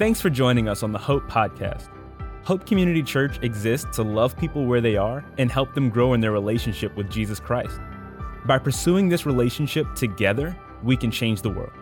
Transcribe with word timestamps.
Thanks 0.00 0.18
for 0.18 0.30
joining 0.30 0.66
us 0.66 0.82
on 0.82 0.92
the 0.92 0.98
Hope 0.98 1.24
Podcast. 1.24 1.90
Hope 2.42 2.64
Community 2.64 3.02
Church 3.02 3.38
exists 3.42 3.96
to 3.96 4.02
love 4.02 4.34
people 4.34 4.64
where 4.64 4.80
they 4.80 4.96
are 4.96 5.22
and 5.36 5.52
help 5.52 5.74
them 5.74 5.90
grow 5.90 6.14
in 6.14 6.22
their 6.22 6.32
relationship 6.32 6.96
with 6.96 7.10
Jesus 7.10 7.38
Christ. 7.38 7.78
By 8.46 8.56
pursuing 8.56 9.10
this 9.10 9.26
relationship 9.26 9.94
together, 9.94 10.56
we 10.82 10.96
can 10.96 11.10
change 11.10 11.42
the 11.42 11.50
world. 11.50 11.74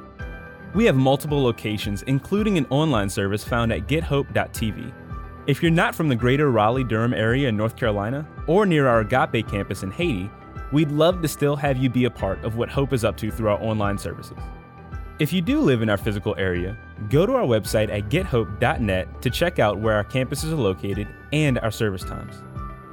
We 0.74 0.84
have 0.86 0.96
multiple 0.96 1.40
locations, 1.40 2.02
including 2.02 2.58
an 2.58 2.66
online 2.70 3.08
service 3.08 3.44
found 3.44 3.72
at 3.72 3.86
gethope.tv. 3.86 4.92
If 5.46 5.62
you're 5.62 5.70
not 5.70 5.94
from 5.94 6.08
the 6.08 6.16
greater 6.16 6.50
Raleigh 6.50 6.82
Durham 6.82 7.14
area 7.14 7.48
in 7.48 7.56
North 7.56 7.76
Carolina 7.76 8.26
or 8.48 8.66
near 8.66 8.88
our 8.88 8.98
Agape 9.02 9.46
campus 9.46 9.84
in 9.84 9.92
Haiti, 9.92 10.28
we'd 10.72 10.90
love 10.90 11.22
to 11.22 11.28
still 11.28 11.54
have 11.54 11.76
you 11.76 11.88
be 11.88 12.06
a 12.06 12.10
part 12.10 12.44
of 12.44 12.56
what 12.56 12.68
Hope 12.68 12.92
is 12.92 13.04
up 13.04 13.16
to 13.18 13.30
through 13.30 13.50
our 13.50 13.62
online 13.62 13.96
services. 13.96 14.38
If 15.20 15.32
you 15.32 15.40
do 15.40 15.60
live 15.60 15.82
in 15.82 15.88
our 15.90 15.96
physical 15.96 16.34
area, 16.36 16.76
go 17.08 17.26
to 17.26 17.34
our 17.34 17.44
website 17.44 17.90
at 17.90 18.08
gethope.net 18.08 19.22
to 19.22 19.30
check 19.30 19.58
out 19.58 19.78
where 19.78 19.94
our 19.94 20.04
campuses 20.04 20.52
are 20.52 20.56
located 20.56 21.08
and 21.32 21.58
our 21.60 21.70
service 21.70 22.04
times. 22.04 22.34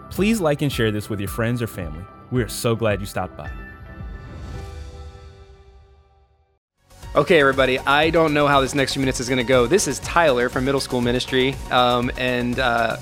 Please 0.10 0.40
like 0.40 0.62
and 0.62 0.72
share 0.72 0.92
this 0.92 1.10
with 1.10 1.20
your 1.20 1.30
friends 1.30 1.62
or 1.62 1.68
family. 1.68 2.06
We 2.32 2.42
are 2.42 2.48
so 2.48 2.76
glad 2.76 3.00
you 3.00 3.06
stopped 3.06 3.36
by. 3.36 3.50
Okay, 7.16 7.40
everybody, 7.40 7.80
I 7.80 8.10
don't 8.10 8.34
know 8.34 8.46
how 8.46 8.60
this 8.60 8.76
next 8.76 8.94
few 8.94 9.00
minutes 9.00 9.22
is 9.22 9.30
going 9.30 9.38
to 9.38 9.46
go. 9.46 9.68
This 9.68 9.88
is 9.88 10.00
Tyler 10.00 10.50
from 10.50 10.66
Middle 10.66 10.82
School 10.82 11.00
Ministry, 11.00 11.56
um, 11.72 12.12
and 12.18 12.60
uh, 12.60 12.98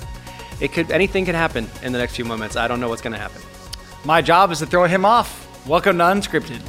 it 0.60 0.72
could 0.72 0.92
anything 0.92 1.24
could 1.24 1.34
happen 1.34 1.68
in 1.82 1.92
the 1.92 1.98
next 1.98 2.14
few 2.14 2.24
moments. 2.24 2.54
I 2.54 2.68
don't 2.68 2.78
know 2.78 2.88
what's 2.88 3.02
going 3.02 3.12
to 3.12 3.18
happen. 3.18 3.42
My 4.04 4.22
job 4.22 4.52
is 4.52 4.60
to 4.60 4.66
throw 4.66 4.86
him 4.86 5.04
off. 5.04 5.66
Welcome 5.66 5.98
to 5.98 6.04
Unscripted. 6.04 6.62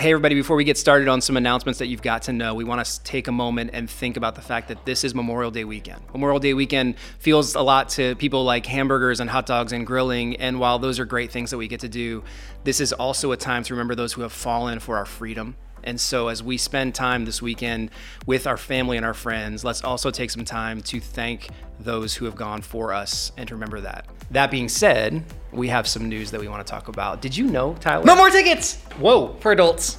Hey, 0.00 0.12
everybody, 0.12 0.34
before 0.34 0.56
we 0.56 0.64
get 0.64 0.78
started 0.78 1.08
on 1.08 1.20
some 1.20 1.36
announcements 1.36 1.78
that 1.78 1.88
you've 1.88 2.00
got 2.00 2.22
to 2.22 2.32
know, 2.32 2.54
we 2.54 2.64
want 2.64 2.82
to 2.82 3.02
take 3.02 3.28
a 3.28 3.32
moment 3.32 3.72
and 3.74 3.90
think 3.90 4.16
about 4.16 4.34
the 4.34 4.40
fact 4.40 4.68
that 4.68 4.86
this 4.86 5.04
is 5.04 5.14
Memorial 5.14 5.50
Day 5.50 5.64
weekend. 5.64 6.00
Memorial 6.14 6.38
Day 6.38 6.54
weekend 6.54 6.98
feels 7.18 7.54
a 7.54 7.60
lot 7.60 7.90
to 7.90 8.14
people 8.14 8.42
like 8.42 8.64
hamburgers 8.64 9.20
and 9.20 9.28
hot 9.28 9.44
dogs 9.44 9.72
and 9.72 9.86
grilling. 9.86 10.36
And 10.36 10.58
while 10.58 10.78
those 10.78 10.98
are 10.98 11.04
great 11.04 11.30
things 11.30 11.50
that 11.50 11.58
we 11.58 11.68
get 11.68 11.80
to 11.80 11.88
do, 11.90 12.24
this 12.64 12.80
is 12.80 12.94
also 12.94 13.32
a 13.32 13.36
time 13.36 13.62
to 13.64 13.74
remember 13.74 13.94
those 13.94 14.14
who 14.14 14.22
have 14.22 14.32
fallen 14.32 14.78
for 14.78 14.96
our 14.96 15.04
freedom. 15.04 15.54
And 15.84 16.00
so, 16.00 16.28
as 16.28 16.42
we 16.42 16.56
spend 16.56 16.94
time 16.94 17.24
this 17.24 17.40
weekend 17.40 17.90
with 18.26 18.46
our 18.46 18.56
family 18.56 18.96
and 18.96 19.06
our 19.06 19.14
friends, 19.14 19.64
let's 19.64 19.82
also 19.82 20.10
take 20.10 20.30
some 20.30 20.44
time 20.44 20.82
to 20.82 21.00
thank 21.00 21.48
those 21.78 22.14
who 22.14 22.24
have 22.26 22.36
gone 22.36 22.62
for 22.62 22.92
us 22.92 23.32
and 23.36 23.48
to 23.48 23.54
remember 23.54 23.80
that. 23.80 24.06
That 24.30 24.50
being 24.50 24.68
said, 24.68 25.24
we 25.52 25.68
have 25.68 25.86
some 25.86 26.08
news 26.08 26.30
that 26.30 26.40
we 26.40 26.48
want 26.48 26.66
to 26.66 26.70
talk 26.70 26.88
about. 26.88 27.22
Did 27.22 27.36
you 27.36 27.46
know, 27.46 27.74
Tyler? 27.80 28.04
No 28.04 28.16
more 28.16 28.30
tickets 28.30 28.76
Whoa. 28.98 29.36
for 29.40 29.52
adults. 29.52 29.98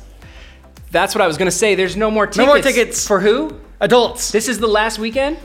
That's 0.91 1.15
what 1.15 1.21
I 1.21 1.27
was 1.27 1.37
going 1.37 1.49
to 1.49 1.55
say. 1.55 1.75
There's 1.75 1.95
no 1.95 2.11
more 2.11 2.25
tickets. 2.25 2.37
No 2.37 2.45
more 2.45 2.61
tickets. 2.61 3.07
For 3.07 3.19
who? 3.19 3.59
Adults. 3.79 4.31
This 4.31 4.47
is 4.47 4.59
the 4.59 4.67
last 4.67 4.99
weekend? 4.99 5.37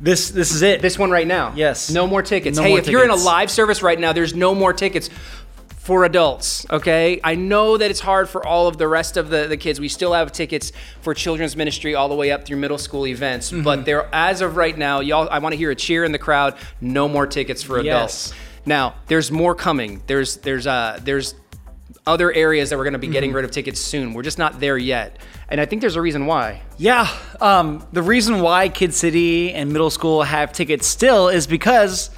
This 0.00 0.30
this 0.30 0.52
is 0.52 0.62
it. 0.62 0.82
This 0.82 0.98
one 0.98 1.10
right 1.10 1.26
now? 1.26 1.52
Yes. 1.54 1.90
No 1.90 2.06
more 2.06 2.22
tickets. 2.22 2.58
No 2.58 2.64
hey, 2.64 2.70
more 2.70 2.78
if 2.78 2.88
you're 2.88 3.04
in 3.04 3.10
a 3.10 3.14
live 3.14 3.50
service 3.50 3.82
right 3.82 3.98
now, 3.98 4.12
there's 4.12 4.34
no 4.34 4.54
more 4.54 4.72
tickets 4.72 5.08
for 5.84 6.04
adults, 6.06 6.64
okay? 6.70 7.20
I 7.22 7.34
know 7.34 7.76
that 7.76 7.90
it's 7.90 8.00
hard 8.00 8.26
for 8.28 8.44
all 8.46 8.66
of 8.68 8.78
the 8.78 8.88
rest 8.88 9.18
of 9.18 9.28
the, 9.28 9.46
the 9.46 9.58
kids. 9.58 9.78
We 9.78 9.88
still 9.88 10.14
have 10.14 10.32
tickets 10.32 10.72
for 11.02 11.12
children's 11.12 11.56
ministry 11.56 11.94
all 11.94 12.08
the 12.08 12.14
way 12.14 12.32
up 12.32 12.46
through 12.46 12.56
middle 12.56 12.78
school 12.78 13.06
events. 13.06 13.52
Mm-hmm. 13.52 13.62
But 13.64 13.84
there 13.84 14.08
as 14.12 14.40
of 14.40 14.56
right 14.56 14.76
now, 14.76 15.00
y'all 15.00 15.28
I 15.30 15.40
want 15.40 15.52
to 15.52 15.58
hear 15.58 15.70
a 15.70 15.74
cheer 15.76 16.02
in 16.04 16.12
the 16.12 16.18
crowd. 16.18 16.56
No 16.80 17.06
more 17.06 17.26
tickets 17.26 17.62
for 17.62 17.78
adults. 17.78 18.30
Yes. 18.30 18.34
Now, 18.64 18.94
there's 19.08 19.30
more 19.30 19.54
coming. 19.54 20.02
There's 20.06 20.38
there's 20.38 20.66
uh 20.66 21.00
there's 21.04 21.34
other 22.06 22.32
areas 22.32 22.70
that 22.70 22.76
we're 22.78 22.84
going 22.84 22.94
to 22.94 22.98
be 22.98 23.06
getting 23.08 23.28
Mm-hmm. 23.30 23.36
rid 23.36 23.44
of 23.44 23.50
tickets 23.50 23.80
soon. 23.80 24.14
We're 24.14 24.22
just 24.22 24.38
not 24.38 24.60
there 24.60 24.76
yet. 24.78 25.18
And 25.50 25.60
I 25.60 25.66
think 25.66 25.80
there's 25.82 25.96
a 25.96 26.02
reason 26.02 26.24
why. 26.26 26.62
Yeah. 26.78 27.08
Um, 27.42 27.86
the 27.92 28.02
reason 28.02 28.40
why 28.40 28.68
Kid 28.70 28.92
City 28.94 29.52
and 29.52 29.70
middle 29.72 29.90
school 29.90 30.22
have 30.22 30.52
tickets 30.52 30.86
still 30.86 31.28
is 31.28 31.46
because 31.46 32.10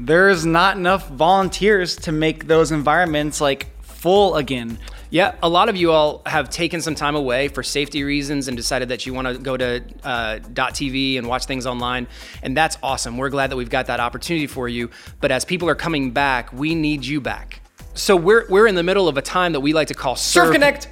there's 0.00 0.46
not 0.46 0.78
enough 0.78 1.08
volunteers 1.08 1.94
to 1.94 2.12
make 2.12 2.46
those 2.46 2.72
environments 2.72 3.40
like 3.40 3.68
full 3.82 4.36
again. 4.36 4.78
Yeah, 5.10 5.34
a 5.42 5.48
lot 5.48 5.68
of 5.68 5.76
you 5.76 5.92
all 5.92 6.22
have 6.24 6.48
taken 6.48 6.80
some 6.80 6.94
time 6.94 7.16
away 7.16 7.48
for 7.48 7.62
safety 7.62 8.02
reasons 8.02 8.48
and 8.48 8.56
decided 8.56 8.88
that 8.88 9.04
you 9.04 9.12
want 9.12 9.28
to 9.28 9.38
go 9.38 9.56
to 9.56 9.82
uh, 10.04 10.38
.tv 10.38 11.18
and 11.18 11.26
watch 11.26 11.44
things 11.44 11.66
online, 11.66 12.06
and 12.42 12.56
that's 12.56 12.78
awesome. 12.82 13.18
We're 13.18 13.28
glad 13.28 13.50
that 13.50 13.56
we've 13.56 13.68
got 13.68 13.86
that 13.86 14.00
opportunity 14.00 14.46
for 14.46 14.68
you. 14.68 14.88
But 15.20 15.32
as 15.32 15.44
people 15.44 15.68
are 15.68 15.74
coming 15.74 16.12
back, 16.12 16.52
we 16.52 16.74
need 16.74 17.04
you 17.04 17.20
back. 17.20 17.60
So 17.94 18.16
we're 18.16 18.46
we're 18.48 18.68
in 18.68 18.76
the 18.76 18.84
middle 18.84 19.08
of 19.08 19.18
a 19.18 19.22
time 19.22 19.52
that 19.52 19.60
we 19.60 19.72
like 19.72 19.88
to 19.88 19.94
call 19.94 20.16
Surf 20.16 20.52
Connect. 20.52 20.88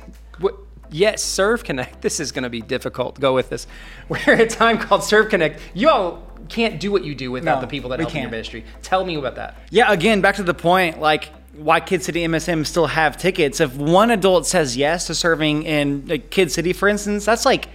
Yes, 0.91 1.23
Serve 1.23 1.65
Connect. 1.65 2.01
This 2.09 2.21
is 2.21 2.33
going 2.33 2.45
to 2.45 2.51
be 2.51 2.61
difficult. 2.63 3.19
Go 3.21 3.35
with 3.35 3.51
this. 3.51 3.67
We're 4.09 4.19
at 4.19 4.41
a 4.41 4.47
time 4.47 4.79
called 4.79 5.05
Serve 5.05 5.29
Connect. 5.29 5.61
You 5.75 5.89
all 5.91 6.23
can't 6.49 6.81
do 6.81 6.91
what 6.91 7.05
you 7.05 7.15
do 7.15 7.31
without 7.31 7.57
No, 7.57 7.61
the 7.61 7.67
people 7.67 7.91
that 7.91 8.01
help 8.01 8.11
in 8.11 8.17
your 8.17 8.23
can't. 8.23 8.31
ministry. 8.31 8.65
Tell 8.83 9.05
me 9.05 9.17
about 9.17 9.35
that. 9.37 9.57
Yeah, 9.71 9.93
again, 9.93 10.21
back 10.21 10.37
to 10.37 10.43
the 10.43 10.55
point, 10.55 11.01
like 11.01 11.31
why 11.55 11.81
Kid 11.81 12.03
City 12.03 12.25
MSM 12.27 12.65
still 12.67 12.87
have 12.87 13.17
tickets. 13.17 13.61
If 13.61 13.77
one 13.77 14.11
adult 14.11 14.47
says 14.47 14.77
yes 14.77 15.09
to 15.09 15.15
serving 15.15 15.65
in 15.65 16.07
like, 16.07 16.31
Kid 16.31 16.53
City, 16.53 16.73
for 16.73 16.89
instance, 16.89 17.25
that's 17.25 17.45
like 17.45 17.69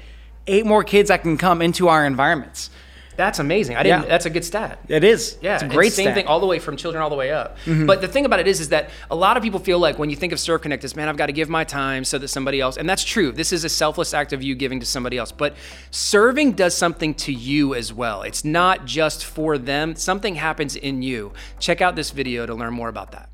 eight 0.48 0.66
more 0.66 0.84
kids 0.84 1.10
that 1.10 1.22
can 1.22 1.38
come 1.38 1.62
into 1.62 1.90
our 1.90 2.06
environments. 2.06 2.70
That's 3.16 3.40
amazing. 3.40 3.76
I 3.76 3.84
didn't. 3.84 4.04
Yeah. 4.04 4.10
That's 4.10 4.26
a 4.26 4.30
good 4.30 4.44
stat. 4.44 4.80
It 4.88 5.04
is. 5.04 5.38
Yeah, 5.42 5.54
it's 5.54 5.62
a 5.62 5.66
and 5.66 5.74
great 5.74 5.94
same 5.94 6.06
stat. 6.06 6.12
Mm-hmm. 6.12 6.16
thing 6.16 6.28
all 6.28 6.40
the 6.40 6.48
way 6.48 6.60
from 6.60 6.78
children 6.78 7.02
all 7.04 7.10
the 7.10 7.16
way 7.16 7.32
up. 7.32 7.58
But 7.66 8.02
the 8.02 8.08
thing 8.08 8.26
about 8.26 8.40
it 8.40 8.48
is, 8.48 8.60
is 8.60 8.70
that 8.70 8.90
a 9.12 9.16
lot 9.16 9.38
of 9.38 9.44
people 9.44 9.60
feel 9.60 9.80
like 9.80 10.00
when 10.00 10.10
you 10.10 10.16
think 10.16 10.34
of 10.34 10.40
Serve 10.40 10.62
Connect, 10.62 10.84
is 10.84 10.96
man, 10.96 11.08
I've 11.08 11.18
got 11.18 11.28
to 11.28 11.34
give 11.34 11.50
my 11.50 11.64
time 11.64 12.04
so 12.06 12.18
that 12.18 12.28
somebody 12.30 12.60
else, 12.60 12.78
and 12.78 12.90
that's 12.90 13.04
true. 13.04 13.32
This 13.32 13.54
is 13.54 13.64
a 13.64 13.70
selfless 13.70 14.14
act 14.14 14.34
of 14.34 14.42
you 14.42 14.56
giving 14.56 14.80
to 14.80 14.86
somebody 14.86 15.18
else. 15.18 15.32
But 15.32 15.56
serving 15.92 16.54
does 16.54 16.76
something 16.76 17.14
to 17.16 17.32
you 17.32 17.76
as 17.76 17.94
well. 17.94 18.24
It's 18.24 18.44
not 18.44 18.86
just 18.86 19.26
for 19.26 19.58
them. 19.58 19.96
Something 19.96 20.36
happens 20.36 20.76
in 20.76 21.02
you. 21.02 21.34
Check 21.60 21.82
out 21.82 21.96
this 21.96 22.12
video 22.12 22.46
to 22.46 22.56
learn 22.56 22.74
more 22.74 22.90
about 22.90 23.12
that. 23.12 23.30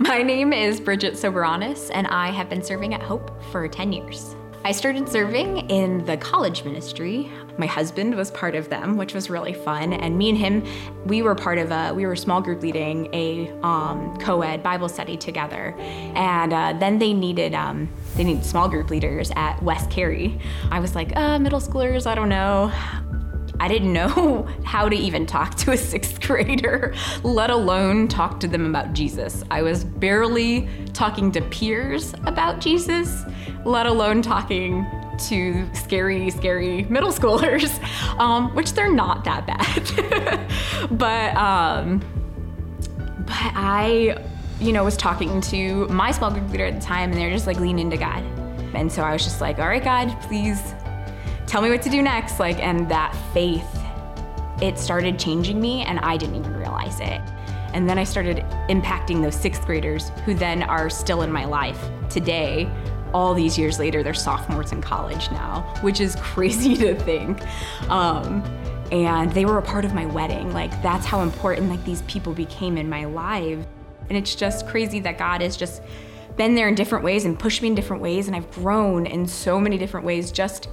My 0.00 0.22
name 0.22 0.52
is 0.52 0.80
Bridget 0.80 1.14
Soberanis, 1.14 1.90
and 1.92 2.06
I 2.06 2.30
have 2.30 2.48
been 2.48 2.62
serving 2.62 2.94
at 2.94 3.02
Hope 3.02 3.30
for 3.52 3.68
10 3.68 3.92
years. 3.92 4.34
I 4.64 4.72
started 4.72 5.08
serving 5.08 5.70
in 5.70 6.04
the 6.04 6.16
college 6.16 6.64
ministry. 6.64 7.30
My 7.56 7.66
husband 7.66 8.14
was 8.14 8.30
part 8.32 8.54
of 8.54 8.68
them, 8.68 8.96
which 8.96 9.14
was 9.14 9.30
really 9.30 9.54
fun. 9.54 9.92
And 9.92 10.18
me 10.18 10.28
and 10.28 10.36
him, 10.36 10.64
we 11.06 11.22
were 11.22 11.34
part 11.34 11.58
of 11.58 11.70
a, 11.70 11.94
we 11.94 12.06
were 12.06 12.16
small 12.16 12.40
group 12.40 12.60
leading 12.60 13.08
a 13.14 13.50
um, 13.62 14.16
co-ed 14.18 14.62
Bible 14.62 14.88
study 14.88 15.16
together. 15.16 15.74
And 15.78 16.52
uh, 16.52 16.74
then 16.78 16.98
they 16.98 17.14
needed, 17.14 17.54
um, 17.54 17.88
they 18.16 18.24
needed 18.24 18.44
small 18.44 18.68
group 18.68 18.90
leaders 18.90 19.30
at 19.36 19.62
West 19.62 19.90
Cary. 19.90 20.38
I 20.70 20.80
was 20.80 20.94
like, 20.94 21.16
uh, 21.16 21.38
middle 21.38 21.60
schoolers, 21.60 22.06
I 22.06 22.14
don't 22.14 22.28
know. 22.28 22.72
I 23.60 23.68
didn't 23.68 23.92
know 23.92 24.48
how 24.64 24.88
to 24.88 24.96
even 24.96 25.26
talk 25.26 25.54
to 25.56 25.72
a 25.72 25.76
sixth 25.76 26.20
grader, 26.20 26.94
let 27.22 27.50
alone 27.50 28.08
talk 28.08 28.40
to 28.40 28.48
them 28.48 28.66
about 28.66 28.92
Jesus. 28.92 29.42
I 29.50 29.62
was 29.62 29.84
barely 29.84 30.68
talking 30.92 31.32
to 31.32 31.40
peers 31.42 32.14
about 32.24 32.60
Jesus, 32.60 33.24
let 33.64 33.86
alone 33.86 34.22
talking 34.22 34.86
to 35.28 35.68
scary, 35.74 36.30
scary 36.30 36.84
middle 36.84 37.10
schoolers, 37.10 37.82
um, 38.18 38.54
which 38.54 38.72
they're 38.72 38.92
not 38.92 39.24
that 39.24 39.46
bad. 39.46 40.48
but, 40.90 41.36
um, 41.36 41.98
but 43.18 43.52
I, 43.54 44.24
you 44.60 44.72
know, 44.72 44.84
was 44.84 44.96
talking 44.96 45.40
to 45.42 45.86
my 45.88 46.12
small 46.12 46.30
group 46.30 46.48
leader 46.50 46.66
at 46.66 46.74
the 46.74 46.80
time, 46.80 47.10
and 47.10 47.20
they're 47.20 47.30
just 47.30 47.46
like 47.46 47.58
leaning 47.58 47.86
into 47.86 47.96
God. 47.96 48.22
And 48.74 48.92
so 48.92 49.02
I 49.02 49.12
was 49.12 49.24
just 49.24 49.40
like, 49.40 49.58
all 49.58 49.66
right, 49.66 49.82
God, 49.82 50.14
please 50.22 50.60
tell 51.48 51.62
me 51.62 51.70
what 51.70 51.82
to 51.82 51.90
do 51.90 52.02
next. 52.02 52.38
Like, 52.38 52.58
and 52.60 52.88
that 52.90 53.16
faith, 53.32 53.66
it 54.62 54.78
started 54.78 55.18
changing 55.18 55.60
me, 55.60 55.82
and 55.82 55.98
I 56.00 56.16
didn't 56.16 56.36
even 56.36 56.54
realize 56.54 57.00
it. 57.00 57.20
And 57.72 57.88
then 57.88 57.98
I 57.98 58.04
started 58.04 58.38
impacting 58.68 59.22
those 59.22 59.34
sixth 59.34 59.64
graders 59.66 60.10
who 60.24 60.34
then 60.34 60.62
are 60.62 60.88
still 60.88 61.22
in 61.22 61.32
my 61.32 61.44
life 61.44 61.82
today. 62.08 62.70
All 63.12 63.34
these 63.34 63.58
years 63.58 63.78
later, 63.78 64.02
they're 64.02 64.14
sophomores 64.14 64.72
in 64.72 64.82
college 64.82 65.30
now, 65.30 65.62
which 65.80 66.00
is 66.00 66.16
crazy 66.20 66.76
to 66.76 66.94
think. 66.94 67.40
Um, 67.90 68.42
and 68.92 69.32
they 69.32 69.44
were 69.44 69.58
a 69.58 69.62
part 69.62 69.84
of 69.84 69.94
my 69.94 70.06
wedding. 70.06 70.52
Like, 70.52 70.70
that's 70.82 71.06
how 71.06 71.20
important 71.20 71.68
like 71.68 71.84
these 71.84 72.02
people 72.02 72.32
became 72.34 72.76
in 72.76 72.88
my 72.88 73.04
life. 73.04 73.66
And 74.08 74.16
it's 74.16 74.34
just 74.34 74.66
crazy 74.66 75.00
that 75.00 75.18
God 75.18 75.42
has 75.42 75.56
just 75.56 75.82
been 76.36 76.54
there 76.54 76.68
in 76.68 76.74
different 76.74 77.04
ways 77.04 77.24
and 77.24 77.38
pushed 77.38 77.60
me 77.60 77.68
in 77.68 77.74
different 77.74 78.02
ways, 78.02 78.28
and 78.28 78.36
I've 78.36 78.50
grown 78.52 79.06
in 79.06 79.26
so 79.26 79.60
many 79.60 79.76
different 79.76 80.06
ways 80.06 80.30
just 80.30 80.68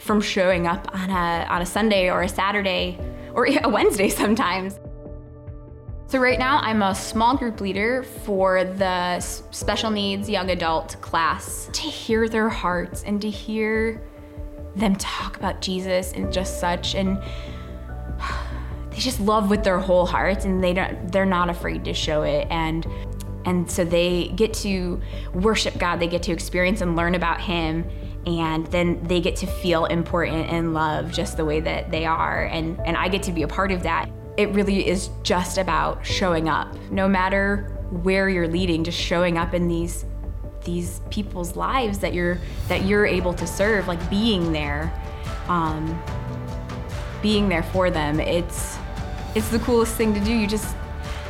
from 0.00 0.20
showing 0.20 0.66
up 0.66 0.92
on 0.94 1.10
a 1.10 1.46
on 1.48 1.62
a 1.62 1.66
Sunday 1.66 2.10
or 2.10 2.22
a 2.22 2.28
Saturday 2.28 2.98
or 3.34 3.46
a 3.64 3.68
Wednesday 3.68 4.08
sometimes. 4.08 4.78
So 6.06 6.18
right 6.18 6.38
now 6.38 6.58
I'm 6.58 6.82
a 6.82 6.94
small 6.94 7.36
group 7.36 7.60
leader 7.60 8.02
for 8.02 8.64
the 8.64 9.20
special 9.20 9.90
needs 9.90 10.28
young 10.28 10.50
adult 10.50 11.00
class. 11.00 11.70
To 11.72 11.82
hear 11.82 12.28
their 12.28 12.48
hearts 12.48 13.04
and 13.04 13.20
to 13.22 13.30
hear 13.30 14.02
them 14.74 14.96
talk 14.96 15.36
about 15.36 15.60
Jesus 15.60 16.12
and 16.12 16.32
just 16.32 16.58
such 16.58 16.94
and 16.94 17.16
they 18.90 18.98
just 18.98 19.20
love 19.20 19.50
with 19.50 19.62
their 19.62 19.78
whole 19.78 20.06
hearts 20.06 20.44
and 20.44 20.62
they 20.62 20.72
don't 20.72 21.12
they're 21.12 21.26
not 21.26 21.48
afraid 21.48 21.84
to 21.84 21.94
show 21.94 22.22
it 22.22 22.48
and 22.50 22.86
and 23.44 23.70
so 23.70 23.84
they 23.84 24.28
get 24.28 24.52
to 24.54 25.00
worship 25.32 25.78
God, 25.78 25.96
they 26.00 26.06
get 26.06 26.22
to 26.24 26.32
experience 26.32 26.80
and 26.80 26.96
learn 26.96 27.14
about 27.14 27.40
Him, 27.40 27.88
and 28.26 28.66
then 28.66 29.02
they 29.04 29.20
get 29.20 29.36
to 29.36 29.46
feel 29.46 29.86
important 29.86 30.50
and 30.50 30.74
loved 30.74 31.14
just 31.14 31.36
the 31.36 31.44
way 31.44 31.60
that 31.60 31.90
they 31.90 32.04
are. 32.04 32.44
And, 32.44 32.78
and 32.84 32.96
I 32.96 33.08
get 33.08 33.22
to 33.24 33.32
be 33.32 33.42
a 33.42 33.48
part 33.48 33.72
of 33.72 33.82
that. 33.84 34.10
It 34.36 34.50
really 34.50 34.86
is 34.86 35.10
just 35.22 35.58
about 35.58 36.04
showing 36.04 36.48
up, 36.48 36.74
no 36.90 37.08
matter 37.08 37.76
where 37.90 38.28
you're 38.28 38.48
leading, 38.48 38.84
just 38.84 38.98
showing 38.98 39.38
up 39.38 39.54
in 39.54 39.68
these 39.68 40.04
these 40.64 41.00
people's 41.08 41.56
lives 41.56 42.00
that 42.00 42.12
you're 42.12 42.38
that 42.68 42.84
you're 42.84 43.06
able 43.06 43.32
to 43.32 43.46
serve, 43.46 43.88
like 43.88 44.10
being 44.10 44.52
there, 44.52 44.92
um, 45.48 46.00
being 47.22 47.48
there 47.48 47.62
for 47.62 47.90
them. 47.90 48.20
It's 48.20 48.78
it's 49.34 49.48
the 49.48 49.58
coolest 49.60 49.96
thing 49.96 50.14
to 50.14 50.20
do. 50.20 50.32
You 50.32 50.46
just 50.46 50.76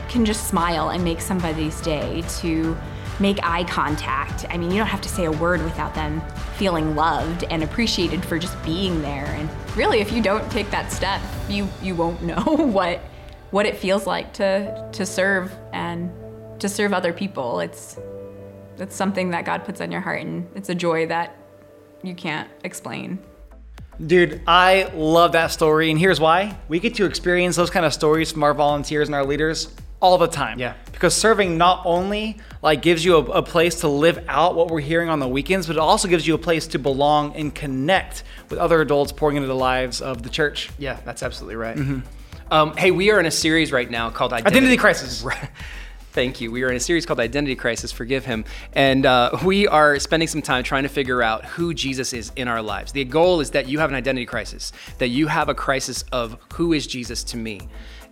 can 0.08 0.24
just 0.24 0.48
smile 0.48 0.90
and 0.90 1.04
make 1.04 1.20
somebody's 1.20 1.80
day 1.80 2.22
to 2.40 2.76
make 3.20 3.38
eye 3.42 3.64
contact. 3.64 4.46
I 4.48 4.56
mean, 4.56 4.70
you 4.70 4.78
don't 4.78 4.86
have 4.86 5.02
to 5.02 5.08
say 5.08 5.24
a 5.26 5.32
word 5.32 5.62
without 5.62 5.94
them 5.94 6.22
feeling 6.56 6.96
loved 6.96 7.44
and 7.44 7.62
appreciated 7.62 8.24
for 8.24 8.38
just 8.38 8.60
being 8.64 9.02
there. 9.02 9.26
And 9.26 9.48
really, 9.76 10.00
if 10.00 10.12
you 10.12 10.22
don't 10.22 10.50
take 10.50 10.70
that 10.70 10.90
step, 10.90 11.20
you 11.48 11.68
you 11.82 11.94
won't 11.94 12.22
know 12.30 12.42
what 12.42 13.00
what 13.50 13.66
it 13.66 13.76
feels 13.76 14.06
like 14.06 14.32
to 14.34 14.88
to 14.92 15.06
serve 15.06 15.52
and 15.72 16.10
to 16.60 16.68
serve 16.68 16.92
other 16.92 17.12
people. 17.12 17.60
It's 17.60 17.98
it's 18.78 18.96
something 18.96 19.30
that 19.30 19.44
God 19.44 19.64
puts 19.64 19.80
on 19.80 19.92
your 19.92 20.00
heart, 20.00 20.22
and 20.22 20.48
it's 20.54 20.70
a 20.70 20.74
joy 20.74 21.06
that 21.06 21.36
you 22.02 22.14
can't 22.14 22.48
explain. 22.64 23.18
Dude, 24.04 24.40
I 24.46 24.90
love 24.94 25.32
that 25.32 25.50
story, 25.50 25.90
and 25.90 25.98
here's 25.98 26.18
why. 26.18 26.56
We 26.68 26.80
get 26.80 26.94
to 26.94 27.04
experience 27.04 27.56
those 27.56 27.68
kind 27.68 27.84
of 27.84 27.92
stories 27.92 28.32
from 28.32 28.42
our 28.42 28.54
volunteers 28.54 29.08
and 29.08 29.14
our 29.14 29.26
leaders 29.26 29.68
all 30.00 30.18
the 30.18 30.26
time. 30.26 30.58
Yeah. 30.58 30.74
Because 30.92 31.14
serving 31.14 31.58
not 31.58 31.82
only 31.84 32.38
like 32.62 32.82
gives 32.82 33.04
you 33.04 33.16
a, 33.16 33.22
a, 33.24 33.42
place 33.42 33.80
to 33.80 33.88
live 33.88 34.24
out 34.28 34.54
what 34.54 34.68
we're 34.68 34.80
hearing 34.80 35.08
on 35.08 35.20
the 35.20 35.28
weekends, 35.28 35.66
but 35.66 35.76
it 35.76 35.78
also 35.78 36.08
gives 36.08 36.26
you 36.26 36.34
a 36.34 36.38
place 36.38 36.66
to 36.68 36.78
belong 36.78 37.34
and 37.36 37.54
connect 37.54 38.24
with 38.48 38.58
other 38.58 38.80
adults 38.80 39.12
pouring 39.12 39.36
into 39.36 39.48
the 39.48 39.54
lives 39.54 40.00
of 40.00 40.22
the 40.22 40.28
church. 40.28 40.70
Yeah, 40.78 40.98
that's 41.04 41.22
absolutely 41.22 41.56
right. 41.56 41.76
Mm-hmm. 41.76 42.00
Um, 42.52 42.76
hey, 42.76 42.90
we 42.90 43.10
are 43.10 43.20
in 43.20 43.26
a 43.26 43.30
series 43.30 43.72
right 43.72 43.88
now 43.88 44.10
called 44.10 44.32
Identity, 44.32 44.56
Identity 44.56 44.76
Crisis. 44.76 45.24
Thank 46.12 46.40
you. 46.40 46.50
We 46.50 46.64
are 46.64 46.70
in 46.70 46.76
a 46.76 46.80
series 46.80 47.06
called 47.06 47.20
Identity 47.20 47.54
Crisis, 47.54 47.92
Forgive 47.92 48.24
Him. 48.24 48.44
And 48.72 49.06
uh, 49.06 49.38
we 49.44 49.68
are 49.68 49.96
spending 50.00 50.26
some 50.26 50.42
time 50.42 50.64
trying 50.64 50.82
to 50.82 50.88
figure 50.88 51.22
out 51.22 51.44
who 51.44 51.72
Jesus 51.72 52.12
is 52.12 52.32
in 52.34 52.48
our 52.48 52.60
lives. 52.60 52.90
The 52.90 53.04
goal 53.04 53.40
is 53.40 53.52
that 53.52 53.68
you 53.68 53.78
have 53.78 53.90
an 53.90 53.96
identity 53.96 54.26
crisis, 54.26 54.72
that 54.98 55.08
you 55.08 55.28
have 55.28 55.48
a 55.48 55.54
crisis 55.54 56.02
of 56.10 56.36
who 56.54 56.72
is 56.72 56.88
Jesus 56.88 57.22
to 57.24 57.36
me. 57.36 57.60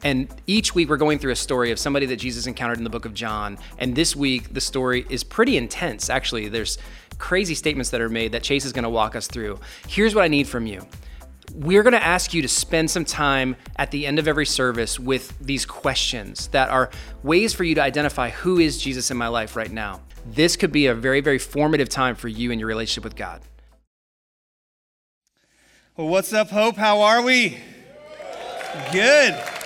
And 0.05 0.29
each 0.47 0.77
week 0.77 0.89
we're 0.89 0.97
going 0.97 1.19
through 1.19 1.33
a 1.33 1.37
story 1.37 1.73
of 1.73 1.79
somebody 1.81 2.06
that 2.06 2.17
Jesus 2.17 2.47
encountered 2.47 2.79
in 2.79 2.85
the 2.85 2.91
book 2.91 3.05
of 3.05 3.15
John. 3.15 3.59
And 3.79 3.97
this 3.97 4.15
week 4.15 4.55
the 4.55 4.61
story 4.61 5.05
is 5.11 5.25
pretty 5.25 5.56
intense, 5.56 6.09
actually. 6.09 6.47
There's 6.47 6.79
crazy 7.19 7.56
statements 7.56 7.91
that 7.91 8.00
are 8.00 8.09
made 8.09 8.31
that 8.31 8.45
Chase 8.45 8.65
is 8.65 8.73
going 8.73 8.85
to 8.85 8.91
walk 8.91 9.17
us 9.17 9.27
through. 9.27 9.59
Here's 9.89 10.15
what 10.15 10.23
I 10.23 10.29
need 10.29 10.47
from 10.47 10.69
you 10.69 10.87
we're 11.55 11.83
going 11.83 11.93
to 11.93 12.03
ask 12.03 12.35
you 12.35 12.43
to 12.43 12.49
spend 12.49 12.91
some 12.91 13.05
time 13.05 13.56
at 13.77 13.91
the 13.91 14.06
end 14.06 14.19
of 14.19 14.29
every 14.29 14.47
service 14.47 14.99
with 14.99 15.39
these 15.41 15.65
questions 15.65 16.49
that 16.49 16.69
are 16.69 16.91
ways 17.23 17.55
for 17.55 17.65
you 17.65 17.75
to 17.75 17.83
identify 17.83 18.31
who 18.31 18.59
is 18.59 18.79
Jesus 18.81 19.11
in 19.11 19.17
my 19.17 19.29
life 19.29 19.56
right 19.56 19.71
now. 19.71 20.00
This 20.27 20.56
could 20.56 20.73
be 20.73 20.87
a 20.87 20.95
very, 20.95 21.21
very 21.21 21.39
formative 21.39 21.89
time 21.89 22.15
for 22.15 22.29
you 22.29 22.50
in 22.50 22.59
your 22.59 22.69
relationship 22.69 23.05
with 23.05 23.17
God. 23.17 23.41
Well, 25.97 26.09
what's 26.09 26.33
up, 26.33 26.50
Hope? 26.50 26.77
How 26.77 27.00
are 27.00 27.23
we? 27.23 27.59
Good. 28.93 29.58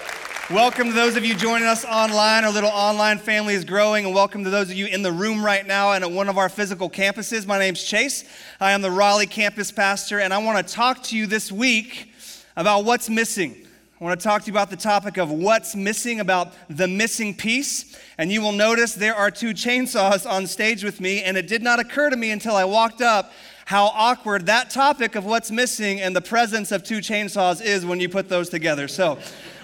Welcome 0.52 0.88
to 0.88 0.92
those 0.92 1.16
of 1.16 1.24
you 1.24 1.34
joining 1.34 1.66
us 1.66 1.82
online. 1.82 2.44
Our 2.44 2.52
little 2.52 2.68
online 2.68 3.16
family 3.16 3.54
is 3.54 3.64
growing, 3.64 4.04
and 4.04 4.14
welcome 4.14 4.44
to 4.44 4.50
those 4.50 4.68
of 4.68 4.76
you 4.76 4.84
in 4.84 5.00
the 5.00 5.10
room 5.10 5.42
right 5.42 5.66
now 5.66 5.92
and 5.92 6.04
at 6.04 6.10
one 6.10 6.28
of 6.28 6.36
our 6.36 6.50
physical 6.50 6.90
campuses. 6.90 7.46
My 7.46 7.58
name's 7.58 7.82
Chase. 7.82 8.24
I 8.60 8.72
am 8.72 8.82
the 8.82 8.90
Raleigh 8.90 9.24
campus 9.24 9.72
pastor, 9.72 10.20
and 10.20 10.30
I 10.34 10.36
want 10.36 10.66
to 10.66 10.74
talk 10.74 11.04
to 11.04 11.16
you 11.16 11.26
this 11.26 11.50
week 11.50 12.12
about 12.54 12.84
what's 12.84 13.08
missing. 13.08 13.66
I 13.98 14.04
want 14.04 14.20
to 14.20 14.22
talk 14.22 14.42
to 14.42 14.48
you 14.48 14.52
about 14.52 14.68
the 14.68 14.76
topic 14.76 15.16
of 15.16 15.30
what's 15.30 15.74
missing, 15.74 16.20
about 16.20 16.52
the 16.68 16.86
missing 16.86 17.34
piece. 17.34 17.98
And 18.18 18.30
you 18.30 18.42
will 18.42 18.52
notice 18.52 18.92
there 18.92 19.16
are 19.16 19.30
two 19.30 19.54
chainsaws 19.54 20.30
on 20.30 20.46
stage 20.46 20.84
with 20.84 21.00
me, 21.00 21.22
and 21.22 21.38
it 21.38 21.46
did 21.46 21.62
not 21.62 21.80
occur 21.80 22.10
to 22.10 22.16
me 22.16 22.30
until 22.30 22.56
I 22.56 22.66
walked 22.66 23.00
up 23.00 23.32
how 23.64 23.86
awkward 23.86 24.44
that 24.46 24.68
topic 24.68 25.14
of 25.14 25.24
what's 25.24 25.50
missing 25.50 26.02
and 26.02 26.14
the 26.14 26.20
presence 26.20 26.72
of 26.72 26.82
two 26.82 26.98
chainsaws 26.98 27.64
is 27.64 27.86
when 27.86 28.00
you 28.00 28.08
put 28.10 28.28
those 28.28 28.50
together. 28.50 28.86
So, 28.86 29.18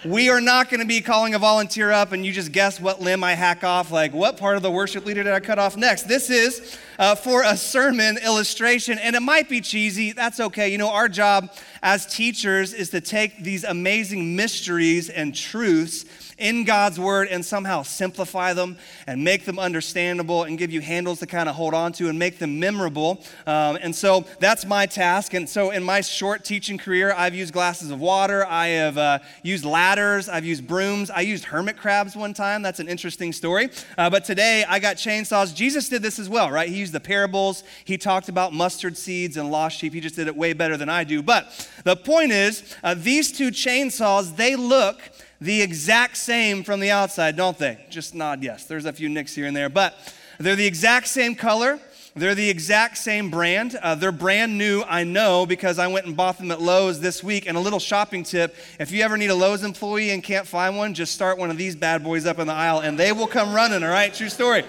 we 0.05 0.31
are 0.31 0.41
not 0.41 0.71
going 0.71 0.81
to 0.81 0.87
be 0.87 1.01
calling 1.01 1.35
a 1.35 1.39
volunteer 1.39 1.91
up 1.91 2.13
and 2.13 2.25
you 2.25 2.33
just 2.33 2.53
guess 2.53 2.81
what 2.81 3.01
limb 3.01 3.25
I 3.25 3.35
hack 3.35 3.65
off, 3.65 3.91
like 3.91 4.13
what 4.13 4.37
part 4.37 4.57
of 4.57 4.63
the 4.63 4.71
worship 4.71 5.05
leader 5.05 5.23
did 5.25 5.33
I 5.33 5.41
cut 5.41 5.59
off 5.59 5.77
next. 5.77 6.05
This 6.05 6.31
is 6.31 6.79
uh, 6.99 7.15
for 7.15 7.43
a 7.43 7.57
sermon 7.57 8.19
illustration, 8.19 8.99
and 8.99 9.15
it 9.15 9.21
might 9.21 9.49
be 9.49 9.61
cheesy. 9.61 10.13
That's 10.13 10.41
okay. 10.41 10.69
You 10.69 10.79
know, 10.79 10.91
our 10.91 11.09
job 11.09 11.51
as 11.83 12.07
teachers 12.07 12.75
is 12.75 12.91
to 12.91 13.01
take 13.01 13.43
these 13.43 13.65
amazing 13.65 14.35
mysteries 14.35 15.09
and 15.09 15.35
truths 15.35 16.05
in 16.39 16.65
God's 16.65 16.99
word 17.01 17.29
and 17.29 17.45
somehow 17.45 17.83
simplify 17.83 18.53
them 18.53 18.79
and 19.07 19.25
make 19.25 19.45
them 19.45 19.59
understandable 19.59 20.45
and 20.45 20.57
give 20.57 20.71
you 20.71 20.81
handles 20.81 21.19
to 21.19 21.27
kind 21.27 21.49
of 21.49 21.57
hold 21.57 21.75
on 21.75 21.93
to 21.95 22.09
and 22.09 22.19
make 22.19 22.39
them 22.39 22.61
memorable. 22.61 23.21
Um, 23.47 23.77
and 23.81 23.95
so 23.95 24.25
that's 24.39 24.65
my 24.65 24.87
task. 24.87 25.35
And 25.35 25.49
so 25.49 25.71
in 25.71 25.83
my 25.83 26.01
short 26.01 26.45
teaching 26.45 26.79
career, 26.79 27.13
I've 27.17 27.35
used 27.35 27.53
glasses 27.53 27.91
of 27.91 28.01
water, 28.01 28.47
I 28.47 28.69
have 28.69 28.97
uh, 28.97 29.19
used 29.43 29.65
ladders, 29.65 30.29
I've 30.29 30.45
used 30.45 30.67
brooms, 30.67 31.11
I 31.11 31.23
used 31.23 31.45
hermit 31.45 31.77
crabs 31.77 32.15
one 32.15 32.35
time. 32.35 32.63
That's 32.63 32.81
an 32.81 32.89
interesting 32.89 33.33
story. 33.33 33.71
Uh, 33.97 34.09
but 34.09 34.25
today 34.25 34.65
I 34.69 34.79
got 34.79 34.97
chainsaws. 34.97 35.55
Jesus 35.55 35.89
did 35.89 36.03
this 36.03 36.19
as 36.19 36.29
well, 36.29 36.51
right? 36.51 36.69
He 36.69 36.88
used 36.89 36.95
the 36.95 37.01
parables, 37.01 37.65
he 37.85 37.99
talked 37.99 38.29
about 38.29 38.55
mustard 38.55 38.97
seeds 38.97 39.37
and 39.37 39.51
lost 39.51 39.77
sheep. 39.77 39.93
He 39.93 40.01
just 40.01 40.17
did 40.17 40.27
it 40.27 40.37
way 40.37 40.55
better 40.55 40.77
than 40.77 40.89
I 40.89 41.05
do. 41.05 41.23
But 41.23 41.69
the 41.85 41.97
point 41.97 42.33
is, 42.33 42.75
uh, 42.83 42.95
these 42.95 43.31
two 43.31 43.51
chainsaws, 43.51 44.37
they 44.37 44.57
look 44.57 44.99
the 45.41 45.61
exact 45.61 46.17
same 46.17 46.63
from 46.65 46.81
the 46.81 46.91
outside, 46.91 47.37
don't 47.37 47.59
they? 47.59 47.79
Just 47.91 48.15
nod 48.15 48.43
yes. 48.43 48.65
There's 48.65 48.87
a 48.87 48.93
few 48.93 49.09
nicks 49.09 49.35
here 49.35 49.47
and 49.47 49.55
there, 49.55 49.69
but 49.69 49.97
they're 50.39 50.57
the 50.57 50.67
exact 50.67 51.09
same 51.09 51.35
color. 51.35 51.79
They're 52.17 52.35
the 52.35 52.49
exact 52.49 52.97
same 52.97 53.31
brand. 53.31 53.77
Uh, 53.77 53.95
they're 53.95 54.11
brand 54.11 54.59
new, 54.59 54.83
I 54.89 55.05
know, 55.05 55.47
because 55.47 55.79
I 55.79 55.87
went 55.87 56.07
and 56.07 56.17
bought 56.17 56.39
them 56.39 56.51
at 56.51 56.61
Lowe's 56.61 57.01
this 57.01 57.23
week. 57.23 57.47
And 57.47 57.57
a 57.57 57.61
little 57.61 57.79
shopping 57.79 58.25
tip 58.25 58.57
if 58.81 58.91
you 58.91 59.03
ever 59.05 59.17
need 59.17 59.31
a 59.31 59.35
Lowe's 59.35 59.63
employee 59.63 60.11
and 60.11 60.25
can't 60.25 60.47
find 60.47 60.77
one, 60.77 60.95
just 60.95 61.13
start 61.13 61.39
one 61.39 61.51
of 61.51 61.59
these 61.59 61.77
bad 61.77 62.03
boys 62.03 62.27
up 62.27 62.39
in 62.39 62.47
the 62.49 62.55
aisle 62.55 62.81
and 62.81 62.99
they 62.99 63.13
will 63.13 63.29
come 63.29 63.55
running, 63.55 63.85
all 63.85 63.91
right? 63.91 64.13
True 64.13 64.31
story. 64.31 64.65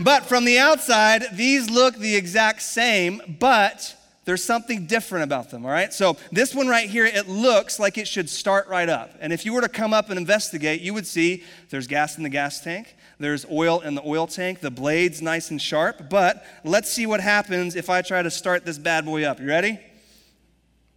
But 0.00 0.26
from 0.26 0.44
the 0.44 0.58
outside, 0.58 1.26
these 1.32 1.68
look 1.68 1.96
the 1.96 2.14
exact 2.14 2.62
same, 2.62 3.36
but 3.40 3.96
there's 4.24 4.44
something 4.44 4.86
different 4.86 5.24
about 5.24 5.50
them, 5.50 5.64
all 5.64 5.72
right? 5.72 5.92
So 5.92 6.16
this 6.30 6.54
one 6.54 6.68
right 6.68 6.88
here, 6.88 7.06
it 7.06 7.28
looks 7.28 7.80
like 7.80 7.96
it 7.96 8.06
should 8.06 8.28
start 8.28 8.68
right 8.68 8.88
up. 8.88 9.14
And 9.20 9.32
if 9.32 9.46
you 9.46 9.54
were 9.54 9.62
to 9.62 9.70
come 9.70 9.94
up 9.94 10.10
and 10.10 10.18
investigate, 10.18 10.82
you 10.82 10.92
would 10.92 11.06
see 11.06 11.44
there's 11.70 11.86
gas 11.86 12.16
in 12.18 12.22
the 12.22 12.28
gas 12.28 12.60
tank, 12.60 12.94
there's 13.18 13.46
oil 13.50 13.80
in 13.80 13.94
the 13.94 14.06
oil 14.06 14.26
tank, 14.26 14.60
the 14.60 14.70
blade's 14.70 15.22
nice 15.22 15.50
and 15.50 15.60
sharp. 15.60 16.10
But 16.10 16.44
let's 16.62 16.92
see 16.92 17.06
what 17.06 17.20
happens 17.20 17.74
if 17.74 17.88
I 17.88 18.02
try 18.02 18.22
to 18.22 18.30
start 18.30 18.66
this 18.66 18.78
bad 18.78 19.06
boy 19.06 19.24
up. 19.24 19.40
You 19.40 19.48
ready? 19.48 19.80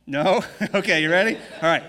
No? 0.05 0.43
okay, 0.75 1.01
you 1.01 1.09
ready? 1.09 1.37
All 1.61 1.69
right. 1.69 1.83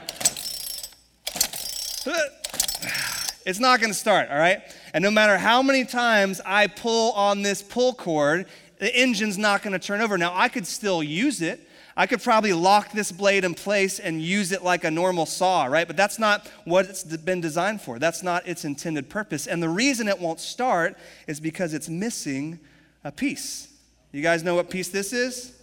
It's 3.44 3.58
not 3.58 3.80
gonna 3.80 3.94
start, 3.94 4.30
all 4.30 4.38
right? 4.38 4.62
And 4.94 5.02
no 5.02 5.10
matter 5.10 5.38
how 5.38 5.62
many 5.62 5.84
times 5.84 6.40
I 6.44 6.66
pull 6.66 7.12
on 7.12 7.42
this 7.42 7.62
pull 7.62 7.94
cord, 7.94 8.46
the 8.82 8.92
engine's 8.96 9.38
not 9.38 9.62
going 9.62 9.74
to 9.74 9.78
turn 9.78 10.00
over. 10.00 10.18
Now, 10.18 10.32
I 10.34 10.48
could 10.48 10.66
still 10.66 11.04
use 11.04 11.40
it. 11.40 11.68
I 11.96 12.08
could 12.08 12.20
probably 12.20 12.52
lock 12.52 12.90
this 12.90 13.12
blade 13.12 13.44
in 13.44 13.54
place 13.54 14.00
and 14.00 14.20
use 14.20 14.50
it 14.50 14.64
like 14.64 14.82
a 14.82 14.90
normal 14.90 15.24
saw, 15.24 15.66
right? 15.66 15.86
But 15.86 15.96
that's 15.96 16.18
not 16.18 16.48
what 16.64 16.86
it's 16.86 17.04
been 17.04 17.40
designed 17.40 17.80
for. 17.80 18.00
That's 18.00 18.24
not 18.24 18.44
its 18.44 18.64
intended 18.64 19.08
purpose. 19.08 19.46
And 19.46 19.62
the 19.62 19.68
reason 19.68 20.08
it 20.08 20.18
won't 20.18 20.40
start 20.40 20.96
is 21.28 21.38
because 21.38 21.74
it's 21.74 21.88
missing 21.88 22.58
a 23.04 23.12
piece. 23.12 23.68
You 24.10 24.20
guys 24.20 24.42
know 24.42 24.56
what 24.56 24.68
piece 24.68 24.88
this 24.88 25.12
is? 25.12 25.56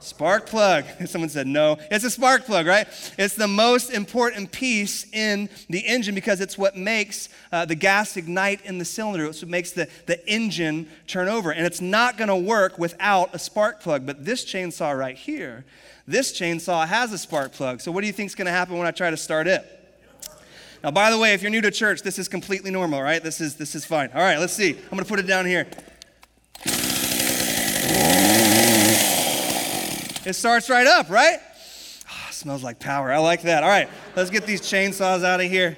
Spark 0.00 0.46
plug. 0.46 0.84
Someone 1.06 1.30
said 1.30 1.46
no. 1.46 1.78
It's 1.90 2.04
a 2.04 2.10
spark 2.10 2.44
plug, 2.44 2.66
right? 2.66 2.86
It's 3.16 3.34
the 3.34 3.48
most 3.48 3.90
important 3.90 4.52
piece 4.52 5.06
in 5.12 5.48
the 5.70 5.80
engine 5.80 6.14
because 6.14 6.40
it's 6.40 6.58
what 6.58 6.76
makes 6.76 7.30
uh, 7.50 7.64
the 7.64 7.74
gas 7.74 8.16
ignite 8.16 8.64
in 8.66 8.78
the 8.78 8.84
cylinder. 8.84 9.24
It's 9.26 9.40
what 9.40 9.50
makes 9.50 9.72
the, 9.72 9.88
the 10.06 10.26
engine 10.28 10.88
turn 11.06 11.28
over. 11.28 11.52
And 11.52 11.64
it's 11.66 11.80
not 11.80 12.18
going 12.18 12.28
to 12.28 12.36
work 12.36 12.78
without 12.78 13.34
a 13.34 13.38
spark 13.38 13.80
plug. 13.80 14.04
But 14.04 14.24
this 14.24 14.44
chainsaw 14.44 14.98
right 14.98 15.16
here, 15.16 15.64
this 16.06 16.38
chainsaw 16.38 16.86
has 16.86 17.12
a 17.12 17.18
spark 17.18 17.52
plug. 17.52 17.80
So 17.80 17.90
what 17.90 18.02
do 18.02 18.06
you 18.06 18.12
think 18.12 18.28
is 18.28 18.34
going 18.34 18.46
to 18.46 18.52
happen 18.52 18.76
when 18.76 18.86
I 18.86 18.90
try 18.90 19.08
to 19.10 19.16
start 19.16 19.46
it? 19.46 19.64
Now, 20.82 20.90
by 20.90 21.10
the 21.10 21.16
way, 21.16 21.32
if 21.32 21.40
you're 21.40 21.50
new 21.50 21.62
to 21.62 21.70
church, 21.70 22.02
this 22.02 22.18
is 22.18 22.28
completely 22.28 22.70
normal, 22.70 23.00
right? 23.00 23.22
This 23.22 23.40
is, 23.40 23.54
this 23.54 23.74
is 23.74 23.86
fine. 23.86 24.10
All 24.14 24.20
right, 24.20 24.38
let's 24.38 24.52
see. 24.52 24.72
I'm 24.72 24.90
going 24.90 25.02
to 25.02 25.08
put 25.08 25.18
it 25.18 25.26
down 25.26 25.46
here. 25.46 25.66
It 30.26 30.32
starts 30.32 30.70
right 30.70 30.86
up, 30.86 31.10
right? 31.10 31.38
Oh, 32.10 32.28
smells 32.30 32.62
like 32.62 32.78
power. 32.78 33.12
I 33.12 33.18
like 33.18 33.42
that. 33.42 33.62
All 33.62 33.68
right, 33.68 33.88
let's 34.16 34.30
get 34.30 34.46
these 34.46 34.62
chainsaws 34.62 35.24
out 35.24 35.40
of 35.40 35.50
here. 35.50 35.76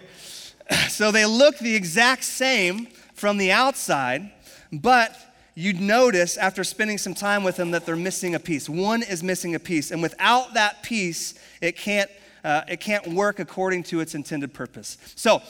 So 0.88 1.12
they 1.12 1.26
look 1.26 1.58
the 1.58 1.74
exact 1.76 2.24
same 2.24 2.86
from 3.14 3.36
the 3.36 3.52
outside, 3.52 4.32
but 4.72 5.16
you'd 5.54 5.80
notice 5.80 6.36
after 6.36 6.64
spending 6.64 6.98
some 6.98 7.14
time 7.14 7.44
with 7.44 7.56
them 7.56 7.70
that 7.70 7.86
they're 7.86 7.94
missing 7.94 8.34
a 8.34 8.40
piece. 8.40 8.68
One 8.68 9.02
is 9.02 9.22
missing 9.22 9.54
a 9.54 9.60
piece, 9.60 9.90
and 9.90 10.02
without 10.02 10.54
that 10.54 10.82
piece, 10.82 11.34
it 11.60 11.76
can't, 11.76 12.10
uh, 12.42 12.62
it 12.66 12.80
can't 12.80 13.06
work 13.08 13.38
according 13.38 13.84
to 13.84 14.00
its 14.00 14.14
intended 14.14 14.54
purpose. 14.54 14.98
So, 15.14 15.40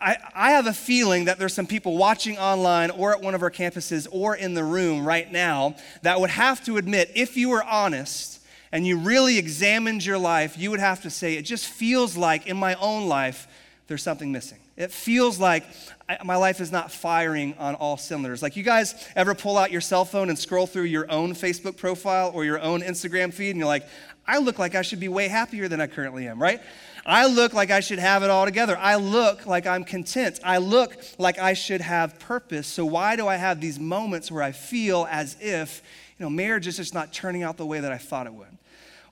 I, 0.00 0.16
I 0.34 0.50
have 0.52 0.66
a 0.66 0.72
feeling 0.72 1.26
that 1.26 1.38
there's 1.38 1.52
some 1.52 1.66
people 1.66 1.96
watching 1.96 2.38
online 2.38 2.90
or 2.90 3.12
at 3.12 3.20
one 3.20 3.34
of 3.34 3.42
our 3.42 3.50
campuses 3.50 4.08
or 4.10 4.34
in 4.34 4.54
the 4.54 4.64
room 4.64 5.04
right 5.04 5.30
now 5.30 5.74
that 6.02 6.20
would 6.20 6.30
have 6.30 6.64
to 6.64 6.78
admit, 6.78 7.10
if 7.14 7.36
you 7.36 7.50
were 7.50 7.62
honest 7.62 8.40
and 8.72 8.86
you 8.86 8.98
really 8.98 9.36
examined 9.36 10.04
your 10.04 10.18
life, 10.18 10.56
you 10.56 10.70
would 10.70 10.80
have 10.80 11.02
to 11.02 11.10
say, 11.10 11.34
it 11.34 11.42
just 11.42 11.66
feels 11.66 12.16
like 12.16 12.46
in 12.46 12.56
my 12.56 12.74
own 12.76 13.08
life, 13.08 13.46
there's 13.88 14.02
something 14.02 14.32
missing. 14.32 14.58
It 14.76 14.92
feels 14.92 15.38
like 15.38 15.64
I, 16.08 16.18
my 16.24 16.36
life 16.36 16.60
is 16.60 16.72
not 16.72 16.90
firing 16.90 17.54
on 17.58 17.74
all 17.74 17.98
cylinders. 17.98 18.42
Like, 18.42 18.56
you 18.56 18.62
guys 18.62 18.94
ever 19.14 19.34
pull 19.34 19.58
out 19.58 19.70
your 19.70 19.82
cell 19.82 20.06
phone 20.06 20.30
and 20.30 20.38
scroll 20.38 20.66
through 20.66 20.84
your 20.84 21.10
own 21.10 21.34
Facebook 21.34 21.76
profile 21.76 22.30
or 22.32 22.44
your 22.44 22.60
own 22.60 22.80
Instagram 22.80 23.34
feed, 23.34 23.50
and 23.50 23.58
you're 23.58 23.66
like, 23.66 23.86
I 24.26 24.38
look 24.38 24.58
like 24.58 24.74
I 24.74 24.82
should 24.82 25.00
be 25.00 25.08
way 25.08 25.28
happier 25.28 25.68
than 25.68 25.80
I 25.80 25.86
currently 25.86 26.28
am, 26.28 26.40
right? 26.40 26.60
I 27.06 27.26
look 27.26 27.54
like 27.54 27.70
I 27.70 27.80
should 27.80 27.98
have 27.98 28.22
it 28.22 28.30
all 28.30 28.44
together. 28.44 28.76
I 28.76 28.96
look 28.96 29.46
like 29.46 29.66
I'm 29.66 29.84
content. 29.84 30.40
I 30.44 30.58
look 30.58 30.96
like 31.18 31.38
I 31.38 31.54
should 31.54 31.80
have 31.80 32.18
purpose. 32.18 32.66
So, 32.66 32.84
why 32.84 33.16
do 33.16 33.26
I 33.26 33.36
have 33.36 33.60
these 33.60 33.78
moments 33.78 34.30
where 34.30 34.42
I 34.42 34.52
feel 34.52 35.06
as 35.10 35.36
if, 35.40 35.82
you 36.18 36.24
know, 36.24 36.30
marriage 36.30 36.66
is 36.66 36.76
just 36.76 36.94
not 36.94 37.12
turning 37.12 37.42
out 37.42 37.56
the 37.56 37.66
way 37.66 37.80
that 37.80 37.92
I 37.92 37.98
thought 37.98 38.26
it 38.26 38.34
would? 38.34 38.58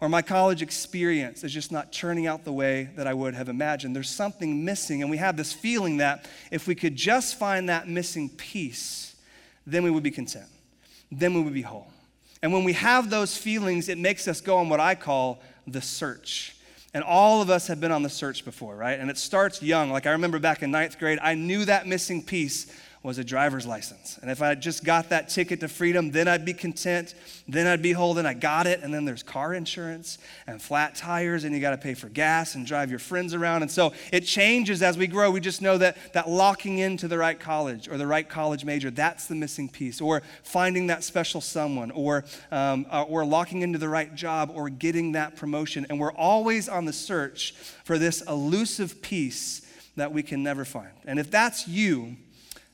Or 0.01 0.09
my 0.09 0.23
college 0.23 0.63
experience 0.63 1.43
is 1.43 1.53
just 1.53 1.73
not 1.73 1.93
turning 1.93 2.27
out 2.27 2.45
the 2.45 2.53
way 2.53 2.91
that 2.97 3.09
I 3.09 3.15
would 3.15 3.35
have 3.35 3.49
imagined. 3.49 3.97
There's 3.97 4.11
something 4.11 4.65
missing, 4.65 5.03
and 5.03 5.11
we 5.11 5.17
have 5.17 5.37
this 5.37 5.53
feeling 5.53 5.97
that 5.97 6.29
if 6.53 6.69
we 6.69 6.77
could 6.77 6.95
just 6.95 7.37
find 7.37 7.69
that 7.69 7.89
missing 7.89 8.29
piece, 8.29 9.17
then 9.67 9.83
we 9.83 9.91
would 9.91 10.05
be 10.05 10.13
content. 10.13 10.47
Then 11.11 11.35
we 11.35 11.41
would 11.41 11.55
be 11.55 11.63
whole. 11.63 11.91
And 12.43 12.53
when 12.53 12.63
we 12.63 12.75
have 12.75 13.11
those 13.11 13.37
feelings, 13.37 13.89
it 13.89 13.99
makes 13.99 14.29
us 14.29 14.41
go 14.41 14.59
on 14.59 14.69
what 14.69 14.79
I 14.79 14.95
call 14.95 15.43
the 15.67 15.83
search. 15.83 16.55
And 16.99 17.05
all 17.05 17.41
of 17.41 17.49
us 17.49 17.69
have 17.69 17.79
been 17.79 17.93
on 17.93 18.03
the 18.03 18.11
search 18.11 18.45
before, 18.45 18.75
right? 18.75 18.99
And 18.99 19.09
it 19.09 19.17
starts 19.17 19.63
young. 19.63 19.93
Like 19.93 20.05
I 20.05 20.11
remember 20.11 20.41
back 20.41 20.65
in 20.65 20.73
ninth 20.73 20.99
grade, 20.99 21.21
I 21.23 21.37
knew 21.37 21.65
that 21.65 21.87
missing 21.87 22.25
piece 22.25 22.67
was 23.03 23.19
a 23.19 23.25
driver's 23.25 23.65
license. 23.65 24.19
And 24.21 24.31
if 24.31 24.43
I 24.43 24.55
just 24.57 24.85
got 24.85 25.11
that 25.11 25.29
ticket 25.29 25.61
to 25.61 25.69
freedom, 25.69 26.11
then 26.11 26.27
I'd 26.27 26.45
be 26.45 26.53
content. 26.53 27.15
Then 27.47 27.67
I'd 27.67 27.81
be 27.81 27.93
holding, 27.93 28.27
I 28.27 28.35
got 28.35 28.67
it. 28.67 28.81
And 28.83 28.93
then 28.93 29.05
there's 29.05 29.23
car 29.23 29.55
insurance 29.55 30.19
and 30.49 30.61
flat 30.61 30.97
tires, 30.97 31.45
and 31.45 31.55
you 31.55 31.61
got 31.61 31.71
to 31.71 31.79
pay 31.79 31.95
for 31.95 32.09
gas 32.09 32.57
and 32.57 32.67
drive 32.67 32.91
your 32.91 32.99
friends 32.99 33.35
around. 33.35 33.63
And 33.63 33.71
so 33.71 33.93
it 34.13 34.23
changes 34.23 34.83
as 34.83 34.99
we 34.99 35.07
grow. 35.07 35.31
We 35.31 35.41
just 35.41 35.63
know 35.63 35.79
that, 35.79 35.97
that 36.13 36.29
locking 36.29 36.79
into 36.79 37.07
the 37.07 37.19
right 37.19 37.39
college 37.39 37.89
or 37.89 37.99
the 37.99 38.07
right 38.07 38.29
college 38.29 38.65
major, 38.65 38.91
that's 38.91 39.27
the 39.27 39.37
missing 39.37 39.69
piece. 39.69 40.01
Or 40.01 40.23
finding 40.43 40.89
that 40.89 41.05
special 41.05 41.41
someone, 41.41 41.93
or, 41.93 42.25
um, 42.51 42.85
uh, 42.91 43.03
or 43.03 43.25
locking 43.25 43.63
into 43.63 43.79
the 43.79 43.89
right 43.89 44.13
job, 44.13 44.51
or 44.53 44.69
getting 44.69 45.13
that 45.13 45.37
promotion. 45.37 45.87
And 45.89 46.01
we're 46.01 46.13
always 46.13 46.69
on 46.69 46.85
the 46.85 46.93
search 46.93 47.53
for 47.85 47.97
this 47.97 48.23
elusive 48.23 49.01
piece 49.03 49.63
that 49.95 50.13
we 50.13 50.23
can 50.23 50.43
never 50.43 50.65
find. 50.65 50.91
And 51.07 51.19
if 51.19 51.31
that's 51.31 51.69
you, 51.69 52.17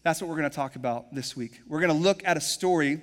that's 0.05 0.21
what 0.21 0.29
we're 0.29 0.37
going 0.37 0.51
to 0.51 0.55
talk 0.55 0.77
about 0.77 1.13
this 1.15 1.35
week. 1.37 1.61
We're 1.67 1.81
going 1.81 1.91
to 1.91 1.99
look 1.99 2.23
at 2.27 2.37
a 2.37 2.41
story 2.41 3.01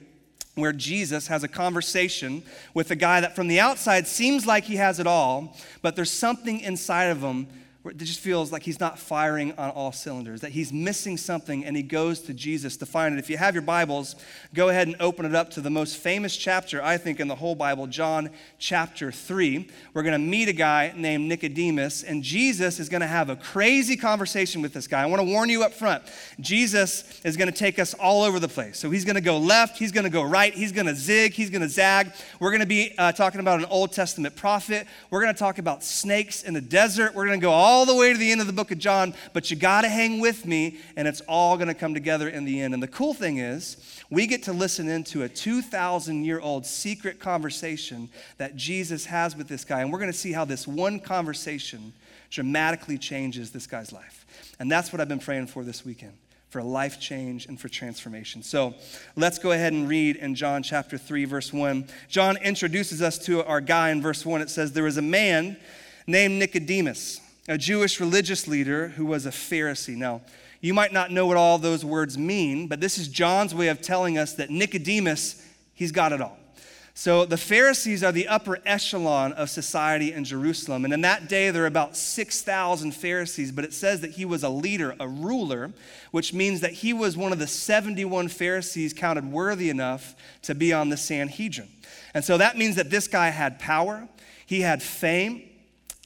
where 0.56 0.72
Jesus 0.72 1.28
has 1.28 1.44
a 1.44 1.48
conversation 1.48 2.44
with 2.76 2.92
a 2.92 2.96
guy 2.96 3.22
that 3.22 3.36
from 3.36 3.48
the 3.48 3.60
outside 3.60 4.08
seems 4.08 4.46
like 4.46 4.66
he 4.66 4.76
has 4.76 5.00
it 5.00 5.08
all, 5.08 5.58
but 5.82 5.96
there's 5.96 6.12
something 6.12 6.60
inside 6.60 7.06
of 7.06 7.22
him 7.22 7.48
it 7.84 7.98
just 7.98 8.20
feels 8.20 8.52
like 8.52 8.62
he's 8.62 8.80
not 8.80 9.00
firing 9.00 9.54
on 9.54 9.72
all 9.72 9.92
cylinders, 9.92 10.42
that 10.42 10.52
he's 10.52 10.72
missing 10.72 11.18
something, 11.18 11.66
and 11.66 11.76
he 11.76 11.82
goes 11.82 12.20
to 12.22 12.34
Jesus 12.34 12.78
to 12.78 12.86
find 12.86 13.16
it. 13.16 13.18
If 13.18 13.28
you 13.28 13.38
have 13.38 13.56
your 13.56 13.64
Bibles, 13.64 14.16
go 14.54 14.70
ahead 14.70 14.88
and 14.88 14.96
open 15.00 15.26
it 15.26 15.34
up 15.34 15.50
to 15.52 15.62
the 15.62 15.72
most 15.72 15.98
famous 15.98 16.38
chapter, 16.38 16.84
I 16.84 16.98
think, 16.98 17.20
in 17.20 17.28
the 17.28 17.36
whole 17.36 17.56
Bible, 17.56 17.88
John 17.88 18.30
chapter 18.60 19.12
3. 19.12 19.68
We're 19.96 20.04
going 20.04 20.14
to 20.14 20.20
meet 20.20 20.48
a 20.48 20.54
guy 20.54 20.94
named 20.96 21.28
Nicodemus, 21.28 22.04
and 22.04 22.22
Jesus 22.22 22.80
is 22.80 22.88
going 22.88 23.02
to 23.02 23.08
have 23.08 23.30
a 23.30 23.36
crazy 23.36 23.98
conversation 23.98 24.62
with 24.62 24.74
this 24.74 24.86
guy. 24.86 25.02
I 25.02 25.08
want 25.08 25.22
to 25.22 25.28
warn 25.28 25.50
you 25.50 25.64
up 25.64 25.74
front 25.74 26.04
Jesus 26.40 27.20
is 27.26 27.36
going 27.36 27.52
to 27.52 27.58
take 27.58 27.80
us 27.80 27.96
all 27.96 28.22
over 28.22 28.40
the 28.40 28.48
place. 28.48 28.78
So 28.78 28.92
he's 28.92 29.06
going 29.06 29.16
to 29.16 29.22
go 29.22 29.40
left, 29.40 29.80
he's 29.80 29.92
going 29.92 30.04
to 30.04 30.12
go 30.12 30.22
right, 30.22 30.54
he's 30.54 30.72
going 30.72 30.88
to 30.88 30.96
zig, 30.96 31.34
he's 31.34 31.50
going 31.50 31.64
to 31.64 31.70
zag. 31.70 32.12
We're 32.40 32.52
going 32.52 32.62
to 32.62 32.68
be 32.68 32.94
uh, 33.00 33.12
talking 33.12 33.40
about 33.40 33.58
an 33.58 33.66
Old 33.66 33.92
Testament 33.92 34.36
prophet, 34.36 34.86
we're 35.10 35.22
going 35.22 35.34
to 35.34 35.40
talk 35.40 35.58
about 35.58 35.84
snakes 35.84 36.44
in 36.44 36.54
the 36.54 36.62
desert, 36.62 37.16
we're 37.16 37.26
going 37.26 37.40
to 37.40 37.44
go 37.44 37.52
all 37.52 37.71
all 37.72 37.86
the 37.86 37.96
way 37.96 38.12
to 38.12 38.20
the 38.20 38.30
end 38.30 38.42
of 38.42 38.48
the 38.48 38.54
book 38.54 38.70
of 38.72 38.78
John, 38.78 39.14
but 39.32 39.50
you 39.50 39.56
got 39.56 39.84
to 39.84 39.88
hang 39.88 40.20
with 40.20 40.46
me, 40.46 40.80
and 40.98 41.08
it's 41.08 41.22
all 41.22 41.56
going 41.56 41.70
to 41.70 41.74
come 41.74 41.94
together 41.94 42.28
in 42.28 42.44
the 42.44 42.60
end. 42.60 42.74
And 42.74 42.84
the 42.84 42.88
cool 42.88 43.14
thing 43.14 43.38
is, 43.38 43.78
we 44.10 44.28
get 44.28 44.44
to 44.44 44.52
listen 44.52 44.90
into 44.90 45.24
a 45.24 45.30
2,000 45.30 46.26
year 46.26 46.42
old 46.42 46.66
secret 46.66 47.18
conversation 47.22 48.10
that 48.38 48.58
Jesus 48.58 49.06
has 49.06 49.38
with 49.38 49.48
this 49.48 49.64
guy. 49.64 49.80
And 49.80 49.90
we're 49.90 50.00
going 50.00 50.12
to 50.12 50.18
see 50.18 50.34
how 50.34 50.44
this 50.44 50.68
one 50.68 51.00
conversation 51.00 51.94
dramatically 52.30 52.98
changes 52.98 53.52
this 53.52 53.68
guy's 53.68 53.94
life. 53.94 54.26
And 54.60 54.70
that's 54.70 54.92
what 54.92 55.00
I've 55.00 55.08
been 55.08 55.20
praying 55.20 55.48
for 55.48 55.64
this 55.64 55.86
weekend 55.86 56.14
for 56.50 56.60
a 56.60 56.64
life 56.66 57.00
change 57.00 57.46
and 57.46 57.58
for 57.58 57.70
transformation. 57.70 58.44
So 58.44 58.74
let's 59.16 59.40
go 59.40 59.54
ahead 59.54 59.72
and 59.72 59.88
read 59.88 60.18
in 60.18 60.36
John 60.36 60.62
chapter 60.62 60.98
3, 60.98 61.24
verse 61.24 61.54
1. 61.54 61.88
John 62.10 62.36
introduces 62.36 63.02
us 63.02 63.18
to 63.20 63.46
our 63.46 63.62
guy 63.62 63.92
in 63.92 64.02
verse 64.02 64.26
1. 64.26 64.42
It 64.42 64.50
says, 64.50 64.74
There 64.74 64.84
was 64.84 64.98
a 64.98 65.02
man 65.02 65.56
named 66.06 66.34
Nicodemus 66.34 67.22
a 67.52 67.58
Jewish 67.58 68.00
religious 68.00 68.48
leader 68.48 68.88
who 68.88 69.06
was 69.06 69.26
a 69.26 69.30
Pharisee. 69.30 69.98
Now, 69.98 70.22
you 70.62 70.74
might 70.74 70.94
not 70.94 71.12
know 71.12 71.28
what 71.28 71.36
all 71.36 71.58
those 71.58 71.84
words 71.84 72.18
mean, 72.18 72.68
but 72.68 72.80
this 72.80 72.98
is 72.98 73.10
John's 73.10 73.54
way 73.54 73.68
of 73.68 73.82
telling 73.82 74.18
us 74.18 74.34
that 74.36 74.50
Nicodemus, 74.50 75.46
he's 75.74 75.92
got 75.92 76.14
it 76.14 76.22
all. 76.22 76.38
So 76.94 77.26
the 77.26 77.36
Pharisees 77.36 78.06
are 78.06 78.14
the 78.14 78.30
upper 78.30 78.60
echelon 78.66 79.34
of 79.34 79.50
society 79.50 80.14
in 80.14 80.24
Jerusalem. 80.24 80.86
And 80.86 80.94
in 80.94 81.02
that 81.02 81.28
day, 81.28 81.50
there 81.50 81.64
were 81.64 81.68
about 81.68 81.98
6,000 81.98 82.94
Pharisees, 82.94 83.52
but 83.52 83.66
it 83.66 83.74
says 83.74 84.00
that 84.00 84.12
he 84.12 84.24
was 84.24 84.44
a 84.44 84.50
leader, 84.50 84.96
a 84.98 85.08
ruler, 85.08 85.74
which 86.12 86.34
means 86.34 86.62
that 86.62 86.72
he 86.72 86.94
was 86.94 87.18
one 87.18 87.34
of 87.34 87.40
the 87.40 87.48
71 87.48 88.30
Pharisees 88.30 88.94
counted 88.94 89.30
worthy 89.30 89.70
enough 89.70 90.16
to 90.44 90.56
be 90.56 90.72
on 90.72 90.88
the 90.88 90.98
Sanhedrin. 90.98 91.68
And 92.14 92.24
so 92.24 92.38
that 92.38 92.58
means 92.58 92.78
that 92.78 92.90
this 92.90 93.10
guy 93.10 93.30
had 93.30 93.60
power, 93.60 94.08
he 94.46 94.62
had 94.62 94.82
fame, 94.82 95.50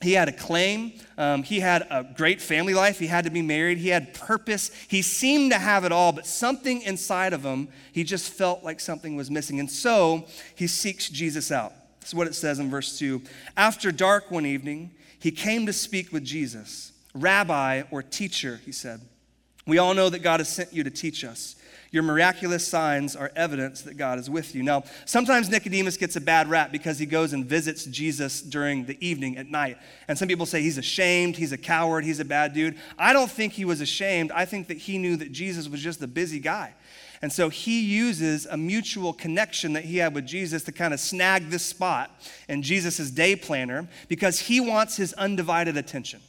he 0.05 0.13
had 0.13 0.29
a 0.29 0.31
claim. 0.31 0.93
Um, 1.17 1.43
he 1.43 1.59
had 1.59 1.87
a 1.89 2.03
great 2.03 2.41
family 2.41 2.73
life. 2.73 2.99
He 2.99 3.07
had 3.07 3.25
to 3.25 3.31
be 3.31 3.41
married. 3.41 3.79
He 3.79 3.89
had 3.89 4.13
purpose. 4.13 4.71
He 4.87 5.01
seemed 5.01 5.51
to 5.51 5.57
have 5.57 5.83
it 5.83 5.91
all, 5.91 6.11
but 6.11 6.25
something 6.25 6.81
inside 6.83 7.33
of 7.33 7.43
him, 7.43 7.67
he 7.91 8.03
just 8.03 8.31
felt 8.31 8.63
like 8.63 8.79
something 8.79 9.15
was 9.15 9.31
missing. 9.31 9.59
And 9.59 9.69
so 9.69 10.27
he 10.55 10.67
seeks 10.67 11.09
Jesus 11.09 11.51
out. 11.51 11.73
This 11.99 12.09
is 12.09 12.15
what 12.15 12.27
it 12.27 12.35
says 12.35 12.59
in 12.59 12.69
verse 12.69 12.99
2. 12.99 13.21
After 13.57 13.91
dark 13.91 14.29
one 14.29 14.45
evening, 14.45 14.91
he 15.17 15.31
came 15.31 15.65
to 15.65 15.73
speak 15.73 16.13
with 16.13 16.23
Jesus. 16.23 16.93
Rabbi 17.15 17.83
or 17.89 18.03
teacher, 18.03 18.61
he 18.63 18.71
said. 18.71 19.01
We 19.65 19.79
all 19.79 19.95
know 19.95 20.09
that 20.09 20.19
God 20.19 20.39
has 20.39 20.49
sent 20.49 20.71
you 20.71 20.83
to 20.83 20.91
teach 20.91 21.23
us. 21.23 21.55
Your 21.95 22.03
miraculous 22.03 22.67
signs 22.67 23.15
are 23.15 23.31
evidence 23.37 23.83
that 23.83 23.95
God 23.95 24.19
is 24.19 24.29
with 24.29 24.53
you. 24.53 24.63
Now, 24.63 24.83
sometimes 25.05 25.49
Nicodemus 25.49 25.95
gets 25.95 26.17
a 26.17 26.19
bad 26.19 26.49
rap 26.49 26.73
because 26.73 26.99
he 26.99 27.05
goes 27.05 27.31
and 27.31 27.45
visits 27.45 27.85
Jesus 27.85 28.41
during 28.41 28.83
the 28.83 28.97
evening 28.99 29.37
at 29.37 29.47
night. 29.49 29.77
And 30.09 30.17
some 30.17 30.27
people 30.27 30.45
say 30.45 30.61
he's 30.61 30.77
ashamed, 30.77 31.37
he's 31.37 31.53
a 31.53 31.57
coward, 31.57 32.03
he's 32.03 32.19
a 32.19 32.25
bad 32.25 32.53
dude. 32.53 32.75
I 32.99 33.13
don't 33.13 33.31
think 33.31 33.53
he 33.53 33.63
was 33.63 33.79
ashamed. 33.79 34.33
I 34.33 34.43
think 34.43 34.67
that 34.67 34.75
he 34.75 34.97
knew 34.97 35.15
that 35.15 35.31
Jesus 35.31 35.69
was 35.69 35.79
just 35.79 36.01
a 36.01 36.07
busy 36.07 36.41
guy. 36.41 36.73
And 37.21 37.31
so 37.31 37.47
he 37.47 37.79
uses 37.79 38.45
a 38.45 38.57
mutual 38.57 39.13
connection 39.13 39.71
that 39.71 39.85
he 39.85 39.95
had 39.95 40.13
with 40.13 40.25
Jesus 40.25 40.63
to 40.63 40.73
kind 40.73 40.93
of 40.93 40.99
snag 40.99 41.49
this 41.49 41.63
spot 41.63 42.11
in 42.49 42.61
Jesus' 42.61 43.09
day 43.09 43.37
planner 43.37 43.87
because 44.09 44.37
he 44.37 44.59
wants 44.59 44.97
his 44.97 45.13
undivided 45.13 45.77
attention. 45.77 46.19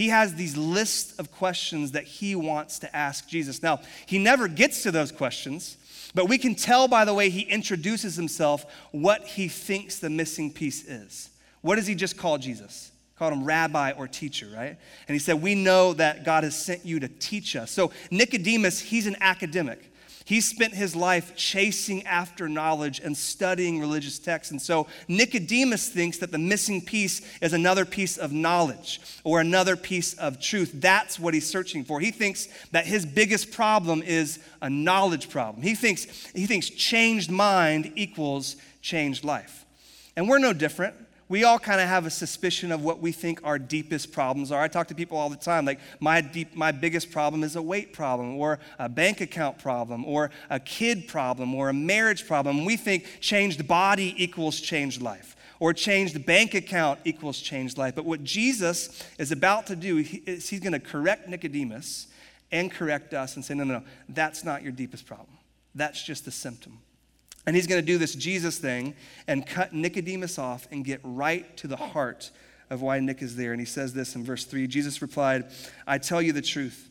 He 0.00 0.08
has 0.08 0.34
these 0.34 0.56
lists 0.56 1.12
of 1.18 1.30
questions 1.30 1.92
that 1.92 2.04
he 2.04 2.34
wants 2.34 2.78
to 2.78 2.96
ask 2.96 3.28
Jesus. 3.28 3.62
Now, 3.62 3.80
he 4.06 4.18
never 4.18 4.48
gets 4.48 4.82
to 4.84 4.90
those 4.90 5.12
questions, 5.12 5.76
but 6.14 6.26
we 6.26 6.38
can 6.38 6.54
tell 6.54 6.88
by 6.88 7.04
the 7.04 7.12
way 7.12 7.28
he 7.28 7.42
introduces 7.42 8.16
himself 8.16 8.64
what 8.92 9.26
he 9.26 9.46
thinks 9.46 9.98
the 9.98 10.08
missing 10.08 10.54
piece 10.54 10.88
is. 10.88 11.28
What 11.60 11.76
does 11.76 11.86
he 11.86 11.94
just 11.94 12.16
call 12.16 12.38
Jesus? 12.38 12.92
Called 13.18 13.34
him 13.34 13.44
rabbi 13.44 13.92
or 13.92 14.08
teacher, 14.08 14.48
right? 14.56 14.74
And 15.06 15.14
he 15.14 15.18
said, 15.18 15.42
We 15.42 15.54
know 15.54 15.92
that 15.92 16.24
God 16.24 16.44
has 16.44 16.56
sent 16.56 16.86
you 16.86 16.98
to 17.00 17.08
teach 17.08 17.54
us. 17.54 17.70
So, 17.70 17.92
Nicodemus, 18.10 18.80
he's 18.80 19.06
an 19.06 19.16
academic. 19.20 19.89
He 20.30 20.40
spent 20.40 20.74
his 20.74 20.94
life 20.94 21.34
chasing 21.34 22.06
after 22.06 22.48
knowledge 22.48 23.00
and 23.00 23.16
studying 23.16 23.80
religious 23.80 24.20
texts. 24.20 24.52
And 24.52 24.62
so 24.62 24.86
Nicodemus 25.08 25.88
thinks 25.88 26.18
that 26.18 26.30
the 26.30 26.38
missing 26.38 26.82
piece 26.82 27.20
is 27.40 27.52
another 27.52 27.84
piece 27.84 28.16
of 28.16 28.30
knowledge 28.30 29.00
or 29.24 29.40
another 29.40 29.74
piece 29.74 30.14
of 30.14 30.40
truth. 30.40 30.70
That's 30.72 31.18
what 31.18 31.34
he's 31.34 31.48
searching 31.48 31.82
for. 31.82 31.98
He 31.98 32.12
thinks 32.12 32.46
that 32.70 32.86
his 32.86 33.04
biggest 33.04 33.50
problem 33.50 34.02
is 34.02 34.38
a 34.62 34.70
knowledge 34.70 35.30
problem. 35.30 35.64
He 35.64 35.74
thinks, 35.74 36.04
he 36.32 36.46
thinks 36.46 36.70
changed 36.70 37.28
mind 37.28 37.90
equals 37.96 38.54
changed 38.82 39.24
life. 39.24 39.66
And 40.14 40.28
we're 40.28 40.38
no 40.38 40.52
different. 40.52 40.94
We 41.30 41.44
all 41.44 41.60
kind 41.60 41.80
of 41.80 41.86
have 41.86 42.06
a 42.06 42.10
suspicion 42.10 42.72
of 42.72 42.82
what 42.82 42.98
we 42.98 43.12
think 43.12 43.40
our 43.44 43.56
deepest 43.56 44.10
problems 44.10 44.50
are. 44.50 44.60
I 44.60 44.66
talk 44.66 44.88
to 44.88 44.96
people 44.96 45.16
all 45.16 45.30
the 45.30 45.36
time, 45.36 45.64
like 45.64 45.78
my 46.00 46.20
deep, 46.20 46.56
my 46.56 46.72
biggest 46.72 47.12
problem 47.12 47.44
is 47.44 47.54
a 47.54 47.62
weight 47.62 47.92
problem, 47.92 48.36
or 48.36 48.58
a 48.80 48.88
bank 48.88 49.20
account 49.20 49.56
problem, 49.56 50.04
or 50.04 50.32
a 50.50 50.58
kid 50.58 51.06
problem, 51.06 51.54
or 51.54 51.68
a 51.68 51.72
marriage 51.72 52.26
problem. 52.26 52.64
We 52.64 52.76
think 52.76 53.06
changed 53.20 53.66
body 53.68 54.12
equals 54.22 54.60
changed 54.60 55.00
life, 55.00 55.36
or 55.60 55.72
changed 55.72 56.26
bank 56.26 56.54
account 56.54 56.98
equals 57.04 57.38
changed 57.38 57.78
life. 57.78 57.94
But 57.94 58.06
what 58.06 58.24
Jesus 58.24 59.00
is 59.16 59.30
about 59.30 59.68
to 59.68 59.76
do 59.76 59.98
is 60.26 60.48
he's 60.48 60.60
going 60.60 60.72
to 60.72 60.80
correct 60.80 61.28
Nicodemus 61.28 62.08
and 62.50 62.72
correct 62.72 63.14
us 63.14 63.36
and 63.36 63.44
say, 63.44 63.54
no, 63.54 63.62
no, 63.62 63.74
no, 63.74 63.84
that's 64.08 64.42
not 64.42 64.64
your 64.64 64.72
deepest 64.72 65.06
problem. 65.06 65.38
That's 65.76 66.02
just 66.02 66.26
a 66.26 66.32
symptom. 66.32 66.80
And 67.46 67.56
he's 67.56 67.66
going 67.66 67.80
to 67.80 67.86
do 67.86 67.98
this 67.98 68.14
Jesus 68.14 68.58
thing 68.58 68.94
and 69.26 69.46
cut 69.46 69.72
Nicodemus 69.72 70.38
off 70.38 70.68
and 70.70 70.84
get 70.84 71.00
right 71.02 71.56
to 71.56 71.66
the 71.66 71.76
heart 71.76 72.30
of 72.68 72.82
why 72.82 73.00
Nick 73.00 73.22
is 73.22 73.34
there. 73.36 73.52
And 73.52 73.60
he 73.60 73.66
says 73.66 73.92
this 73.92 74.14
in 74.14 74.24
verse 74.24 74.44
3 74.44 74.66
Jesus 74.66 75.02
replied, 75.02 75.50
I 75.86 75.98
tell 75.98 76.22
you 76.22 76.32
the 76.32 76.42
truth, 76.42 76.90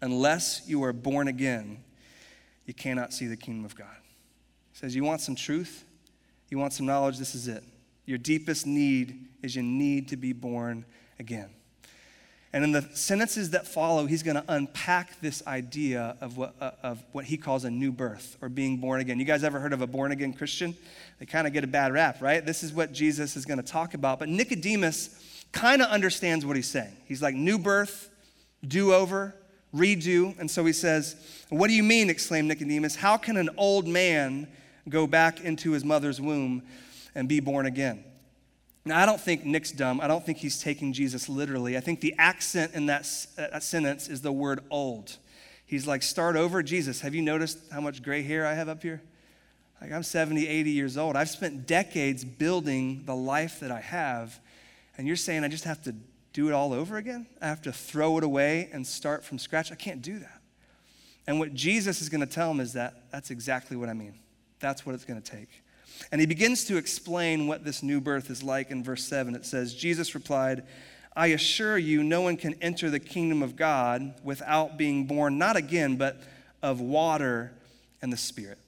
unless 0.00 0.62
you 0.66 0.82
are 0.84 0.92
born 0.92 1.28
again, 1.28 1.82
you 2.66 2.74
cannot 2.74 3.12
see 3.12 3.26
the 3.26 3.36
kingdom 3.36 3.64
of 3.64 3.74
God. 3.74 3.96
He 4.72 4.78
says, 4.78 4.94
You 4.94 5.04
want 5.04 5.20
some 5.20 5.34
truth? 5.34 5.84
You 6.50 6.58
want 6.58 6.72
some 6.72 6.86
knowledge? 6.86 7.18
This 7.18 7.34
is 7.34 7.48
it. 7.48 7.62
Your 8.06 8.18
deepest 8.18 8.66
need 8.66 9.26
is 9.42 9.54
you 9.54 9.62
need 9.62 10.08
to 10.08 10.16
be 10.16 10.32
born 10.32 10.84
again. 11.18 11.50
And 12.52 12.64
in 12.64 12.72
the 12.72 12.82
sentences 12.94 13.50
that 13.50 13.66
follow, 13.66 14.06
he's 14.06 14.22
going 14.22 14.36
to 14.36 14.44
unpack 14.48 15.20
this 15.20 15.46
idea 15.46 16.16
of 16.20 16.38
what, 16.38 16.54
uh, 16.60 16.70
of 16.82 17.02
what 17.12 17.26
he 17.26 17.36
calls 17.36 17.64
a 17.64 17.70
new 17.70 17.92
birth 17.92 18.38
or 18.40 18.48
being 18.48 18.78
born 18.78 19.00
again. 19.00 19.18
You 19.18 19.26
guys 19.26 19.44
ever 19.44 19.60
heard 19.60 19.74
of 19.74 19.82
a 19.82 19.86
born 19.86 20.12
again 20.12 20.32
Christian? 20.32 20.74
They 21.18 21.26
kind 21.26 21.46
of 21.46 21.52
get 21.52 21.62
a 21.62 21.66
bad 21.66 21.92
rap, 21.92 22.22
right? 22.22 22.44
This 22.44 22.62
is 22.62 22.72
what 22.72 22.92
Jesus 22.92 23.36
is 23.36 23.44
going 23.44 23.58
to 23.58 23.66
talk 23.66 23.92
about. 23.92 24.18
But 24.18 24.30
Nicodemus 24.30 25.44
kind 25.52 25.82
of 25.82 25.88
understands 25.88 26.46
what 26.46 26.56
he's 26.56 26.68
saying. 26.68 26.96
He's 27.04 27.20
like, 27.20 27.34
new 27.34 27.58
birth, 27.58 28.10
do 28.66 28.94
over, 28.94 29.34
redo. 29.74 30.38
And 30.38 30.50
so 30.50 30.64
he 30.64 30.72
says, 30.72 31.16
What 31.50 31.68
do 31.68 31.74
you 31.74 31.82
mean? 31.82 32.10
exclaimed 32.10 32.48
Nicodemus. 32.48 32.96
How 32.96 33.16
can 33.16 33.36
an 33.36 33.50
old 33.56 33.86
man 33.86 34.48
go 34.88 35.06
back 35.06 35.40
into 35.40 35.72
his 35.72 35.84
mother's 35.84 36.20
womb 36.20 36.62
and 37.14 37.28
be 37.28 37.40
born 37.40 37.66
again? 37.66 38.04
Now, 38.88 39.02
I 39.02 39.04
don't 39.04 39.20
think 39.20 39.44
Nick's 39.44 39.70
dumb. 39.70 40.00
I 40.00 40.06
don't 40.06 40.24
think 40.24 40.38
he's 40.38 40.62
taking 40.62 40.94
Jesus 40.94 41.28
literally. 41.28 41.76
I 41.76 41.80
think 41.80 42.00
the 42.00 42.14
accent 42.16 42.72
in 42.72 42.86
that, 42.86 43.06
uh, 43.36 43.48
that 43.52 43.62
sentence 43.62 44.08
is 44.08 44.22
the 44.22 44.32
word 44.32 44.60
old. 44.70 45.18
He's 45.66 45.86
like, 45.86 46.02
start 46.02 46.36
over. 46.36 46.62
Jesus, 46.62 47.02
have 47.02 47.14
you 47.14 47.20
noticed 47.20 47.58
how 47.70 47.82
much 47.82 48.02
gray 48.02 48.22
hair 48.22 48.46
I 48.46 48.54
have 48.54 48.70
up 48.70 48.82
here? 48.82 49.02
Like, 49.82 49.92
I'm 49.92 50.02
70, 50.02 50.48
80 50.48 50.70
years 50.70 50.96
old. 50.96 51.16
I've 51.16 51.28
spent 51.28 51.66
decades 51.66 52.24
building 52.24 53.02
the 53.04 53.14
life 53.14 53.60
that 53.60 53.70
I 53.70 53.80
have. 53.80 54.40
And 54.96 55.06
you're 55.06 55.16
saying 55.16 55.44
I 55.44 55.48
just 55.48 55.64
have 55.64 55.82
to 55.82 55.94
do 56.32 56.48
it 56.48 56.54
all 56.54 56.72
over 56.72 56.96
again? 56.96 57.26
I 57.42 57.46
have 57.48 57.60
to 57.62 57.72
throw 57.72 58.16
it 58.16 58.24
away 58.24 58.70
and 58.72 58.86
start 58.86 59.22
from 59.22 59.38
scratch? 59.38 59.70
I 59.70 59.74
can't 59.74 60.00
do 60.00 60.18
that. 60.18 60.40
And 61.26 61.38
what 61.38 61.52
Jesus 61.52 62.00
is 62.00 62.08
going 62.08 62.22
to 62.22 62.26
tell 62.26 62.50
him 62.50 62.58
is 62.58 62.72
that 62.72 63.10
that's 63.12 63.30
exactly 63.30 63.76
what 63.76 63.90
I 63.90 63.92
mean. 63.92 64.14
That's 64.60 64.86
what 64.86 64.94
it's 64.94 65.04
going 65.04 65.20
to 65.20 65.30
take. 65.30 65.62
And 66.10 66.20
he 66.20 66.26
begins 66.26 66.64
to 66.64 66.76
explain 66.76 67.46
what 67.46 67.64
this 67.64 67.82
new 67.82 68.00
birth 68.00 68.30
is 68.30 68.42
like 68.42 68.70
in 68.70 68.82
verse 68.84 69.04
7. 69.04 69.34
It 69.34 69.44
says, 69.44 69.74
Jesus 69.74 70.14
replied, 70.14 70.64
I 71.16 71.28
assure 71.28 71.76
you, 71.76 72.04
no 72.04 72.20
one 72.20 72.36
can 72.36 72.54
enter 72.62 72.90
the 72.90 73.00
kingdom 73.00 73.42
of 73.42 73.56
God 73.56 74.14
without 74.22 74.78
being 74.78 75.04
born, 75.04 75.38
not 75.38 75.56
again, 75.56 75.96
but 75.96 76.20
of 76.62 76.80
water 76.80 77.52
and 78.00 78.12
the 78.12 78.16
Spirit. 78.16 78.58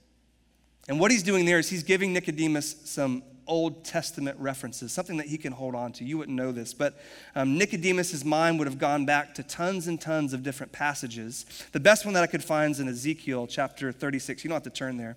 And 0.89 0.99
what 0.99 1.13
he's 1.13 1.23
doing 1.23 1.45
there 1.45 1.59
is 1.59 1.69
he's 1.69 1.85
giving 1.85 2.13
Nicodemus 2.13 2.77
some 2.85 3.23
Old 3.47 3.85
Testament 3.85 4.39
references, 4.39 4.93
something 4.93 5.17
that 5.17 5.27
he 5.27 5.37
can 5.37 5.53
hold 5.53 5.75
on 5.75 5.93
to. 5.95 6.05
You 6.05 6.19
wouldn't 6.19 6.37
know 6.37 6.53
this, 6.53 6.73
but 6.73 7.01
um, 7.35 7.59
Nicodemus's 7.59 8.25
mind 8.25 8.59
would 8.59 8.69
have 8.69 8.79
gone 8.79 9.05
back 9.05 9.35
to 9.35 9.43
tons 9.43 9.89
and 9.89 10.01
tons 10.01 10.33
of 10.33 10.43
different 10.43 10.73
passages. 10.73 11.45
The 11.73 11.81
best 11.81 12.05
one 12.05 12.15
that 12.15 12.23
I 12.23 12.29
could 12.29 12.45
find 12.45 12.73
is 12.73 12.81
in 12.81 12.89
Ezekiel 12.89 13.49
chapter 13.49 13.93
36. 13.93 14.45
You 14.45 14.49
don't 14.49 14.57
have 14.57 14.63
to 14.63 14.71
turn 14.71 14.97
there. 14.97 15.17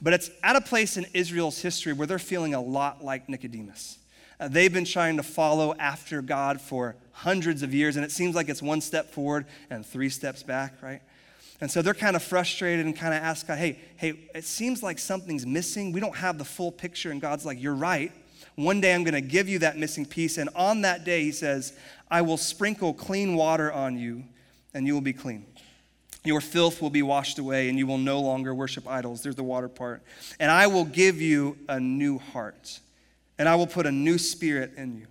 But 0.00 0.12
it's 0.12 0.30
at 0.42 0.56
a 0.56 0.60
place 0.60 0.96
in 0.96 1.06
Israel's 1.14 1.60
history 1.60 1.92
where 1.92 2.06
they're 2.06 2.18
feeling 2.18 2.54
a 2.54 2.60
lot 2.60 3.04
like 3.04 3.28
Nicodemus. 3.28 3.98
Uh, 4.38 4.48
they've 4.48 4.72
been 4.72 4.84
trying 4.84 5.16
to 5.16 5.22
follow 5.22 5.74
after 5.78 6.20
God 6.20 6.60
for 6.60 6.96
hundreds 7.12 7.62
of 7.62 7.72
years, 7.72 7.96
and 7.96 8.04
it 8.04 8.10
seems 8.10 8.34
like 8.34 8.48
it's 8.48 8.62
one 8.62 8.80
step 8.80 9.12
forward 9.12 9.46
and 9.70 9.84
three 9.84 10.10
steps 10.10 10.42
back, 10.42 10.74
right? 10.82 11.00
And 11.60 11.70
so 11.70 11.80
they're 11.80 11.94
kind 11.94 12.16
of 12.16 12.22
frustrated 12.22 12.84
and 12.84 12.94
kind 12.94 13.14
of 13.14 13.22
ask 13.22 13.46
God, 13.46 13.58
hey, 13.58 13.78
hey, 13.96 14.28
it 14.34 14.44
seems 14.44 14.82
like 14.82 14.98
something's 14.98 15.46
missing. 15.46 15.92
We 15.92 16.00
don't 16.00 16.16
have 16.16 16.36
the 16.36 16.44
full 16.44 16.70
picture. 16.70 17.10
And 17.10 17.20
God's 17.20 17.46
like, 17.46 17.62
you're 17.62 17.74
right. 17.74 18.12
One 18.56 18.80
day 18.80 18.94
I'm 18.94 19.04
going 19.04 19.14
to 19.14 19.22
give 19.22 19.48
you 19.48 19.58
that 19.60 19.78
missing 19.78 20.04
piece. 20.04 20.36
And 20.36 20.50
on 20.54 20.82
that 20.82 21.04
day, 21.04 21.22
he 21.22 21.32
says, 21.32 21.72
I 22.10 22.20
will 22.22 22.36
sprinkle 22.36 22.92
clean 22.92 23.36
water 23.36 23.72
on 23.72 23.98
you, 23.98 24.24
and 24.74 24.86
you 24.86 24.92
will 24.92 25.00
be 25.00 25.14
clean. 25.14 25.46
Your 26.26 26.40
filth 26.40 26.82
will 26.82 26.90
be 26.90 27.02
washed 27.02 27.38
away, 27.38 27.68
and 27.68 27.78
you 27.78 27.86
will 27.86 27.98
no 27.98 28.20
longer 28.20 28.54
worship 28.54 28.88
idols. 28.88 29.22
There's 29.22 29.36
the 29.36 29.44
water 29.44 29.68
part. 29.68 30.02
And 30.40 30.50
I 30.50 30.66
will 30.66 30.84
give 30.84 31.20
you 31.20 31.56
a 31.68 31.80
new 31.80 32.18
heart, 32.18 32.80
and 33.38 33.48
I 33.48 33.54
will 33.54 33.66
put 33.66 33.86
a 33.86 33.92
new 33.92 34.18
spirit 34.18 34.72
in 34.76 34.98
you. 34.98 35.06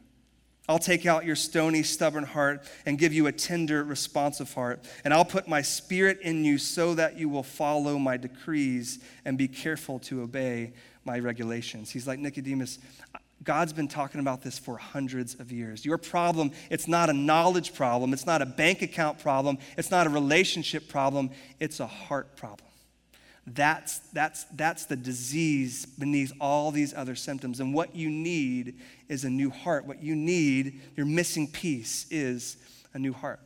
I'll 0.68 0.80
take 0.80 1.06
out 1.06 1.26
your 1.26 1.36
stony, 1.36 1.84
stubborn 1.84 2.24
heart 2.24 2.64
and 2.88 2.98
give 2.98 3.14
you 3.14 3.28
a 3.28 3.32
tender, 3.32 3.84
responsive 3.84 4.52
heart. 4.54 4.84
And 5.04 5.14
I'll 5.14 5.24
put 5.24 5.48
my 5.48 5.62
spirit 5.62 6.22
in 6.22 6.44
you 6.44 6.58
so 6.58 6.96
that 6.96 7.20
you 7.20 7.30
will 7.30 7.44
follow 7.44 8.00
my 8.00 8.18
decrees 8.18 8.98
and 9.26 9.38
be 9.38 9.48
careful 9.48 10.00
to 10.00 10.24
obey 10.24 10.74
my 11.04 11.20
regulations. 11.20 11.92
He's 11.92 12.08
like, 12.08 12.18
Nicodemus, 12.18 12.80
God's 13.44 13.74
been 13.74 13.88
talking 13.88 14.20
about 14.20 14.42
this 14.42 14.58
for 14.58 14.78
hundreds 14.78 15.36
of 15.36 15.52
years. 15.52 15.86
Your 15.86 15.98
problem, 15.98 16.52
it's 16.70 16.88
not 16.88 17.10
a 17.10 17.14
knowledge 17.14 17.74
problem, 17.74 18.14
it's 18.14 18.26
not 18.26 18.42
a 18.42 18.46
bank 18.46 18.82
account 18.82 19.20
problem, 19.20 19.58
it's 19.78 19.92
not 19.92 20.08
a 20.08 20.10
relationship 20.10 20.88
problem, 20.88 21.30
it's 21.60 21.80
a 21.80 21.88
heart 21.88 22.36
problem. 22.38 22.70
That's, 23.48 24.00
that's, 24.12 24.46
that's 24.46 24.86
the 24.86 24.96
disease 24.96 25.86
beneath 25.86 26.34
all 26.42 26.72
these 26.72 26.96
other 26.96 27.14
symptoms. 27.14 27.60
And 27.60 27.74
what 27.74 27.96
you 27.96 28.10
need 28.10 28.80
is 29.08 29.24
a 29.24 29.30
new 29.30 29.52
heart. 29.52 29.86
What 29.86 30.02
you 30.02 30.16
need, 30.16 30.82
your 30.96 31.06
missing 31.06 31.48
piece, 31.48 32.08
is 32.10 32.58
a 32.94 33.00
new 33.00 33.14
heart. 33.14 33.40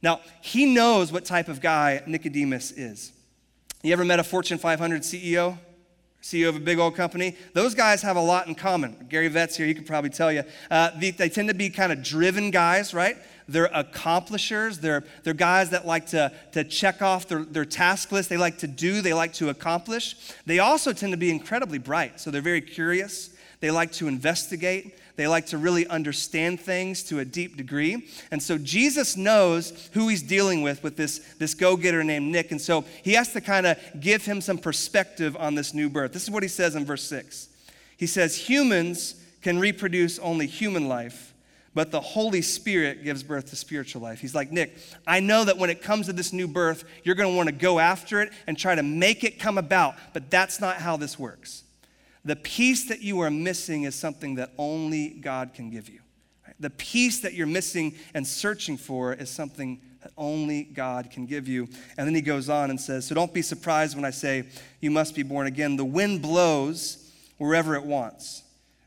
Now, 0.00 0.20
he 0.40 0.64
knows 0.64 1.12
what 1.12 1.26
type 1.26 1.48
of 1.48 1.60
guy 1.60 2.02
Nicodemus 2.06 2.70
is. 2.70 3.12
You 3.82 3.92
ever 3.92 4.04
met 4.04 4.18
a 4.18 4.24
Fortune 4.24 4.56
500 4.56 5.02
CEO? 5.02 5.58
CEO 6.22 6.48
of 6.48 6.56
a 6.56 6.60
big 6.60 6.78
old 6.78 6.96
company, 6.96 7.36
those 7.52 7.74
guys 7.74 8.02
have 8.02 8.16
a 8.16 8.20
lot 8.20 8.48
in 8.48 8.54
common. 8.54 9.06
Gary 9.08 9.28
Vett's 9.28 9.56
here, 9.56 9.66
he 9.66 9.74
could 9.74 9.86
probably 9.86 10.10
tell 10.10 10.32
you. 10.32 10.42
Uh, 10.70 10.90
they, 10.98 11.10
they, 11.12 11.28
tend 11.28 11.48
to 11.48 11.54
be 11.54 11.70
kind 11.70 11.92
of 11.92 12.02
driven 12.02 12.50
guys, 12.50 12.92
right? 12.92 13.16
They're 13.48 13.70
accomplishers. 13.72 14.78
They're, 14.78 15.04
they're 15.22 15.32
guys 15.32 15.70
that 15.70 15.86
like 15.86 16.06
to, 16.08 16.32
to 16.52 16.64
check 16.64 17.02
off 17.02 17.28
their, 17.28 17.44
their 17.44 17.64
task 17.64 18.10
list. 18.10 18.28
They 18.28 18.36
like 18.36 18.58
to 18.58 18.66
do, 18.66 19.00
they 19.00 19.14
like 19.14 19.32
to 19.34 19.48
accomplish. 19.48 20.16
They 20.44 20.58
also 20.58 20.92
tend 20.92 21.12
to 21.12 21.16
be 21.16 21.30
incredibly 21.30 21.78
bright, 21.78 22.20
so 22.20 22.30
they're 22.30 22.42
very 22.42 22.60
curious. 22.60 23.30
They 23.60 23.70
like 23.70 23.92
to 23.92 24.08
investigate. 24.08 24.97
They 25.18 25.26
like 25.26 25.46
to 25.46 25.58
really 25.58 25.84
understand 25.88 26.60
things 26.60 27.02
to 27.04 27.18
a 27.18 27.24
deep 27.24 27.56
degree. 27.56 28.06
And 28.30 28.40
so 28.40 28.56
Jesus 28.56 29.16
knows 29.16 29.90
who 29.92 30.06
he's 30.06 30.22
dealing 30.22 30.62
with 30.62 30.84
with 30.84 30.96
this, 30.96 31.18
this 31.40 31.54
go 31.54 31.76
getter 31.76 32.04
named 32.04 32.30
Nick. 32.30 32.52
And 32.52 32.60
so 32.60 32.84
he 33.02 33.14
has 33.14 33.32
to 33.32 33.40
kind 33.40 33.66
of 33.66 33.78
give 33.98 34.24
him 34.24 34.40
some 34.40 34.58
perspective 34.58 35.36
on 35.36 35.56
this 35.56 35.74
new 35.74 35.90
birth. 35.90 36.12
This 36.12 36.22
is 36.22 36.30
what 36.30 36.44
he 36.44 36.48
says 36.48 36.76
in 36.76 36.84
verse 36.84 37.02
6. 37.02 37.48
He 37.96 38.06
says, 38.06 38.36
Humans 38.48 39.16
can 39.42 39.58
reproduce 39.58 40.20
only 40.20 40.46
human 40.46 40.86
life, 40.86 41.34
but 41.74 41.90
the 41.90 42.00
Holy 42.00 42.40
Spirit 42.40 43.02
gives 43.02 43.24
birth 43.24 43.50
to 43.50 43.56
spiritual 43.56 44.00
life. 44.00 44.20
He's 44.20 44.36
like, 44.36 44.52
Nick, 44.52 44.78
I 45.04 45.18
know 45.18 45.44
that 45.46 45.58
when 45.58 45.68
it 45.68 45.82
comes 45.82 46.06
to 46.06 46.12
this 46.12 46.32
new 46.32 46.46
birth, 46.46 46.84
you're 47.02 47.16
going 47.16 47.32
to 47.32 47.36
want 47.36 47.48
to 47.48 47.54
go 47.56 47.80
after 47.80 48.22
it 48.22 48.32
and 48.46 48.56
try 48.56 48.76
to 48.76 48.84
make 48.84 49.24
it 49.24 49.40
come 49.40 49.58
about, 49.58 49.96
but 50.14 50.30
that's 50.30 50.60
not 50.60 50.76
how 50.76 50.96
this 50.96 51.18
works. 51.18 51.64
The 52.28 52.36
piece 52.36 52.84
that 52.88 53.00
you 53.00 53.20
are 53.20 53.30
missing 53.30 53.84
is 53.84 53.94
something 53.94 54.34
that 54.34 54.50
only 54.58 55.08
God 55.08 55.54
can 55.54 55.70
give 55.70 55.88
you. 55.88 56.00
The 56.60 56.68
piece 56.68 57.20
that 57.20 57.32
you're 57.32 57.46
missing 57.46 57.94
and 58.12 58.26
searching 58.26 58.76
for 58.76 59.14
is 59.14 59.30
something 59.30 59.80
that 60.02 60.12
only 60.18 60.64
God 60.64 61.10
can 61.10 61.24
give 61.24 61.48
you. 61.48 61.68
And 61.96 62.06
then 62.06 62.14
he 62.14 62.20
goes 62.20 62.50
on 62.50 62.68
and 62.68 62.78
says, 62.78 63.06
So 63.06 63.14
don't 63.14 63.32
be 63.32 63.40
surprised 63.40 63.96
when 63.96 64.04
I 64.04 64.10
say 64.10 64.44
you 64.78 64.90
must 64.90 65.14
be 65.14 65.22
born 65.22 65.46
again. 65.46 65.76
The 65.76 65.86
wind 65.86 66.20
blows 66.20 67.10
wherever 67.38 67.74
it 67.76 67.84
wants. 67.84 68.42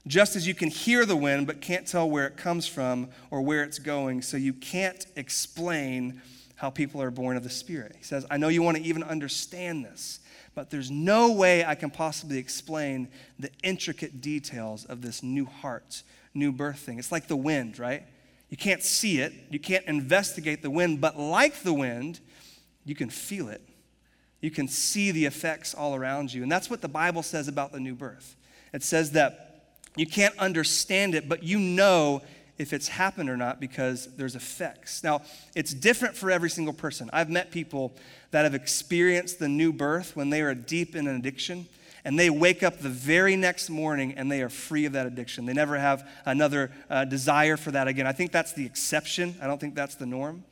Just 0.06 0.36
as 0.36 0.46
you 0.46 0.54
can 0.54 0.70
hear 0.70 1.04
the 1.04 1.16
wind 1.16 1.48
but 1.48 1.62
can't 1.62 1.88
tell 1.88 2.08
where 2.08 2.28
it 2.28 2.38
comes 2.38 2.68
from 2.68 3.10
or 3.32 3.42
where 3.42 3.64
it's 3.64 3.80
going, 3.80 4.22
so 4.22 4.38
you 4.38 4.54
can't 4.54 5.04
explain 5.16 6.22
how 6.58 6.70
people 6.70 7.02
are 7.02 7.10
born 7.10 7.38
of 7.38 7.44
the 7.44 7.50
Spirit. 7.50 7.96
He 7.98 8.04
says, 8.04 8.24
I 8.30 8.38
know 8.38 8.50
you 8.50 8.62
want 8.62 8.78
to 8.78 8.84
even 8.84 9.02
understand 9.02 9.84
this 9.84 10.20
but 10.54 10.70
there's 10.70 10.92
no 10.92 11.32
way 11.32 11.64
I 11.64 11.76
can 11.76 11.90
possibly 11.90 12.38
explain 12.38 13.08
the 13.40 13.50
intricate 13.64 14.22
details 14.22 14.86
of 14.86 15.02
this 15.02 15.24
new 15.24 15.46
heart, 15.46 16.04
new 16.34 16.52
birth 16.52 16.80
thing. 16.80 17.00
It's 17.00 17.12
like 17.12 17.28
the 17.28 17.38
wind, 17.38 17.80
right? 17.80 18.04
You 18.50 18.58
can't 18.58 18.84
see 18.84 19.20
it, 19.20 19.34
you 19.50 19.60
can't 19.60 19.86
investigate 19.86 20.62
the 20.62 20.70
wind, 20.70 21.00
but 21.00 21.18
like 21.18 21.64
the 21.64 21.74
wind, 21.74 22.20
you 22.84 22.96
can 22.96 23.10
feel 23.10 23.48
it. 23.48 23.62
You 24.42 24.52
can 24.52 24.68
see 24.68 25.12
the 25.12 25.26
effects 25.26 25.74
all 25.74 25.96
around 25.96 26.34
you. 26.34 26.44
And 26.44 26.52
that's 26.52 26.70
what 26.70 26.82
the 26.82 26.88
Bible 26.88 27.24
says 27.24 27.48
about 27.48 27.72
the 27.72 27.80
new 27.80 27.96
birth. 27.96 28.36
It 28.74 28.84
says 28.84 29.12
that 29.12 29.48
You 29.96 30.08
can't 30.08 30.38
understand 30.38 31.16
it, 31.16 31.28
but 31.28 31.44
you 31.44 31.60
know 31.60 32.22
if 32.62 32.74
it's 32.74 32.88
happened 32.88 33.30
or 33.30 33.36
not 33.36 33.60
because 33.60 34.08
there's 34.16 34.36
effects. 34.36 35.04
Now, 35.04 35.22
it's 35.56 35.74
different 35.74 36.16
for 36.16 36.30
every 36.30 36.50
single 36.50 36.74
person. 36.74 37.10
I've 37.12 37.30
met 37.30 37.52
people 37.52 37.92
that 38.30 38.44
have 38.44 38.54
experienced 38.54 39.40
the 39.40 39.50
new 39.50 39.74
birth 39.74 40.16
when 40.16 40.30
they 40.30 40.42
are 40.42 40.54
deep 40.54 40.96
in 40.96 41.08
an 41.08 41.16
addiction 41.16 41.68
and 42.06 42.18
they 42.18 42.30
wake 42.30 42.64
up 42.64 42.80
the 42.80 42.90
very 42.90 43.36
next 43.36 43.70
morning 43.70 44.14
and 44.16 44.32
they 44.32 44.42
are 44.42 44.50
free 44.50 44.86
of 44.86 44.94
that 44.94 45.06
addiction. 45.06 45.46
They 45.46 45.54
never 45.54 45.78
have 45.78 46.08
another 46.26 46.72
uh, 46.90 47.06
desire 47.06 47.58
for 47.58 47.72
that 47.72 47.88
again. 47.88 48.06
I 48.08 48.12
think 48.12 48.32
that's 48.32 48.54
the 48.54 48.66
exception. 48.66 49.36
I 49.42 49.48
don't 49.48 49.60
think 49.60 49.76
that's 49.76 49.96
the 49.96 50.06
norm. 50.06 50.44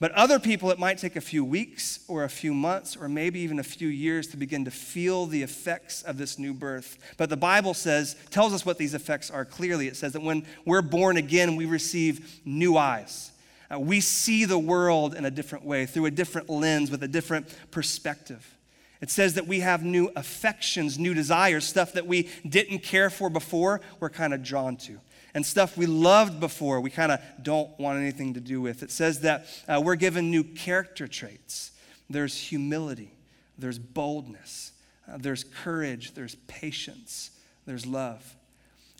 But 0.00 0.12
other 0.12 0.38
people, 0.38 0.70
it 0.70 0.78
might 0.78 0.98
take 0.98 1.16
a 1.16 1.20
few 1.20 1.44
weeks 1.44 2.00
or 2.06 2.22
a 2.22 2.28
few 2.28 2.54
months 2.54 2.96
or 2.96 3.08
maybe 3.08 3.40
even 3.40 3.58
a 3.58 3.64
few 3.64 3.88
years 3.88 4.28
to 4.28 4.36
begin 4.36 4.64
to 4.64 4.70
feel 4.70 5.26
the 5.26 5.42
effects 5.42 6.02
of 6.02 6.18
this 6.18 6.38
new 6.38 6.54
birth. 6.54 6.98
But 7.16 7.30
the 7.30 7.36
Bible 7.36 7.74
says, 7.74 8.14
tells 8.30 8.52
us 8.52 8.64
what 8.64 8.78
these 8.78 8.94
effects 8.94 9.28
are 9.28 9.44
clearly. 9.44 9.88
It 9.88 9.96
says 9.96 10.12
that 10.12 10.22
when 10.22 10.46
we're 10.64 10.82
born 10.82 11.16
again, 11.16 11.56
we 11.56 11.66
receive 11.66 12.40
new 12.44 12.76
eyes. 12.76 13.32
Uh, 13.72 13.80
we 13.80 14.00
see 14.00 14.44
the 14.44 14.58
world 14.58 15.14
in 15.14 15.24
a 15.24 15.30
different 15.32 15.64
way, 15.64 15.84
through 15.84 16.06
a 16.06 16.10
different 16.12 16.48
lens, 16.48 16.92
with 16.92 17.02
a 17.02 17.08
different 17.08 17.52
perspective. 17.72 18.54
It 19.00 19.10
says 19.10 19.34
that 19.34 19.46
we 19.46 19.60
have 19.60 19.84
new 19.84 20.10
affections, 20.16 20.98
new 20.98 21.12
desires, 21.12 21.64
stuff 21.66 21.92
that 21.92 22.06
we 22.06 22.28
didn't 22.48 22.80
care 22.80 23.10
for 23.10 23.30
before, 23.30 23.80
we're 24.00 24.10
kind 24.10 24.32
of 24.32 24.42
drawn 24.42 24.76
to. 24.78 24.98
And 25.34 25.44
stuff 25.44 25.76
we 25.76 25.86
loved 25.86 26.40
before, 26.40 26.80
we 26.80 26.90
kind 26.90 27.12
of 27.12 27.20
don't 27.42 27.70
want 27.78 27.98
anything 27.98 28.34
to 28.34 28.40
do 28.40 28.60
with. 28.60 28.82
It 28.82 28.90
says 28.90 29.20
that 29.20 29.46
uh, 29.68 29.80
we're 29.84 29.96
given 29.96 30.30
new 30.30 30.42
character 30.42 31.06
traits. 31.06 31.72
There's 32.10 32.36
humility, 32.36 33.12
there's 33.58 33.78
boldness, 33.78 34.72
uh, 35.06 35.18
there's 35.18 35.44
courage, 35.44 36.14
there's 36.14 36.34
patience, 36.46 37.30
there's 37.66 37.84
love. 37.84 38.34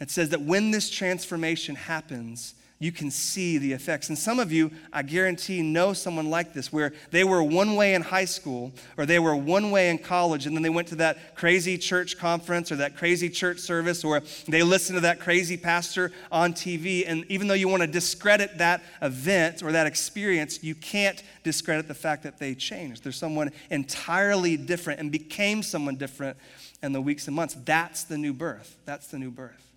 It 0.00 0.10
says 0.10 0.28
that 0.30 0.42
when 0.42 0.70
this 0.70 0.90
transformation 0.90 1.74
happens, 1.74 2.54
you 2.80 2.92
can 2.92 3.10
see 3.10 3.58
the 3.58 3.72
effects. 3.72 4.08
And 4.08 4.16
some 4.16 4.38
of 4.38 4.52
you, 4.52 4.70
I 4.92 5.02
guarantee, 5.02 5.62
know 5.62 5.92
someone 5.92 6.30
like 6.30 6.52
this 6.52 6.72
where 6.72 6.92
they 7.10 7.24
were 7.24 7.42
one 7.42 7.74
way 7.74 7.94
in 7.94 8.02
high 8.02 8.24
school 8.24 8.72
or 8.96 9.04
they 9.04 9.18
were 9.18 9.34
one 9.34 9.72
way 9.72 9.90
in 9.90 9.98
college 9.98 10.46
and 10.46 10.54
then 10.54 10.62
they 10.62 10.68
went 10.68 10.86
to 10.88 10.94
that 10.96 11.34
crazy 11.34 11.76
church 11.76 12.18
conference 12.18 12.70
or 12.70 12.76
that 12.76 12.96
crazy 12.96 13.28
church 13.28 13.58
service 13.58 14.04
or 14.04 14.22
they 14.46 14.62
listened 14.62 14.96
to 14.96 15.00
that 15.00 15.18
crazy 15.18 15.56
pastor 15.56 16.12
on 16.30 16.52
TV. 16.52 17.02
And 17.04 17.24
even 17.28 17.48
though 17.48 17.54
you 17.54 17.66
want 17.66 17.82
to 17.82 17.88
discredit 17.88 18.58
that 18.58 18.82
event 19.02 19.60
or 19.64 19.72
that 19.72 19.88
experience, 19.88 20.62
you 20.62 20.76
can't 20.76 21.20
discredit 21.42 21.88
the 21.88 21.94
fact 21.94 22.22
that 22.22 22.38
they 22.38 22.54
changed. 22.54 23.02
They're 23.02 23.10
someone 23.10 23.50
entirely 23.70 24.56
different 24.56 25.00
and 25.00 25.10
became 25.10 25.64
someone 25.64 25.96
different 25.96 26.36
in 26.80 26.92
the 26.92 27.00
weeks 27.00 27.26
and 27.26 27.34
months. 27.34 27.56
That's 27.64 28.04
the 28.04 28.18
new 28.18 28.32
birth. 28.32 28.76
That's 28.84 29.08
the 29.08 29.18
new 29.18 29.32
birth. 29.32 29.67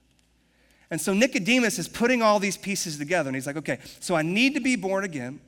And 0.91 0.99
so 0.99 1.13
Nicodemus 1.13 1.79
is 1.79 1.87
putting 1.87 2.21
all 2.21 2.37
these 2.37 2.57
pieces 2.57 2.97
together, 2.97 3.29
and 3.29 3.35
he's 3.35 3.47
like, 3.47 3.55
okay, 3.55 3.79
so 4.01 4.13
I 4.13 4.21
need 4.21 4.53
to 4.55 4.59
be 4.59 4.75
born 4.75 5.05
again, 5.05 5.39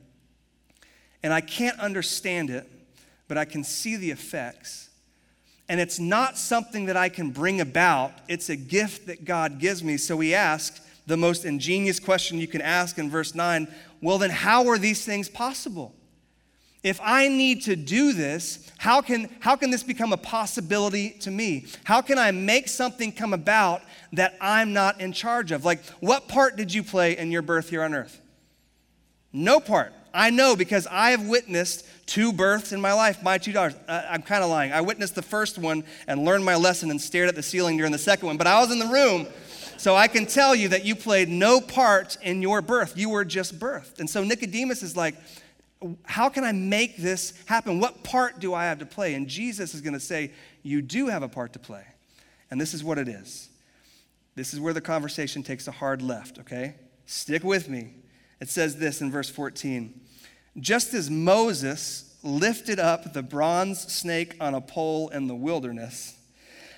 and 1.22 1.32
I 1.32 1.42
can't 1.42 1.78
understand 1.78 2.48
it, 2.48 2.66
but 3.28 3.36
I 3.36 3.44
can 3.44 3.62
see 3.62 3.96
the 3.96 4.10
effects. 4.10 4.88
And 5.68 5.80
it's 5.80 5.98
not 6.00 6.38
something 6.38 6.86
that 6.86 6.96
I 6.96 7.10
can 7.10 7.30
bring 7.30 7.60
about, 7.60 8.12
it's 8.26 8.48
a 8.48 8.56
gift 8.56 9.06
that 9.06 9.26
God 9.26 9.58
gives 9.60 9.84
me. 9.84 9.98
So 9.98 10.18
he 10.18 10.34
asks 10.34 10.80
the 11.06 11.16
most 11.18 11.44
ingenious 11.44 12.00
question 12.00 12.38
you 12.38 12.48
can 12.48 12.62
ask 12.62 12.98
in 12.98 13.10
verse 13.10 13.34
9 13.34 13.68
well, 14.00 14.18
then, 14.18 14.28
how 14.28 14.68
are 14.68 14.76
these 14.76 15.02
things 15.02 15.30
possible? 15.30 15.94
If 16.84 17.00
I 17.02 17.28
need 17.28 17.62
to 17.62 17.76
do 17.76 18.12
this, 18.12 18.70
how 18.76 19.00
can, 19.00 19.34
how 19.40 19.56
can 19.56 19.70
this 19.70 19.82
become 19.82 20.12
a 20.12 20.18
possibility 20.18 21.10
to 21.20 21.30
me? 21.30 21.64
How 21.82 22.02
can 22.02 22.18
I 22.18 22.30
make 22.30 22.68
something 22.68 23.10
come 23.10 23.32
about 23.32 23.82
that 24.12 24.36
I'm 24.38 24.74
not 24.74 25.00
in 25.00 25.14
charge 25.14 25.50
of? 25.50 25.64
Like, 25.64 25.82
what 26.00 26.28
part 26.28 26.56
did 26.56 26.74
you 26.74 26.82
play 26.82 27.16
in 27.16 27.32
your 27.32 27.40
birth 27.40 27.70
here 27.70 27.82
on 27.82 27.94
earth? 27.94 28.20
No 29.32 29.60
part. 29.60 29.94
I 30.12 30.28
know 30.28 30.54
because 30.54 30.86
I 30.86 31.10
have 31.10 31.26
witnessed 31.26 31.86
two 32.04 32.34
births 32.34 32.70
in 32.72 32.82
my 32.82 32.92
life, 32.92 33.22
my 33.22 33.38
two 33.38 33.52
daughters. 33.52 33.76
I'm 33.88 34.22
kind 34.22 34.44
of 34.44 34.50
lying. 34.50 34.70
I 34.70 34.82
witnessed 34.82 35.14
the 35.14 35.22
first 35.22 35.56
one 35.56 35.84
and 36.06 36.26
learned 36.26 36.44
my 36.44 36.54
lesson 36.54 36.90
and 36.90 37.00
stared 37.00 37.30
at 37.30 37.34
the 37.34 37.42
ceiling 37.42 37.78
during 37.78 37.92
the 37.92 37.98
second 37.98 38.26
one, 38.26 38.36
but 38.36 38.46
I 38.46 38.60
was 38.60 38.70
in 38.70 38.78
the 38.78 38.86
room. 38.86 39.26
So 39.78 39.96
I 39.96 40.06
can 40.06 40.26
tell 40.26 40.54
you 40.54 40.68
that 40.68 40.84
you 40.84 40.94
played 40.94 41.30
no 41.30 41.60
part 41.62 42.18
in 42.22 42.42
your 42.42 42.60
birth. 42.60 42.96
You 42.96 43.08
were 43.08 43.24
just 43.24 43.58
birthed. 43.58 44.00
And 44.00 44.08
so 44.08 44.22
Nicodemus 44.22 44.82
is 44.82 44.96
like, 44.96 45.14
how 46.04 46.28
can 46.28 46.44
I 46.44 46.52
make 46.52 46.96
this 46.96 47.34
happen? 47.46 47.80
What 47.80 48.02
part 48.04 48.38
do 48.38 48.54
I 48.54 48.64
have 48.64 48.78
to 48.78 48.86
play? 48.86 49.14
And 49.14 49.28
Jesus 49.28 49.74
is 49.74 49.80
going 49.80 49.94
to 49.94 50.00
say, 50.00 50.32
You 50.62 50.82
do 50.82 51.08
have 51.08 51.22
a 51.22 51.28
part 51.28 51.52
to 51.54 51.58
play. 51.58 51.84
And 52.50 52.60
this 52.60 52.74
is 52.74 52.84
what 52.84 52.98
it 52.98 53.08
is. 53.08 53.48
This 54.34 54.52
is 54.52 54.60
where 54.60 54.72
the 54.72 54.80
conversation 54.80 55.42
takes 55.42 55.68
a 55.68 55.72
hard 55.72 56.02
left, 56.02 56.38
okay? 56.40 56.74
Stick 57.06 57.44
with 57.44 57.68
me. 57.68 57.94
It 58.40 58.48
says 58.48 58.76
this 58.76 59.00
in 59.00 59.10
verse 59.10 59.30
14 59.30 60.00
Just 60.58 60.94
as 60.94 61.10
Moses 61.10 62.16
lifted 62.22 62.78
up 62.78 63.12
the 63.12 63.22
bronze 63.22 63.80
snake 63.92 64.36
on 64.40 64.54
a 64.54 64.60
pole 64.60 65.08
in 65.10 65.26
the 65.26 65.34
wilderness, 65.34 66.18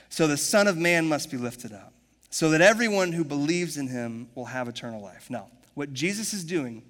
so 0.08 0.26
the 0.26 0.36
Son 0.36 0.66
of 0.66 0.76
Man 0.76 1.08
must 1.08 1.30
be 1.30 1.36
lifted 1.36 1.72
up, 1.72 1.92
so 2.30 2.50
that 2.50 2.60
everyone 2.60 3.12
who 3.12 3.24
believes 3.24 3.76
in 3.76 3.88
him 3.88 4.28
will 4.34 4.46
have 4.46 4.68
eternal 4.68 5.02
life. 5.02 5.30
Now, 5.30 5.48
what 5.74 5.92
Jesus 5.92 6.32
is 6.32 6.44
doing 6.44 6.82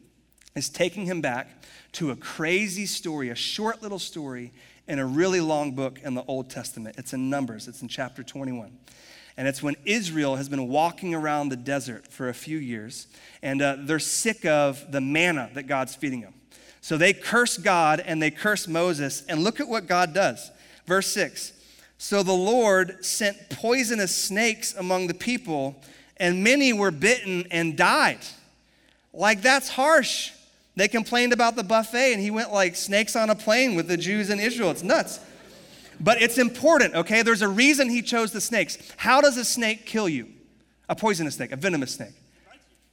is 0.56 0.68
taking 0.68 1.06
him 1.06 1.20
back 1.20 1.48
to 1.92 2.10
a 2.10 2.16
crazy 2.16 2.86
story, 2.86 3.28
a 3.28 3.34
short 3.34 3.82
little 3.82 3.98
story 3.98 4.52
in 4.88 4.98
a 4.98 5.06
really 5.06 5.40
long 5.40 5.72
book 5.72 6.00
in 6.02 6.14
the 6.14 6.24
Old 6.26 6.50
Testament. 6.50 6.96
It's 6.98 7.12
in 7.12 7.30
Numbers, 7.30 7.68
it's 7.68 7.82
in 7.82 7.88
chapter 7.88 8.22
21. 8.22 8.76
And 9.36 9.46
it's 9.46 9.62
when 9.62 9.76
Israel 9.84 10.36
has 10.36 10.48
been 10.48 10.68
walking 10.68 11.14
around 11.14 11.50
the 11.50 11.56
desert 11.56 12.06
for 12.08 12.28
a 12.28 12.34
few 12.34 12.56
years, 12.56 13.06
and 13.42 13.60
uh, 13.60 13.76
they're 13.80 13.98
sick 13.98 14.46
of 14.46 14.90
the 14.90 15.00
manna 15.00 15.50
that 15.54 15.64
God's 15.64 15.94
feeding 15.94 16.22
them. 16.22 16.32
So 16.80 16.96
they 16.96 17.12
curse 17.12 17.58
God 17.58 18.00
and 18.00 18.22
they 18.22 18.30
curse 18.30 18.66
Moses, 18.66 19.24
and 19.28 19.44
look 19.44 19.60
at 19.60 19.68
what 19.68 19.86
God 19.86 20.14
does. 20.14 20.50
Verse 20.86 21.08
6 21.08 21.52
So 21.98 22.22
the 22.22 22.32
Lord 22.32 23.04
sent 23.04 23.50
poisonous 23.50 24.14
snakes 24.14 24.74
among 24.74 25.08
the 25.08 25.14
people, 25.14 25.82
and 26.16 26.42
many 26.42 26.72
were 26.72 26.90
bitten 26.90 27.46
and 27.50 27.76
died. 27.76 28.20
Like, 29.12 29.42
that's 29.42 29.68
harsh. 29.68 30.30
They 30.76 30.88
complained 30.88 31.32
about 31.32 31.56
the 31.56 31.64
buffet, 31.64 32.12
and 32.12 32.22
he 32.22 32.30
went 32.30 32.52
like 32.52 32.76
snakes 32.76 33.16
on 33.16 33.30
a 33.30 33.34
plane 33.34 33.74
with 33.74 33.88
the 33.88 33.96
Jews 33.96 34.28
in 34.28 34.38
Israel. 34.38 34.70
It's 34.70 34.82
nuts. 34.82 35.20
But 35.98 36.20
it's 36.20 36.36
important, 36.36 36.94
okay? 36.94 37.22
There's 37.22 37.40
a 37.40 37.48
reason 37.48 37.88
he 37.88 38.02
chose 38.02 38.30
the 38.30 38.40
snakes. 38.42 38.76
How 38.98 39.22
does 39.22 39.38
a 39.38 39.44
snake 39.44 39.86
kill 39.86 40.08
you? 40.08 40.28
A 40.90 40.94
poisonous 40.94 41.36
snake, 41.36 41.52
a 41.52 41.56
venomous 41.56 41.94
snake. 41.94 42.12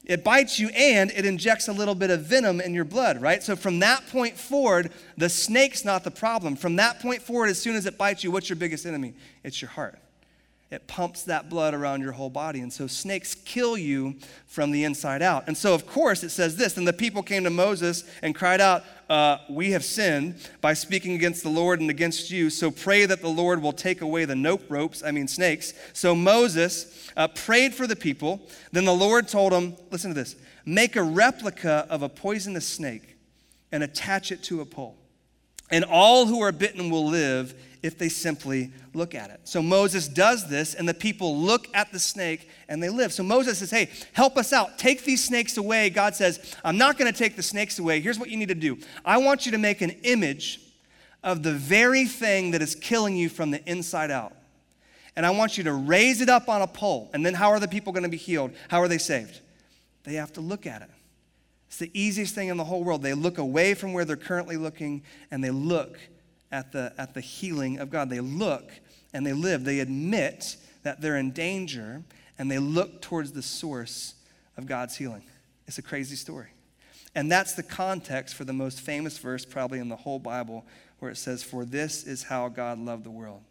It 0.06 0.24
bites 0.24 0.60
you 0.60 0.70
and 0.70 1.12
it 1.12 1.26
injects 1.26 1.68
a 1.68 1.74
little 1.74 1.96
bit 1.96 2.10
of 2.10 2.26
venom 2.26 2.60
in 2.60 2.74
your 2.74 2.84
blood, 2.84 3.22
right? 3.22 3.44
So 3.44 3.56
from 3.56 3.80
that 3.80 4.08
point 4.08 4.38
forward, 4.38 4.92
the 5.18 5.30
snake's 5.30 5.86
not 5.86 6.04
the 6.04 6.12
problem. 6.12 6.56
From 6.56 6.78
that 6.78 7.00
point 7.00 7.22
forward, 7.22 7.50
as 7.50 7.62
soon 7.62 7.76
as 7.76 7.86
it 7.86 7.98
bites 7.98 8.24
you, 8.24 8.32
what's 8.32 8.50
your 8.50 8.58
biggest 8.58 8.86
enemy? 8.86 9.14
It's 9.44 9.62
your 9.62 9.70
heart 9.70 9.98
it 10.74 10.88
pumps 10.88 11.24
that 11.24 11.50
blood 11.50 11.76
around 11.76 12.02
your 12.02 12.14
whole 12.14 12.32
body. 12.32 12.60
And 12.60 12.74
so 12.74 12.88
snakes 12.88 13.36
kill 13.36 13.78
you 13.78 14.16
from 14.48 14.72
the 14.72 14.84
inside 14.86 15.22
out. 15.22 15.44
And 15.46 15.56
so, 15.56 15.76
of 15.76 15.86
course, 15.86 16.24
it 16.24 16.30
says 16.30 16.56
this 16.56 16.78
And 16.78 16.88
the 16.88 16.94
people 16.94 17.22
came 17.22 17.44
to 17.44 17.52
Moses 17.52 18.04
and 18.24 18.34
cried 18.34 18.60
out, 18.60 18.84
uh, 19.08 19.38
We 19.50 19.72
have 19.72 19.86
sinned 19.86 20.36
by 20.62 20.74
speaking 20.74 21.14
against 21.14 21.44
the 21.44 21.50
Lord 21.50 21.80
and 21.80 21.92
against 21.92 22.32
you. 22.32 22.50
So 22.50 22.72
pray 22.72 23.06
that 23.06 23.22
the 23.22 23.30
Lord 23.30 23.62
will 23.62 23.72
take 23.72 24.02
away 24.02 24.26
the 24.26 24.36
nope 24.36 24.64
ropes, 24.68 25.04
I 25.04 25.12
mean 25.12 25.28
snakes. 25.28 25.74
So 25.94 26.16
Moses 26.16 27.12
uh, 27.16 27.28
prayed 27.28 27.76
for 27.76 27.86
the 27.86 27.96
people. 27.96 28.42
Then 28.72 28.86
the 28.86 28.96
Lord 28.96 29.28
told 29.28 29.54
him, 29.54 29.76
Listen 29.92 30.10
to 30.10 30.16
this 30.16 30.36
make 30.66 30.96
a 30.96 31.04
replica 31.04 31.86
of 31.90 32.02
a 32.02 32.10
poisonous 32.10 32.68
snake 32.68 33.18
and 33.72 33.84
attach 33.84 34.32
it 34.32 34.42
to 34.44 34.62
a 34.62 34.66
pole. 34.66 34.98
And 35.70 35.86
all 35.86 36.26
who 36.26 36.42
are 36.42 36.52
bitten 36.52 36.90
will 36.90 37.08
live 37.08 37.54
if 37.84 37.98
they 37.98 38.08
simply 38.08 38.72
look 38.94 39.14
at 39.14 39.30
it. 39.30 39.42
So 39.44 39.62
Moses 39.62 40.08
does 40.08 40.50
this, 40.50 40.74
and 40.74 40.88
the 40.88 40.94
people 40.94 41.38
look 41.38 41.68
at 41.76 41.92
the 41.92 42.00
snake 42.00 42.50
and 42.70 42.82
they 42.82 42.90
live. 42.90 43.12
So 43.12 43.24
Moses 43.24 43.60
says, 43.60 43.70
Hey, 43.70 43.90
help 44.14 44.38
us 44.38 44.54
out. 44.54 44.80
Take 44.80 45.04
these 45.04 45.24
snakes 45.24 45.58
away. 45.58 45.90
God 45.90 46.16
says, 46.16 46.56
I'm 46.64 46.78
not 46.78 46.98
going 46.98 47.12
to 47.12 47.18
take 47.18 47.36
the 47.36 47.44
snakes 47.44 47.78
away. 47.78 48.00
Here's 48.00 48.18
what 48.18 48.30
you 48.30 48.38
need 48.38 48.48
to 48.48 48.56
do 48.56 48.80
I 49.06 49.18
want 49.18 49.46
you 49.46 49.52
to 49.52 49.58
make 49.58 49.82
an 49.82 49.92
image 50.04 50.62
of 51.24 51.44
the 51.44 51.52
very 51.54 52.06
thing 52.06 52.52
that 52.52 52.62
is 52.62 52.74
killing 52.74 53.16
you 53.16 53.30
from 53.30 53.52
the 53.52 53.64
inside 53.70 54.12
out. 54.12 54.34
And 55.16 55.26
I 55.26 55.30
want 55.30 55.58
you 55.58 55.66
to 55.66 55.74
raise 55.74 56.22
it 56.22 56.30
up 56.30 56.50
on 56.50 56.62
a 56.62 56.68
pole. 56.68 57.12
And 57.14 57.26
then 57.26 57.34
how 57.34 57.50
are 57.50 57.60
the 57.60 57.68
people 57.68 57.94
going 57.94 58.04
to 58.04 58.10
be 58.10 58.18
healed? 58.18 58.52
How 58.70 58.80
are 58.80 58.88
they 58.88 58.98
saved? 58.98 59.42
They 60.06 60.16
have 60.16 60.34
to 60.34 60.42
look 60.42 60.66
at 60.66 60.82
it. 60.82 60.90
It's 61.68 61.78
the 61.78 61.92
easiest 61.94 62.34
thing 62.34 62.48
in 62.48 62.58
the 62.58 62.64
whole 62.64 62.84
world. 62.84 63.04
They 63.04 63.14
look 63.14 63.38
away 63.38 63.74
from 63.74 63.94
where 63.94 64.06
they're 64.06 64.16
currently 64.16 64.58
looking 64.58 65.04
and 65.32 65.44
they 65.44 65.52
look 65.52 66.00
at 66.54 66.72
the, 66.72 66.94
at 66.98 67.16
the 67.16 67.20
healing 67.20 67.80
of 67.80 67.90
God. 67.90 68.10
They 68.10 68.22
look 68.22 68.72
and 69.12 69.26
they 69.26 69.34
live. 69.34 69.66
They 69.66 69.80
admit 69.80 70.56
that 70.84 71.02
they're 71.02 71.18
in 71.18 71.32
danger 71.32 72.04
and 72.38 72.50
they 72.50 72.60
look 72.60 73.02
towards 73.02 73.34
the 73.34 73.42
source 73.42 74.14
of 74.56 74.68
God's 74.68 74.96
healing. 74.96 75.24
It's 75.68 75.80
a 75.80 75.82
crazy 75.82 76.16
story. 76.16 76.50
And 77.16 77.32
that's 77.32 77.54
the 77.54 77.64
context 77.64 78.36
for 78.36 78.44
the 78.46 78.54
most 78.54 78.80
famous 78.80 79.18
verse, 79.18 79.46
probably 79.46 79.80
in 79.80 79.90
the 79.90 79.96
whole 79.96 80.20
Bible, 80.20 80.66
where 81.00 81.12
it 81.12 81.18
says, 81.18 81.44
For 81.44 81.66
this 81.66 82.04
is 82.06 82.24
how 82.24 82.50
God 82.50 82.80
loved 82.80 83.04
the 83.04 83.12
world. 83.12 83.42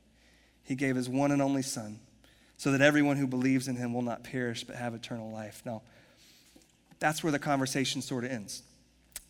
He 0.63 0.75
gave 0.75 0.97
his 0.97 1.09
one 1.09 1.33
and 1.33 1.43
only 1.43 1.63
Son 1.63 1.99
so 2.57 2.71
that 2.73 2.81
everyone 2.81 3.17
who 3.17 3.27
believes 3.27 3.67
in 3.67 3.77
him 3.77 3.93
will 3.93 4.03
not 4.03 4.23
perish 4.23 4.63
but 4.63 4.77
have 4.77 4.95
eternal 4.95 5.31
life. 5.31 5.63
Now, 5.65 5.83
that's 7.01 7.25
where 7.25 7.33
the 7.33 7.39
conversation 7.41 8.01
sort 8.01 8.25
of 8.25 8.31
ends. 8.31 8.63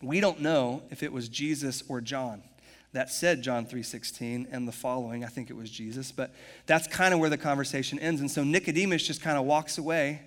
We 0.02 0.20
don't 0.20 0.40
know 0.40 0.82
if 0.90 1.02
it 1.02 1.12
was 1.12 1.28
Jesus 1.28 1.82
or 1.88 2.02
John 2.02 2.42
that 2.92 3.10
said 3.10 3.42
John 3.42 3.66
3:16 3.66 4.46
and 4.50 4.68
the 4.68 4.72
following. 4.72 5.24
I 5.24 5.28
think 5.28 5.50
it 5.50 5.56
was 5.56 5.70
Jesus, 5.70 6.12
but 6.12 6.34
that's 6.66 6.86
kind 6.86 7.14
of 7.14 7.20
where 7.20 7.30
the 7.30 7.38
conversation 7.38 7.98
ends. 7.98 8.20
And 8.20 8.30
so 8.30 8.44
Nicodemus 8.44 9.06
just 9.06 9.22
kind 9.22 9.38
of 9.38 9.44
walks 9.44 9.78
away 9.78 10.22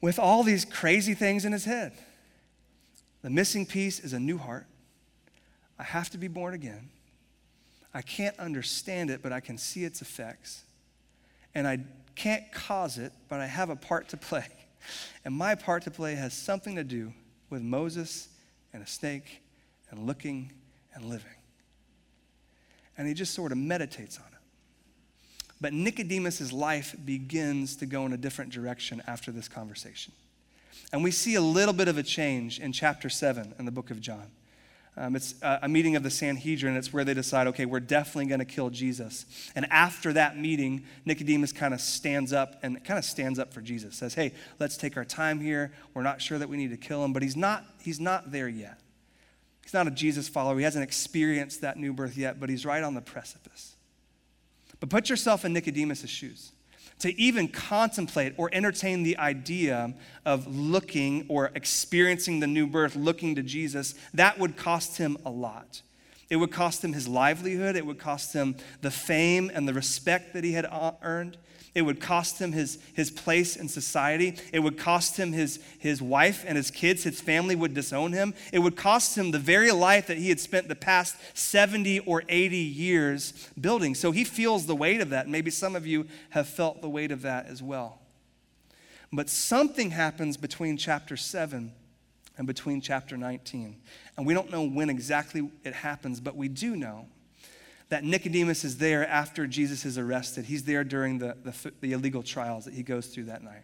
with 0.00 0.18
all 0.18 0.42
these 0.42 0.64
crazy 0.64 1.14
things 1.14 1.44
in 1.44 1.52
his 1.52 1.64
head. 1.64 1.92
The 3.22 3.30
missing 3.30 3.66
piece 3.66 3.98
is 4.00 4.12
a 4.12 4.20
new 4.20 4.38
heart. 4.38 4.66
I 5.78 5.82
have 5.82 6.10
to 6.10 6.18
be 6.18 6.28
born 6.28 6.54
again. 6.54 6.90
I 7.92 8.02
can't 8.02 8.38
understand 8.38 9.08
it, 9.10 9.22
but 9.22 9.32
I 9.32 9.40
can 9.40 9.56
see 9.56 9.84
its 9.84 10.02
effects. 10.02 10.64
And 11.54 11.66
I 11.66 11.78
can't 12.14 12.52
cause 12.52 12.98
it, 12.98 13.12
but 13.28 13.40
I 13.40 13.46
have 13.46 13.70
a 13.70 13.76
part 13.76 14.08
to 14.10 14.16
play. 14.16 14.46
And 15.24 15.34
my 15.34 15.56
part 15.56 15.82
to 15.82 15.90
play 15.90 16.14
has 16.14 16.32
something 16.32 16.76
to 16.76 16.84
do 16.84 17.12
with 17.50 17.60
Moses 17.60 18.28
and 18.72 18.84
a 18.84 18.86
snake 18.86 19.42
and 19.90 20.06
looking 20.06 20.52
and 20.94 21.06
living. 21.06 21.35
And 22.98 23.06
he 23.06 23.14
just 23.14 23.34
sort 23.34 23.52
of 23.52 23.58
meditates 23.58 24.18
on 24.18 24.24
it. 24.26 24.38
But 25.60 25.72
Nicodemus' 25.72 26.52
life 26.52 26.94
begins 27.04 27.76
to 27.76 27.86
go 27.86 28.04
in 28.06 28.12
a 28.12 28.16
different 28.16 28.52
direction 28.52 29.02
after 29.06 29.32
this 29.32 29.48
conversation. 29.48 30.12
And 30.92 31.02
we 31.02 31.10
see 31.10 31.34
a 31.34 31.40
little 31.40 31.74
bit 31.74 31.88
of 31.88 31.98
a 31.98 32.02
change 32.02 32.60
in 32.60 32.72
chapter 32.72 33.08
7 33.08 33.54
in 33.58 33.64
the 33.64 33.70
book 33.70 33.90
of 33.90 34.00
John. 34.00 34.30
Um, 34.98 35.14
it's 35.14 35.34
a 35.42 35.68
meeting 35.68 35.94
of 35.94 36.02
the 36.02 36.10
Sanhedrin. 36.10 36.74
It's 36.74 36.90
where 36.90 37.04
they 37.04 37.12
decide, 37.12 37.46
okay, 37.48 37.66
we're 37.66 37.80
definitely 37.80 38.26
going 38.26 38.38
to 38.38 38.46
kill 38.46 38.70
Jesus. 38.70 39.26
And 39.54 39.66
after 39.70 40.14
that 40.14 40.38
meeting, 40.38 40.84
Nicodemus 41.04 41.52
kind 41.52 41.74
of 41.74 41.82
stands 41.82 42.32
up 42.32 42.58
and 42.62 42.82
kind 42.82 42.96
of 42.98 43.04
stands 43.04 43.38
up 43.38 43.52
for 43.52 43.60
Jesus. 43.60 43.96
Says, 43.96 44.14
hey, 44.14 44.32
let's 44.58 44.78
take 44.78 44.96
our 44.96 45.04
time 45.04 45.40
here. 45.40 45.70
We're 45.92 46.02
not 46.02 46.22
sure 46.22 46.38
that 46.38 46.48
we 46.48 46.56
need 46.56 46.70
to 46.70 46.78
kill 46.78 47.04
him, 47.04 47.12
but 47.12 47.22
he's 47.22 47.36
not, 47.36 47.64
he's 47.82 48.00
not 48.00 48.32
there 48.32 48.48
yet. 48.48 48.80
He's 49.66 49.74
not 49.74 49.88
a 49.88 49.90
Jesus 49.90 50.28
follower. 50.28 50.56
He 50.56 50.62
hasn't 50.62 50.84
experienced 50.84 51.62
that 51.62 51.76
new 51.76 51.92
birth 51.92 52.16
yet, 52.16 52.38
but 52.38 52.48
he's 52.48 52.64
right 52.64 52.84
on 52.84 52.94
the 52.94 53.00
precipice. 53.00 53.74
But 54.78 54.90
put 54.90 55.10
yourself 55.10 55.44
in 55.44 55.52
Nicodemus' 55.52 56.08
shoes 56.08 56.52
to 57.00 57.12
even 57.20 57.48
contemplate 57.48 58.34
or 58.36 58.48
entertain 58.52 59.02
the 59.02 59.18
idea 59.18 59.92
of 60.24 60.46
looking 60.46 61.26
or 61.28 61.50
experiencing 61.56 62.38
the 62.38 62.46
new 62.46 62.68
birth, 62.68 62.94
looking 62.94 63.34
to 63.34 63.42
Jesus, 63.42 63.96
that 64.14 64.38
would 64.38 64.56
cost 64.56 64.98
him 64.98 65.18
a 65.26 65.30
lot. 65.30 65.82
It 66.30 66.36
would 66.36 66.52
cost 66.52 66.84
him 66.84 66.92
his 66.92 67.08
livelihood. 67.08 67.74
It 67.74 67.84
would 67.84 67.98
cost 67.98 68.32
him 68.34 68.54
the 68.82 68.92
fame 68.92 69.50
and 69.52 69.66
the 69.66 69.74
respect 69.74 70.32
that 70.34 70.44
he 70.44 70.52
had 70.52 70.68
earned. 71.02 71.38
It 71.76 71.82
would 71.82 72.00
cost 72.00 72.38
him 72.38 72.52
his, 72.52 72.78
his 72.94 73.10
place 73.10 73.54
in 73.54 73.68
society. 73.68 74.34
It 74.50 74.60
would 74.60 74.78
cost 74.78 75.18
him 75.18 75.34
his, 75.34 75.60
his 75.78 76.00
wife 76.00 76.42
and 76.48 76.56
his 76.56 76.70
kids. 76.70 77.02
His 77.02 77.20
family 77.20 77.54
would 77.54 77.74
disown 77.74 78.14
him. 78.14 78.32
It 78.50 78.60
would 78.60 78.76
cost 78.76 79.18
him 79.18 79.30
the 79.30 79.38
very 79.38 79.70
life 79.72 80.06
that 80.06 80.16
he 80.16 80.30
had 80.30 80.40
spent 80.40 80.68
the 80.68 80.74
past 80.74 81.16
70 81.34 81.98
or 82.00 82.22
80 82.30 82.56
years 82.56 83.50
building. 83.60 83.94
So 83.94 84.10
he 84.10 84.24
feels 84.24 84.64
the 84.64 84.74
weight 84.74 85.02
of 85.02 85.10
that. 85.10 85.28
Maybe 85.28 85.50
some 85.50 85.76
of 85.76 85.86
you 85.86 86.06
have 86.30 86.48
felt 86.48 86.80
the 86.80 86.88
weight 86.88 87.12
of 87.12 87.20
that 87.22 87.44
as 87.44 87.62
well. 87.62 87.98
But 89.12 89.28
something 89.28 89.90
happens 89.90 90.38
between 90.38 90.78
chapter 90.78 91.14
7 91.14 91.72
and 92.38 92.46
between 92.46 92.80
chapter 92.80 93.18
19. 93.18 93.76
And 94.16 94.26
we 94.26 94.32
don't 94.32 94.50
know 94.50 94.66
when 94.66 94.88
exactly 94.88 95.50
it 95.62 95.74
happens, 95.74 96.20
but 96.20 96.36
we 96.36 96.48
do 96.48 96.74
know 96.74 97.04
that 97.88 98.04
Nicodemus 98.04 98.64
is 98.64 98.78
there 98.78 99.06
after 99.06 99.46
Jesus 99.46 99.84
is 99.84 99.96
arrested. 99.96 100.44
He's 100.44 100.64
there 100.64 100.84
during 100.84 101.18
the, 101.18 101.36
the, 101.44 101.72
the, 101.80 101.92
illegal 101.92 102.22
trials 102.22 102.64
that 102.64 102.74
he 102.74 102.82
goes 102.82 103.06
through 103.06 103.24
that 103.24 103.42
night. 103.42 103.62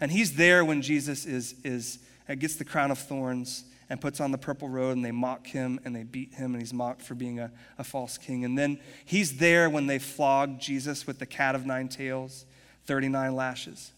And 0.00 0.10
he's 0.10 0.34
there 0.34 0.64
when 0.64 0.82
Jesus 0.82 1.24
is, 1.24 1.54
is, 1.62 2.00
uh, 2.28 2.34
gets 2.34 2.56
the 2.56 2.64
crown 2.64 2.90
of 2.90 2.98
thorns 2.98 3.64
and 3.88 4.00
puts 4.00 4.20
on 4.20 4.32
the 4.32 4.38
purple 4.38 4.68
robe, 4.68 4.96
and 4.96 5.04
they 5.04 5.12
mock 5.12 5.46
him 5.46 5.78
and 5.84 5.94
they 5.94 6.02
beat 6.02 6.34
him, 6.34 6.52
and 6.54 6.62
he's 6.62 6.72
mocked 6.72 7.02
for 7.02 7.14
being 7.14 7.38
a, 7.38 7.52
a 7.78 7.84
false 7.84 8.18
king. 8.18 8.44
And 8.44 8.58
then 8.58 8.80
he's 9.04 9.36
there 9.36 9.68
when 9.68 9.86
they 9.86 9.98
flog 9.98 10.58
Jesus 10.58 11.06
with 11.06 11.18
the 11.18 11.26
cat 11.26 11.54
of 11.54 11.66
nine 11.66 11.88
tails, 11.88 12.46
39 12.86 13.36
lashes. 13.36 13.92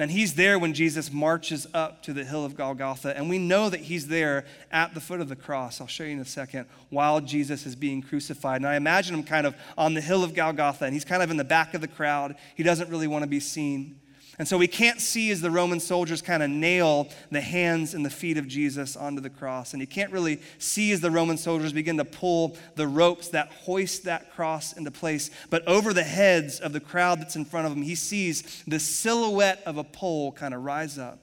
And 0.00 0.12
he's 0.12 0.34
there 0.34 0.60
when 0.60 0.74
Jesus 0.74 1.12
marches 1.12 1.66
up 1.74 2.04
to 2.04 2.12
the 2.12 2.24
hill 2.24 2.44
of 2.44 2.56
Golgotha. 2.56 3.16
And 3.16 3.28
we 3.28 3.38
know 3.38 3.68
that 3.68 3.80
he's 3.80 4.06
there 4.06 4.44
at 4.70 4.94
the 4.94 5.00
foot 5.00 5.20
of 5.20 5.28
the 5.28 5.34
cross. 5.34 5.80
I'll 5.80 5.88
show 5.88 6.04
you 6.04 6.12
in 6.12 6.20
a 6.20 6.24
second 6.24 6.66
while 6.88 7.20
Jesus 7.20 7.66
is 7.66 7.74
being 7.74 8.00
crucified. 8.00 8.60
And 8.60 8.66
I 8.68 8.76
imagine 8.76 9.16
him 9.16 9.24
kind 9.24 9.44
of 9.44 9.56
on 9.76 9.94
the 9.94 10.00
hill 10.00 10.22
of 10.22 10.34
Golgotha, 10.34 10.84
and 10.84 10.94
he's 10.94 11.04
kind 11.04 11.20
of 11.20 11.32
in 11.32 11.36
the 11.36 11.42
back 11.42 11.74
of 11.74 11.80
the 11.80 11.88
crowd. 11.88 12.36
He 12.54 12.62
doesn't 12.62 12.88
really 12.88 13.08
want 13.08 13.24
to 13.24 13.28
be 13.28 13.40
seen. 13.40 13.98
And 14.38 14.46
so 14.46 14.56
we 14.56 14.68
can't 14.68 15.00
see 15.00 15.32
as 15.32 15.40
the 15.40 15.50
Roman 15.50 15.80
soldiers 15.80 16.22
kind 16.22 16.44
of 16.44 16.50
nail 16.50 17.08
the 17.32 17.40
hands 17.40 17.92
and 17.92 18.06
the 18.06 18.10
feet 18.10 18.38
of 18.38 18.46
Jesus 18.46 18.94
onto 18.94 19.20
the 19.20 19.30
cross. 19.30 19.72
And 19.72 19.80
you 19.80 19.86
can't 19.86 20.12
really 20.12 20.40
see 20.58 20.92
as 20.92 21.00
the 21.00 21.10
Roman 21.10 21.36
soldiers 21.36 21.72
begin 21.72 21.96
to 21.96 22.04
pull 22.04 22.56
the 22.76 22.86
ropes 22.86 23.28
that 23.28 23.48
hoist 23.48 24.04
that 24.04 24.32
cross 24.32 24.74
into 24.74 24.92
place. 24.92 25.32
But 25.50 25.66
over 25.66 25.92
the 25.92 26.04
heads 26.04 26.60
of 26.60 26.72
the 26.72 26.78
crowd 26.78 27.20
that's 27.20 27.34
in 27.34 27.44
front 27.44 27.66
of 27.66 27.72
him, 27.72 27.82
he 27.82 27.96
sees 27.96 28.62
the 28.64 28.78
silhouette 28.78 29.60
of 29.66 29.76
a 29.76 29.84
pole 29.84 30.30
kind 30.30 30.54
of 30.54 30.62
rise 30.64 30.98
up 30.98 31.18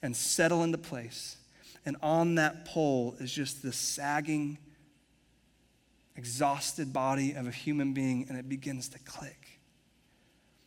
and 0.00 0.14
settle 0.14 0.62
into 0.62 0.78
place. 0.78 1.36
And 1.84 1.96
on 2.02 2.36
that 2.36 2.66
pole 2.66 3.16
is 3.18 3.32
just 3.32 3.62
the 3.62 3.72
sagging, 3.72 4.58
exhausted 6.14 6.92
body 6.92 7.32
of 7.32 7.48
a 7.48 7.50
human 7.50 7.94
being, 7.94 8.26
and 8.28 8.38
it 8.38 8.48
begins 8.48 8.88
to 8.90 8.98
click 9.00 9.43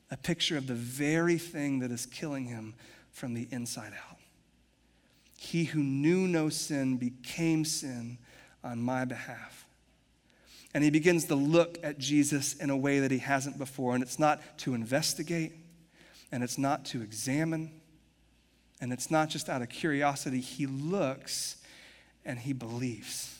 a 0.10 0.18
picture 0.18 0.58
of 0.58 0.68
the 0.68 0.74
very 0.74 1.38
thing 1.38 1.80
that 1.80 1.92
is 1.92 2.06
killing 2.06 2.46
him 2.46 2.74
from 3.12 3.34
the 3.34 3.48
inside 3.52 3.94
out. 3.94 4.18
He 5.38 5.66
who 5.66 5.84
knew 5.84 6.28
no 6.28 6.50
sin 6.50 6.98
became 6.98 7.66
sin 7.66 8.18
on 8.64 8.82
my 8.82 9.06
behalf. 9.06 9.66
And 10.74 10.84
he 10.84 10.90
begins 10.90 11.26
to 11.26 11.36
look 11.36 11.78
at 11.84 11.98
Jesus 11.98 12.54
in 12.54 12.70
a 12.70 12.78
way 12.78 13.00
that 13.00 13.12
he 13.12 13.18
hasn't 13.20 13.58
before. 13.58 13.94
And 13.94 14.04
it's 14.04 14.20
not 14.20 14.42
to 14.60 14.74
investigate, 14.74 15.54
and 16.32 16.44
it's 16.44 16.58
not 16.58 16.86
to 16.86 17.02
examine, 17.02 17.72
and 18.80 18.94
it's 18.94 19.10
not 19.10 19.30
just 19.30 19.50
out 19.50 19.62
of 19.62 19.70
curiosity. 19.70 20.40
He 20.40 20.68
looks 20.68 21.58
and 22.26 22.38
he 22.40 22.54
believes. 22.54 23.40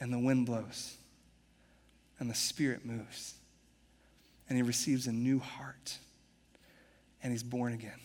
And 0.00 0.12
the 0.12 0.18
wind 0.18 0.46
blows, 0.46 0.96
and 2.18 2.30
the 2.30 2.34
Spirit 2.34 2.84
moves 2.84 3.37
and 4.48 4.56
he 4.56 4.62
receives 4.62 5.06
a 5.06 5.12
new 5.12 5.38
heart 5.38 5.98
and 7.22 7.32
he's 7.32 7.42
born 7.42 7.72
again 7.72 8.00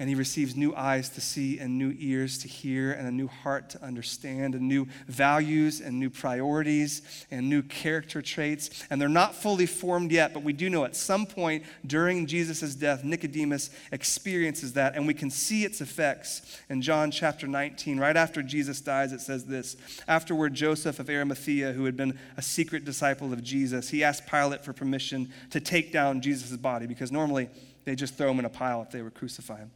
and 0.00 0.08
he 0.08 0.16
receives 0.16 0.56
new 0.56 0.74
eyes 0.74 1.10
to 1.10 1.20
see 1.20 1.60
and 1.60 1.78
new 1.78 1.94
ears 1.98 2.38
to 2.38 2.48
hear 2.48 2.90
and 2.92 3.06
a 3.06 3.12
new 3.12 3.28
heart 3.28 3.70
to 3.70 3.84
understand 3.84 4.56
and 4.56 4.66
new 4.66 4.88
values 5.06 5.80
and 5.80 6.00
new 6.00 6.10
priorities 6.10 7.26
and 7.30 7.48
new 7.48 7.62
character 7.62 8.20
traits. 8.20 8.84
And 8.90 9.00
they're 9.00 9.08
not 9.08 9.36
fully 9.36 9.66
formed 9.66 10.10
yet 10.10 10.32
but 10.32 10.42
we 10.42 10.52
do 10.52 10.70
know 10.70 10.84
at 10.84 10.96
some 10.96 11.26
point 11.26 11.64
during 11.86 12.26
jesus' 12.26 12.74
death 12.74 13.04
nicodemus 13.04 13.70
experiences 13.92 14.72
that 14.72 14.96
and 14.96 15.06
we 15.06 15.14
can 15.14 15.30
see 15.30 15.64
its 15.64 15.80
effects 15.80 16.58
in 16.68 16.80
john 16.80 17.10
chapter 17.10 17.46
19 17.46 17.98
right 17.98 18.16
after 18.16 18.42
jesus 18.42 18.80
dies 18.80 19.12
it 19.12 19.20
says 19.20 19.44
this 19.44 19.76
afterward 20.08 20.54
joseph 20.54 20.98
of 20.98 21.10
arimathea 21.10 21.72
who 21.72 21.84
had 21.84 21.96
been 21.96 22.18
a 22.36 22.42
secret 22.42 22.84
disciple 22.84 23.32
of 23.32 23.42
jesus 23.42 23.90
he 23.90 24.02
asked 24.02 24.26
pilate 24.26 24.64
for 24.64 24.72
permission 24.72 25.30
to 25.50 25.60
take 25.60 25.92
down 25.92 26.20
jesus' 26.20 26.56
body 26.56 26.86
because 26.86 27.12
normally 27.12 27.48
they 27.84 27.94
just 27.94 28.14
throw 28.14 28.30
him 28.30 28.38
in 28.38 28.44
a 28.44 28.50
pile 28.50 28.82
if 28.82 28.90
they 28.90 29.02
were 29.02 29.10
crucified 29.10 29.68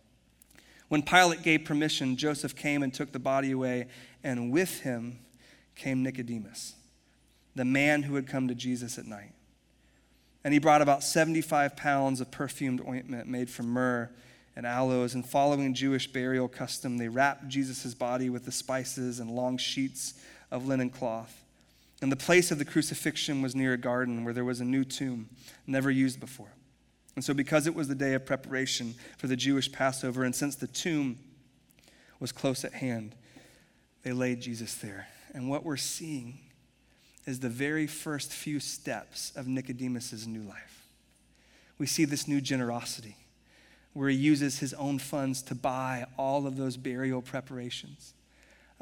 when 0.95 1.03
Pilate 1.03 1.43
gave 1.43 1.65
permission, 1.65 2.15
Joseph 2.15 2.55
came 2.55 2.81
and 2.85 2.95
took 2.95 3.11
the 3.11 3.19
body 3.19 3.51
away, 3.51 3.89
and 4.23 4.53
with 4.53 4.83
him 4.83 5.19
came 5.75 6.05
Nicodemus, 6.05 6.75
the 7.57 7.65
man 7.65 8.05
who 8.05 8.15
had 8.15 8.29
come 8.29 8.47
to 8.47 8.55
Jesus 8.55 8.97
at 8.97 9.05
night. 9.05 9.33
And 10.45 10.55
he 10.55 10.61
brought 10.61 10.83
about 10.83 11.03
75 11.03 11.77
pounds 11.77 12.21
of 12.21 12.31
perfumed 12.31 12.81
ointment 12.87 13.27
made 13.27 13.51
from 13.51 13.71
myrrh 13.71 14.09
and 14.55 14.65
aloes. 14.65 15.17
And 15.17 15.29
following 15.29 15.75
Jewish 15.75 16.07
burial 16.07 16.47
custom, 16.47 16.99
they 16.99 17.09
wrapped 17.09 17.49
Jesus' 17.49 17.93
body 17.93 18.31
with 18.31 18.45
the 18.45 18.53
spices 18.53 19.19
and 19.19 19.29
long 19.29 19.59
sheets 19.59 20.15
of 20.53 20.69
linen 20.69 20.91
cloth. 20.91 21.43
And 22.03 22.13
the 22.13 22.17
place 22.17 22.53
of 22.53 22.61
the 22.61 22.65
crucifixion 22.65 23.43
was 23.43 23.57
near 23.57 23.73
a 23.73 23.79
garden 23.79 24.23
where 24.23 24.33
there 24.33 24.45
was 24.45 24.61
a 24.61 24.65
new 24.65 24.85
tomb, 24.85 25.29
never 25.67 25.91
used 25.91 26.21
before. 26.21 26.53
And 27.17 27.25
so, 27.25 27.33
because 27.33 27.67
it 27.67 27.75
was 27.75 27.89
the 27.89 27.95
day 27.95 28.15
of 28.15 28.27
preparation 28.27 28.95
for 29.19 29.27
the 29.27 29.37
Jewish 29.37 29.71
Passover, 29.71 30.25
and 30.25 30.35
since 30.35 30.57
the 30.57 30.67
tomb 30.67 31.19
was 32.19 32.33
close 32.33 32.65
at 32.65 32.73
hand, 32.73 33.15
they 34.03 34.13
laid 34.13 34.41
Jesus 34.41 34.75
there. 34.75 35.09
And 35.33 35.49
what 35.49 35.65
we're 35.65 35.77
seeing 35.77 36.39
is 37.27 37.41
the 37.41 37.49
very 37.49 37.87
first 37.87 38.33
few 38.33 38.61
steps 38.61 39.33
of 39.37 39.47
Nicodemus' 39.47 40.27
new 40.27 40.43
life. 40.43 40.87
We 41.79 41.87
see 41.87 42.05
this 42.05 42.29
new 42.29 42.41
generosity 42.41 43.17
where 43.93 44.09
he 44.09 44.17
uses 44.17 44.59
his 44.59 44.75
own 44.75 44.99
funds 44.99 45.43
to 45.43 45.55
buy 45.55 46.07
all 46.17 46.47
of 46.47 46.57
those 46.57 46.77
burial 46.77 47.23
preparations. 47.23 48.14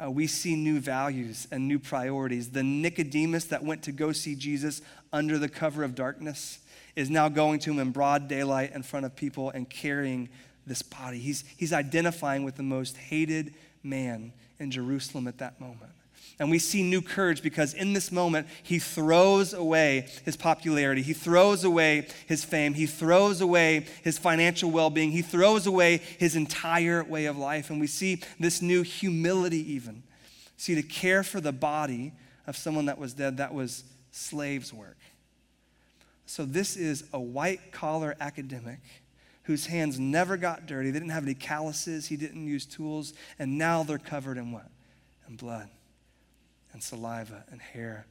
Uh, 0.02 0.10
we 0.10 0.26
see 0.26 0.56
new 0.56 0.80
values 0.80 1.46
and 1.50 1.68
new 1.68 1.78
priorities. 1.78 2.50
The 2.50 2.62
Nicodemus 2.62 3.44
that 3.46 3.64
went 3.64 3.82
to 3.84 3.92
go 3.92 4.12
see 4.12 4.34
Jesus 4.34 4.80
under 5.12 5.38
the 5.38 5.48
cover 5.48 5.84
of 5.84 5.94
darkness 5.94 6.58
is 6.96 7.10
now 7.10 7.28
going 7.28 7.58
to 7.60 7.72
him 7.72 7.78
in 7.78 7.90
broad 7.90 8.28
daylight 8.28 8.72
in 8.74 8.82
front 8.82 9.06
of 9.06 9.16
people 9.16 9.50
and 9.50 9.68
carrying 9.68 10.28
this 10.66 10.82
body. 10.82 11.18
He's, 11.18 11.44
he's 11.56 11.72
identifying 11.72 12.44
with 12.44 12.56
the 12.56 12.62
most 12.62 12.96
hated 12.96 13.54
man 13.82 14.32
in 14.58 14.70
Jerusalem 14.70 15.26
at 15.26 15.38
that 15.38 15.60
moment. 15.60 15.92
And 16.38 16.50
we 16.50 16.58
see 16.58 16.82
new 16.82 17.02
courage 17.02 17.42
because 17.42 17.74
in 17.74 17.92
this 17.92 18.10
moment, 18.10 18.46
he 18.62 18.78
throws 18.78 19.52
away 19.52 20.08
his 20.24 20.36
popularity. 20.36 21.02
He 21.02 21.12
throws 21.12 21.64
away 21.64 22.08
his 22.26 22.44
fame. 22.44 22.74
He 22.74 22.86
throws 22.86 23.40
away 23.40 23.86
his 24.02 24.18
financial 24.18 24.70
well 24.70 24.90
being. 24.90 25.10
He 25.10 25.22
throws 25.22 25.66
away 25.66 25.98
his 26.18 26.34
entire 26.34 27.04
way 27.04 27.26
of 27.26 27.36
life. 27.36 27.70
And 27.70 27.80
we 27.80 27.86
see 27.86 28.20
this 28.40 28.62
new 28.62 28.82
humility, 28.82 29.72
even. 29.74 30.02
See, 30.56 30.74
to 30.74 30.82
care 30.82 31.22
for 31.22 31.40
the 31.40 31.52
body 31.52 32.12
of 32.46 32.56
someone 32.56 32.86
that 32.86 32.98
was 32.98 33.14
dead, 33.14 33.36
that 33.36 33.52
was 33.52 33.84
slave's 34.10 34.72
work. 34.72 34.98
So, 36.24 36.44
this 36.44 36.76
is 36.76 37.04
a 37.12 37.20
white 37.20 37.72
collar 37.72 38.16
academic 38.20 38.80
whose 39.44 39.66
hands 39.66 39.98
never 39.98 40.36
got 40.36 40.66
dirty. 40.66 40.90
They 40.90 40.98
didn't 40.98 41.10
have 41.10 41.24
any 41.24 41.34
calluses, 41.34 42.06
he 42.06 42.16
didn't 42.16 42.46
use 42.46 42.64
tools, 42.64 43.12
and 43.38 43.58
now 43.58 43.82
they're 43.82 43.98
covered 43.98 44.38
in 44.38 44.52
what? 44.52 44.68
In 45.28 45.36
blood 45.36 45.68
and 46.72 46.82
saliva 46.82 47.44
and 47.50 47.60
hair. 47.60 48.06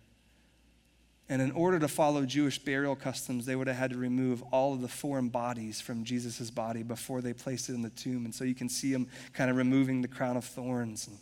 And 1.30 1.42
in 1.42 1.52
order 1.52 1.80
to 1.80 1.88
follow 1.88 2.26
Jewish 2.26 2.60
burial 2.60 2.96
customs, 2.96 3.46
they 3.46 3.56
would 3.56 3.68
have 3.68 3.78
had 3.78 3.92
to 3.92 3.98
remove 3.98 4.44
all 4.52 4.74
of 4.74 4.82
the 4.82 4.90
foreign 4.90 5.30
bodies 5.30 5.80
from 5.80 6.04
Jesus' 6.04 6.52
body 6.52 6.84
before 6.84 7.22
they 7.22 7.32
placed 7.32 7.70
it 7.70 7.74
in 7.74 7.82
the 7.82 7.90
tomb. 7.90 8.26
And 8.26 8.36
so 8.36 8.44
you 8.44 8.54
can 8.54 8.68
see 8.68 8.92
him 8.92 9.08
kind 9.34 9.50
of 9.50 9.56
removing 9.56 10.02
the 10.02 10.10
crown 10.10 10.36
of 10.36 10.44
thorns 10.44 11.08
and 11.08 11.18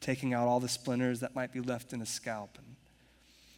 taking 0.00 0.32
out 0.32 0.48
all 0.48 0.58
the 0.58 0.68
splinters 0.68 1.20
that 1.20 1.34
might 1.34 1.52
be 1.52 1.60
left 1.60 1.92
in 1.92 2.00
his 2.00 2.08
scalp. 2.08 2.56
And 2.56 2.76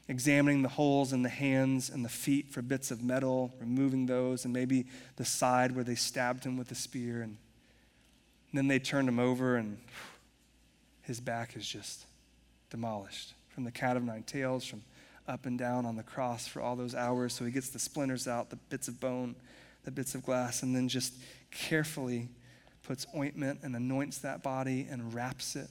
examining 0.09 0.63
the 0.63 0.69
holes 0.69 1.13
in 1.13 1.23
the 1.23 1.29
hands 1.29 1.89
and 1.91 2.05
the 2.05 2.09
feet 2.09 2.51
for 2.51 2.61
bits 2.61 2.91
of 2.91 3.03
metal, 3.03 3.55
removing 3.61 4.07
those, 4.07 4.45
and 4.45 4.53
maybe 4.53 4.87
the 5.15 5.25
side 5.25 5.77
where 5.77 5.85
they 5.85 5.95
stabbed 5.95 6.45
him 6.45 6.57
with 6.57 6.69
the 6.69 6.75
spear. 6.75 7.23
And 7.23 7.37
then 8.53 8.67
they 8.67 8.81
turned 8.81 9.09
him 9.09 9.21
over, 9.21 9.57
and 9.57 9.79
his 11.03 11.21
back 11.21 11.57
is 11.57 11.67
just 11.67 12.05
demolished 12.75 13.35
from 13.51 13.63
the 13.63 13.71
cat 13.71 13.97
of 13.97 14.03
nine 14.03 14.25
tails, 14.25 14.65
from 14.65 14.83
up 15.29 15.47
and 15.47 15.57
down 15.57 15.87
on 15.87 15.95
the 15.95 16.03
cross 16.03 16.49
for 16.49 16.61
all 16.61 16.75
those 16.75 16.93
hours. 16.93 17.33
So 17.33 17.45
he 17.45 17.53
gets 17.53 17.69
the 17.69 17.79
splinters 17.79 18.27
out, 18.27 18.51
the 18.51 18.57
bits 18.57 18.89
of 18.89 18.99
bone, 18.99 19.37
the 19.85 19.93
bits 19.93 20.17
of 20.17 20.25
glass, 20.25 20.65
and 20.65 20.75
then 20.75 20.89
just 20.89 21.15
carefully 21.53 22.29
puts 22.83 23.07
ointment 23.17 23.61
and 23.63 23.77
anoints 23.77 24.19
that 24.19 24.43
body 24.43 24.89
and 24.91 25.15
wraps 25.15 25.55
it 25.55 25.69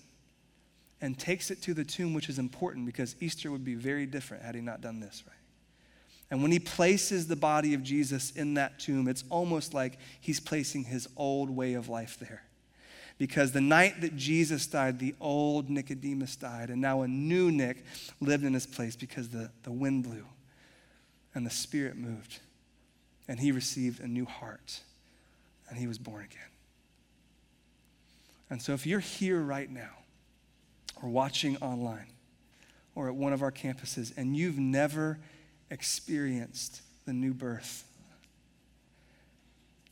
and 1.01 1.19
takes 1.19 1.51
it 1.51 1.61
to 1.63 1.73
the 1.73 1.83
tomb, 1.83 2.13
which 2.13 2.29
is 2.29 2.39
important 2.39 2.85
because 2.85 3.17
Easter 3.19 3.51
would 3.51 3.65
be 3.65 3.75
very 3.75 4.05
different 4.05 4.41
had 4.41 4.55
he 4.55 4.61
not 4.61 4.79
done 4.79 5.01
this, 5.01 5.23
right? 5.27 5.35
And 6.31 6.41
when 6.41 6.53
he 6.53 6.59
places 6.59 7.27
the 7.27 7.35
body 7.35 7.73
of 7.73 7.83
Jesus 7.83 8.31
in 8.31 8.53
that 8.53 8.79
tomb, 8.79 9.09
it's 9.09 9.25
almost 9.29 9.73
like 9.73 9.99
he's 10.21 10.39
placing 10.39 10.85
his 10.85 11.09
old 11.17 11.49
way 11.49 11.73
of 11.73 11.89
life 11.89 12.17
there. 12.17 12.43
Because 13.17 13.51
the 13.51 13.61
night 13.61 14.01
that 14.01 14.15
Jesus 14.15 14.65
died, 14.67 14.99
the 14.99 15.15
old 15.21 15.69
Nicodemus 15.69 16.35
died, 16.35 16.69
and 16.69 16.81
now 16.81 17.03
a 17.03 17.07
new 17.07 17.51
Nick 17.51 17.83
lived 18.19 18.43
in 18.43 18.53
his 18.53 18.65
place 18.65 18.95
because 18.95 19.29
the, 19.29 19.51
the 19.63 19.71
wind 19.71 20.03
blew 20.03 20.25
and 21.35 21.45
the 21.45 21.51
Spirit 21.51 21.95
moved, 21.95 22.39
and 23.27 23.39
he 23.39 23.51
received 23.51 23.99
a 23.99 24.07
new 24.07 24.25
heart, 24.25 24.81
and 25.69 25.77
he 25.77 25.87
was 25.87 25.97
born 25.97 26.23
again. 26.23 26.41
And 28.49 28.61
so 28.61 28.73
if 28.73 28.85
you're 28.85 28.99
here 28.99 29.41
right 29.41 29.69
now, 29.69 29.89
or 31.03 31.09
watching 31.09 31.57
online 31.57 32.07
or 32.95 33.07
at 33.07 33.15
one 33.15 33.33
of 33.33 33.41
our 33.41 33.51
campuses 33.51 34.13
and 34.17 34.35
you've 34.35 34.57
never 34.57 35.19
experienced 35.69 36.81
the 37.05 37.13
new 37.13 37.33
birth, 37.33 37.83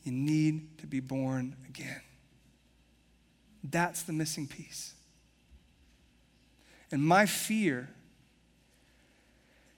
you 0.04 0.12
need 0.12 0.78
to 0.80 0.88
be 0.88 1.00
born 1.00 1.56
again. 1.68 2.02
That's 3.64 4.04
the 4.04 4.14
missing 4.14 4.48
piece. 4.48 4.94
And 6.92 7.04
my 7.04 7.26
fear 7.26 7.90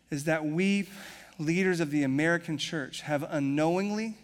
is 0.10 0.24
that 0.26 0.46
we, 0.46 0.88
leaders 1.38 1.80
of 1.80 1.92
the 1.92 2.04
American 2.04 2.58
church, 2.58 3.02
have 3.02 3.26
unknowingly 3.30 4.16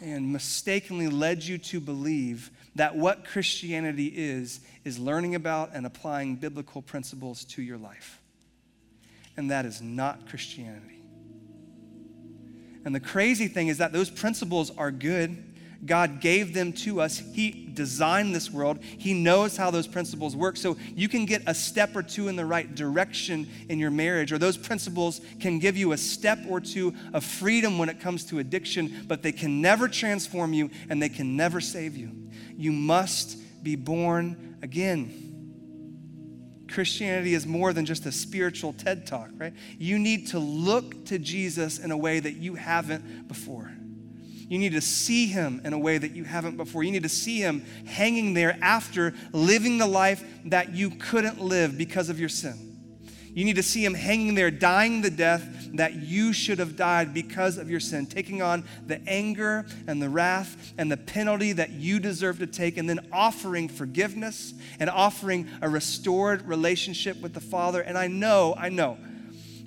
and 0.00 0.32
mistakenly 0.32 1.08
led 1.08 1.44
you 1.44 1.58
to 1.58 1.80
believe 1.80 2.50
that 2.74 2.96
what 2.96 3.24
Christianity 3.24 4.06
is, 4.06 4.60
is 4.84 4.98
learning 4.98 5.34
about 5.34 5.70
and 5.74 5.84
applying 5.86 6.36
biblical 6.36 6.82
principles 6.82 7.44
to 7.44 7.62
your 7.62 7.78
life. 7.78 8.20
And 9.36 9.50
that 9.50 9.64
is 9.66 9.80
not 9.80 10.28
Christianity. 10.28 11.00
And 12.84 12.94
the 12.94 13.00
crazy 13.00 13.48
thing 13.48 13.68
is 13.68 13.78
that 13.78 13.92
those 13.92 14.10
principles 14.10 14.70
are 14.76 14.90
good. 14.90 15.42
God 15.84 16.20
gave 16.20 16.54
them 16.54 16.72
to 16.74 17.00
us. 17.00 17.18
He 17.18 17.50
designed 17.50 18.34
this 18.34 18.50
world. 18.50 18.78
He 18.82 19.14
knows 19.14 19.56
how 19.56 19.70
those 19.70 19.88
principles 19.88 20.36
work. 20.36 20.56
So 20.56 20.76
you 20.94 21.08
can 21.08 21.26
get 21.26 21.42
a 21.46 21.54
step 21.54 21.96
or 21.96 22.02
two 22.02 22.28
in 22.28 22.36
the 22.36 22.44
right 22.44 22.72
direction 22.72 23.48
in 23.68 23.78
your 23.78 23.90
marriage, 23.90 24.32
or 24.32 24.38
those 24.38 24.56
principles 24.56 25.20
can 25.40 25.58
give 25.58 25.76
you 25.76 25.92
a 25.92 25.98
step 25.98 26.38
or 26.48 26.60
two 26.60 26.94
of 27.12 27.24
freedom 27.24 27.78
when 27.78 27.88
it 27.88 28.00
comes 28.00 28.24
to 28.26 28.38
addiction, 28.38 29.04
but 29.08 29.22
they 29.22 29.32
can 29.32 29.60
never 29.60 29.88
transform 29.88 30.52
you 30.52 30.70
and 30.88 31.02
they 31.02 31.08
can 31.08 31.36
never 31.36 31.60
save 31.60 31.96
you. 31.96 32.10
You 32.56 32.70
must 32.72 33.38
be 33.62 33.76
born 33.76 34.56
again. 34.62 35.30
Christianity 36.70 37.34
is 37.34 37.46
more 37.46 37.72
than 37.72 37.84
just 37.84 38.06
a 38.06 38.12
spiritual 38.12 38.72
TED 38.72 39.06
talk, 39.06 39.30
right? 39.36 39.52
You 39.78 39.98
need 39.98 40.28
to 40.28 40.38
look 40.38 41.06
to 41.06 41.18
Jesus 41.18 41.78
in 41.78 41.90
a 41.90 41.96
way 41.96 42.20
that 42.20 42.34
you 42.34 42.54
haven't 42.54 43.28
before. 43.28 43.72
You 44.52 44.58
need 44.58 44.72
to 44.72 44.82
see 44.82 45.28
him 45.28 45.62
in 45.64 45.72
a 45.72 45.78
way 45.78 45.96
that 45.96 46.14
you 46.14 46.24
haven't 46.24 46.58
before. 46.58 46.84
You 46.84 46.92
need 46.92 47.04
to 47.04 47.08
see 47.08 47.38
him 47.38 47.64
hanging 47.86 48.34
there 48.34 48.58
after 48.60 49.14
living 49.32 49.78
the 49.78 49.86
life 49.86 50.22
that 50.44 50.74
you 50.74 50.90
couldn't 50.90 51.40
live 51.40 51.78
because 51.78 52.10
of 52.10 52.20
your 52.20 52.28
sin. 52.28 52.76
You 53.32 53.46
need 53.46 53.56
to 53.56 53.62
see 53.62 53.82
him 53.82 53.94
hanging 53.94 54.34
there, 54.34 54.50
dying 54.50 55.00
the 55.00 55.08
death 55.08 55.70
that 55.72 55.94
you 55.94 56.34
should 56.34 56.58
have 56.58 56.76
died 56.76 57.14
because 57.14 57.56
of 57.56 57.70
your 57.70 57.80
sin, 57.80 58.04
taking 58.04 58.42
on 58.42 58.64
the 58.86 59.00
anger 59.08 59.64
and 59.86 60.02
the 60.02 60.10
wrath 60.10 60.74
and 60.76 60.92
the 60.92 60.98
penalty 60.98 61.54
that 61.54 61.70
you 61.70 61.98
deserve 61.98 62.38
to 62.40 62.46
take, 62.46 62.76
and 62.76 62.86
then 62.86 63.00
offering 63.10 63.70
forgiveness 63.70 64.52
and 64.78 64.90
offering 64.90 65.48
a 65.62 65.68
restored 65.70 66.46
relationship 66.46 67.18
with 67.22 67.32
the 67.32 67.40
Father. 67.40 67.80
And 67.80 67.96
I 67.96 68.06
know, 68.06 68.54
I 68.58 68.68
know 68.68 68.98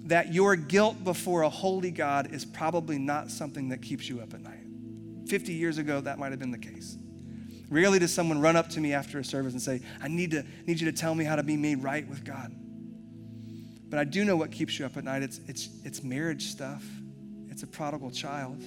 that 0.04 0.32
your 0.32 0.56
guilt 0.56 1.04
before 1.04 1.41
a 1.41 1.50
holy 1.50 1.89
God 1.89 2.32
is 2.32 2.45
probably 2.45 3.00
not 3.00 3.32
something 3.32 3.69
that 3.69 3.82
keeps 3.82 4.08
you 4.08 4.19
up 4.19 4.36
at 4.36 4.41
night. 4.41 4.60
50 5.28 5.54
years 5.54 5.78
ago, 5.78 6.02
that 6.02 6.20
might 6.20 6.32
have 6.32 6.40
been 6.40 6.52
the 6.52 6.58
case. 6.58 6.98
Rarely 7.70 8.00
does 8.00 8.14
someone 8.14 8.40
run 8.40 8.56
up 8.56 8.70
to 8.70 8.80
me 8.80 8.94
after 8.94 9.20
a 9.20 9.24
service 9.24 9.54
and 9.54 9.62
say, 9.62 9.82
I 10.02 10.08
need, 10.08 10.32
to, 10.32 10.46
need 10.66 10.80
you 10.80 10.90
to 10.92 10.98
tell 10.98 11.16
me 11.16 11.24
how 11.24 11.36
to 11.36 11.44
be 11.44 11.58
made 11.58 11.82
right 11.82 12.08
with 12.08 12.24
God. 12.24 12.56
But 13.90 14.00
I 14.00 14.04
do 14.04 14.26
know 14.26 14.36
what 14.36 14.52
keeps 14.52 14.78
you 14.78 14.86
up 14.86 14.98
at 14.98 15.04
night. 15.04 15.24
It's, 15.24 15.40
it's, 15.48 15.70
it's 15.84 16.04
marriage 16.04 16.48
stuff, 16.48 16.84
it's 17.50 17.64
a 17.64 17.68
prodigal 17.68 18.12
child. 18.12 18.62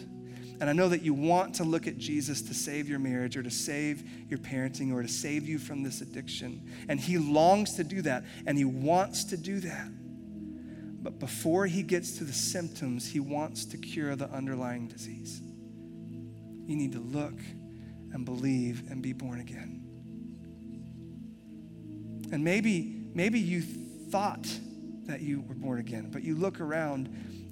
And 0.61 0.69
I 0.69 0.73
know 0.73 0.89
that 0.89 1.03
you 1.03 1.15
want 1.15 1.55
to 1.57 1.65
look 1.65 1.87
at 1.87 1.99
Jesus 1.99 2.43
to 2.43 2.55
save 2.55 2.89
your 2.89 2.99
marriage 2.99 3.37
or 3.37 3.45
to 3.45 3.51
save 3.51 4.03
your 4.29 4.41
parenting 4.41 4.93
or 4.93 5.03
to 5.03 5.09
save 5.09 5.49
you 5.49 5.57
from 5.57 5.85
this 5.85 6.01
addiction. 6.01 6.69
And 6.89 6.99
He 6.99 7.17
longs 7.17 7.75
to 7.75 7.85
do 7.85 8.03
that, 8.03 8.25
and 8.45 8.59
He 8.59 8.65
wants 8.65 9.25
to 9.25 9.37
do 9.37 9.61
that. 9.61 9.89
But 11.01 11.21
before 11.21 11.67
He 11.67 11.85
gets 11.85 12.19
to 12.19 12.25
the 12.25 12.33
symptoms, 12.33 13.07
He 13.07 13.21
wants 13.21 13.67
to 13.67 13.77
cure 13.77 14.17
the 14.17 14.29
underlying 14.31 14.89
disease. 14.89 15.41
You 16.69 16.77
need 16.77 16.93
to 16.93 17.01
look 17.01 17.41
and 18.13 18.27
believe 18.27 18.91
and 18.91 19.01
be 19.01 19.15
born 19.15 19.41
again. 19.41 19.83
And 22.31 22.45
maybe, 22.45 23.09
maybe 23.15 23.41
you 23.41 23.63
thought 23.63 24.47
that 25.07 25.23
you 25.23 25.43
were 25.49 25.55
born 25.55 25.79
again, 25.79 26.11
but 26.13 26.23
you 26.23 26.35
look 26.37 26.61
around 26.61 27.09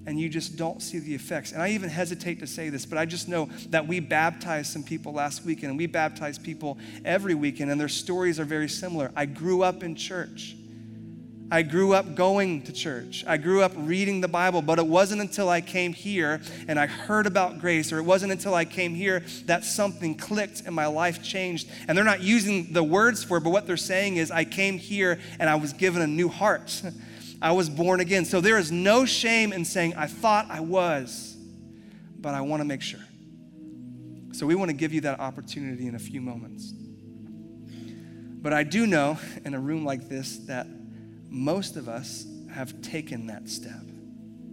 and 0.07 0.21
you 0.21 0.29
just 0.29 0.59
don't 0.59 0.83
see 0.83 0.99
the 0.99 1.15
effects. 1.15 1.53
And 1.53 1.63
I 1.63 1.71
even 1.71 1.89
hesitate 1.89 2.41
to 2.41 2.47
say 2.47 2.69
this, 2.69 2.85
but 2.85 2.99
I 2.99 3.07
just 3.07 3.27
know 3.27 3.49
that 3.71 3.89
we 3.89 4.01
baptized 4.01 4.71
some 4.71 4.83
people 4.83 5.15
last 5.15 5.47
weekend 5.47 5.71
and 5.71 5.79
we 5.79 5.87
baptize 5.87 6.39
people 6.39 6.77
every 7.03 7.35
weekend, 7.35 7.71
and 7.71 7.81
their 7.81 7.89
stories 7.89 8.39
are 8.39 8.45
very 8.45 8.69
similar. 8.69 9.11
I 9.17 9.25
grew 9.25 9.63
up 9.63 9.83
in 9.83 9.97
church. 9.97 10.57
I 11.49 11.63
grew 11.63 11.93
up 11.93 12.17
going 12.17 12.63
to 12.63 12.73
church. 12.73 13.25
I 13.27 13.37
grew 13.37 13.63
up 13.63 13.73
reading 13.77 14.21
the 14.21 14.29
Bible, 14.29 14.63
but 14.63 14.81
it 14.81 14.87
wasn't 14.87 15.21
until 15.21 15.49
I 15.49 15.61
came 15.61 15.93
here 15.93 16.41
and 16.67 16.79
I 16.79 16.87
heard 16.87 17.27
about 17.27 17.61
grace, 17.61 17.93
or 17.93 17.99
it 17.99 18.03
wasn't 18.03 18.33
until 18.33 18.55
I 18.55 18.65
came 18.65 18.95
here 18.95 19.25
that 19.45 19.65
something 19.65 20.17
clicked 20.17 20.63
and 20.67 20.75
my 20.75 20.87
life 20.87 21.23
changed. 21.23 21.69
And 21.87 21.97
they're 21.97 22.05
not 22.05 22.21
using 22.21 22.73
the 22.73 22.83
words 22.83 23.23
for 23.23 23.37
it, 23.37 23.45
but 23.45 23.51
what 23.51 23.67
they're 23.67 23.77
saying 23.77 24.17
is, 24.17 24.31
I 24.31 24.45
came 24.45 24.79
here 24.79 25.21
and 25.39 25.49
I 25.49 25.55
was 25.55 25.73
given 25.73 26.03
a 26.03 26.07
new 26.07 26.29
heart. 26.29 26.83
I 27.41 27.53
was 27.53 27.69
born 27.69 28.01
again. 28.01 28.25
So 28.25 28.41
there 28.41 28.59
is 28.59 28.73
no 28.73 29.05
shame 29.05 29.53
in 29.53 29.65
saying, 29.65 29.95
I 29.95 30.09
thought 30.09 30.47
I 30.51 30.61
was, 30.61 31.37
but 32.19 32.35
I 32.35 32.41
want 32.41 32.61
to 32.61 32.65
make 32.65 32.83
sure. 32.83 33.01
So 34.33 34.47
we 34.47 34.55
want 34.55 34.71
to 34.71 34.77
give 34.77 34.93
you 34.93 35.03
that 35.03 35.21
opportunity 35.21 35.87
in 35.87 35.95
a 35.95 35.99
few 35.99 36.21
moments. 36.21 36.73
But 38.43 38.53
I 38.53 38.65
do 38.65 38.87
know 38.87 39.19
in 39.45 39.55
a 39.55 39.61
room 39.61 39.85
like 39.85 40.09
this 40.09 40.39
that 40.47 40.67
most 41.29 41.77
of 41.77 41.89
us 41.89 42.27
have 42.53 42.81
taken 42.83 43.27
that 43.27 43.49
step. 43.49 43.83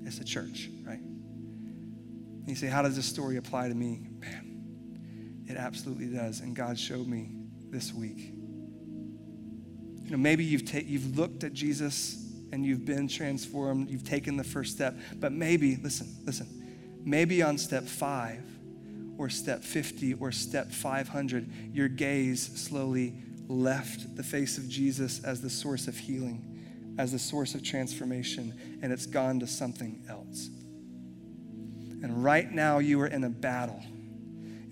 It's 0.05 0.19
a 0.19 0.23
church, 0.23 0.69
right? 0.85 0.99
And 0.99 2.47
you 2.47 2.55
say, 2.55 2.67
How 2.67 2.81
does 2.81 2.95
this 2.95 3.05
story 3.05 3.37
apply 3.37 3.69
to 3.69 3.75
me? 3.75 4.01
Man, 4.19 5.43
it 5.47 5.57
absolutely 5.57 6.07
does. 6.07 6.41
And 6.41 6.55
God 6.55 6.77
showed 6.77 7.07
me 7.07 7.29
this 7.69 7.93
week. 7.93 8.33
You 10.03 10.11
know, 10.11 10.17
maybe 10.17 10.43
you've, 10.43 10.69
ta- 10.69 10.81
you've 10.83 11.17
looked 11.17 11.43
at 11.43 11.53
Jesus 11.53 12.23
and 12.51 12.65
you've 12.65 12.85
been 12.85 13.07
transformed, 13.07 13.89
you've 13.89 14.03
taken 14.03 14.37
the 14.37 14.43
first 14.43 14.73
step, 14.73 14.95
but 15.15 15.31
maybe, 15.31 15.77
listen, 15.77 16.07
listen, 16.23 16.47
maybe 17.03 17.41
on 17.41 17.57
step 17.57 17.85
five 17.85 18.43
or 19.17 19.29
step 19.29 19.63
50 19.63 20.15
or 20.15 20.31
step 20.31 20.71
500, 20.71 21.49
your 21.73 21.87
gaze 21.87 22.41
slowly 22.59 23.15
left 23.47 24.15
the 24.15 24.23
face 24.23 24.57
of 24.57 24.67
Jesus 24.67 25.23
as 25.23 25.41
the 25.41 25.49
source 25.49 25.87
of 25.87 25.97
healing, 25.97 26.52
as 26.97 27.11
the 27.11 27.19
source 27.19 27.55
of 27.55 27.63
transformation, 27.63 28.53
and 28.81 28.91
it's 28.91 29.05
gone 29.05 29.39
to 29.39 29.47
something 29.47 30.03
else. 30.09 30.49
And 32.03 32.23
right 32.23 32.51
now, 32.51 32.79
you 32.79 32.99
are 33.01 33.07
in 33.07 33.23
a 33.23 33.29
battle 33.29 33.81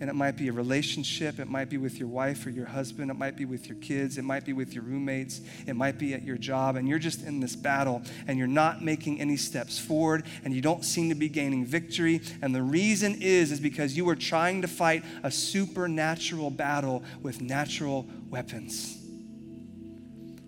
and 0.01 0.09
it 0.09 0.13
might 0.13 0.35
be 0.35 0.47
a 0.47 0.51
relationship, 0.51 1.37
it 1.37 1.47
might 1.47 1.69
be 1.69 1.77
with 1.77 1.99
your 1.99 2.07
wife 2.07 2.47
or 2.47 2.49
your 2.49 2.65
husband, 2.65 3.11
it 3.11 3.13
might 3.13 3.37
be 3.37 3.45
with 3.45 3.67
your 3.67 3.77
kids, 3.77 4.17
it 4.17 4.23
might 4.23 4.43
be 4.43 4.51
with 4.51 4.73
your 4.73 4.83
roommates, 4.83 5.41
it 5.67 5.75
might 5.75 5.99
be 5.99 6.15
at 6.15 6.23
your 6.23 6.37
job, 6.37 6.75
and 6.75 6.89
you're 6.89 6.97
just 6.97 7.23
in 7.23 7.39
this 7.39 7.55
battle 7.55 8.01
and 8.25 8.39
you're 8.39 8.47
not 8.47 8.83
making 8.83 9.21
any 9.21 9.37
steps 9.37 9.77
forward 9.77 10.25
and 10.43 10.55
you 10.55 10.61
don't 10.61 10.83
seem 10.83 11.09
to 11.09 11.15
be 11.15 11.29
gaining 11.29 11.63
victory. 11.63 12.19
And 12.41 12.53
the 12.53 12.63
reason 12.63 13.15
is 13.21 13.51
is 13.51 13.59
because 13.59 13.95
you 13.95 14.09
are 14.09 14.15
trying 14.15 14.63
to 14.63 14.67
fight 14.67 15.05
a 15.21 15.29
supernatural 15.29 16.49
battle 16.49 17.03
with 17.21 17.39
natural 17.39 18.07
weapons. 18.27 18.97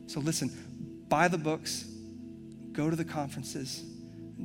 So 0.08 0.20
listen, 0.20 0.50
buy 1.14 1.28
the 1.28 1.38
books, 1.38 1.86
go 2.72 2.90
to 2.90 2.96
the 2.96 3.06
conferences, 3.06 3.84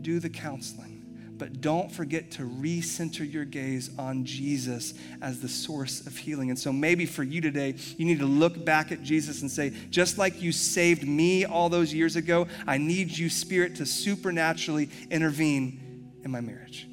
do 0.03 0.21
the 0.21 0.29
counseling 0.29 0.97
but 1.39 1.61
don't 1.61 1.91
forget 1.91 2.33
to 2.33 2.43
recenter 2.43 3.31
your 3.33 3.45
gaze 3.45 3.91
on 3.97 4.25
Jesus 4.25 4.95
as 5.23 5.41
the 5.41 5.49
source 5.49 6.05
of 6.05 6.17
healing. 6.17 6.51
And 6.51 6.59
so 6.59 6.73
maybe 6.73 7.07
for 7.07 7.23
you 7.23 7.41
today, 7.41 7.77
you 7.97 8.05
need 8.05 8.19
to 8.19 8.27
look 8.27 8.65
back 8.65 8.91
at 8.91 9.05
Jesus 9.05 9.43
and 9.43 9.51
say, 9.51 9.73
just 9.89 10.19
like 10.19 10.43
you 10.43 10.51
saved 10.51 11.07
me 11.07 11.45
all 11.45 11.69
those 11.69 11.95
years 11.95 12.17
ago, 12.17 12.49
I 12.67 12.77
need 12.77 13.17
you, 13.17 13.31
Spirit, 13.31 13.77
to 13.77 13.87
supernaturally 13.87 14.91
intervene 15.13 16.11
in 16.25 16.33
my 16.33 16.41
marriage 16.41 16.89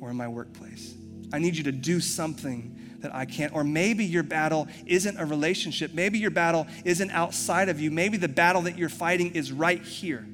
or 0.00 0.10
in 0.10 0.16
my 0.16 0.28
workplace. 0.28 0.94
I 1.32 1.40
need 1.40 1.56
you 1.56 1.64
to 1.64 1.72
do 1.72 1.98
something 1.98 2.77
that 2.98 3.14
I 3.14 3.24
can't. 3.24 3.54
Or 3.54 3.64
maybe 3.64 4.04
your 4.04 4.22
battle 4.22 4.68
isn't 4.86 5.18
a 5.18 5.24
relationship. 5.24 5.94
Maybe 5.94 6.18
your 6.18 6.30
battle 6.30 6.66
isn't 6.84 7.10
outside 7.10 7.68
of 7.68 7.80
you. 7.80 7.90
Maybe 7.90 8.16
the 8.16 8.28
battle 8.28 8.62
that 8.62 8.76
you're 8.76 8.88
fighting 8.88 9.34
is 9.34 9.52
right 9.52 9.82
here 9.82 10.26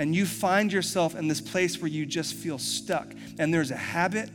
and 0.00 0.16
you 0.16 0.24
find 0.24 0.72
yourself 0.72 1.14
in 1.14 1.28
this 1.28 1.42
place 1.42 1.78
where 1.78 1.90
you 1.90 2.06
just 2.06 2.32
feel 2.32 2.56
stuck, 2.56 3.12
and 3.38 3.52
there's 3.52 3.70
a 3.70 3.76
habit 3.76 4.30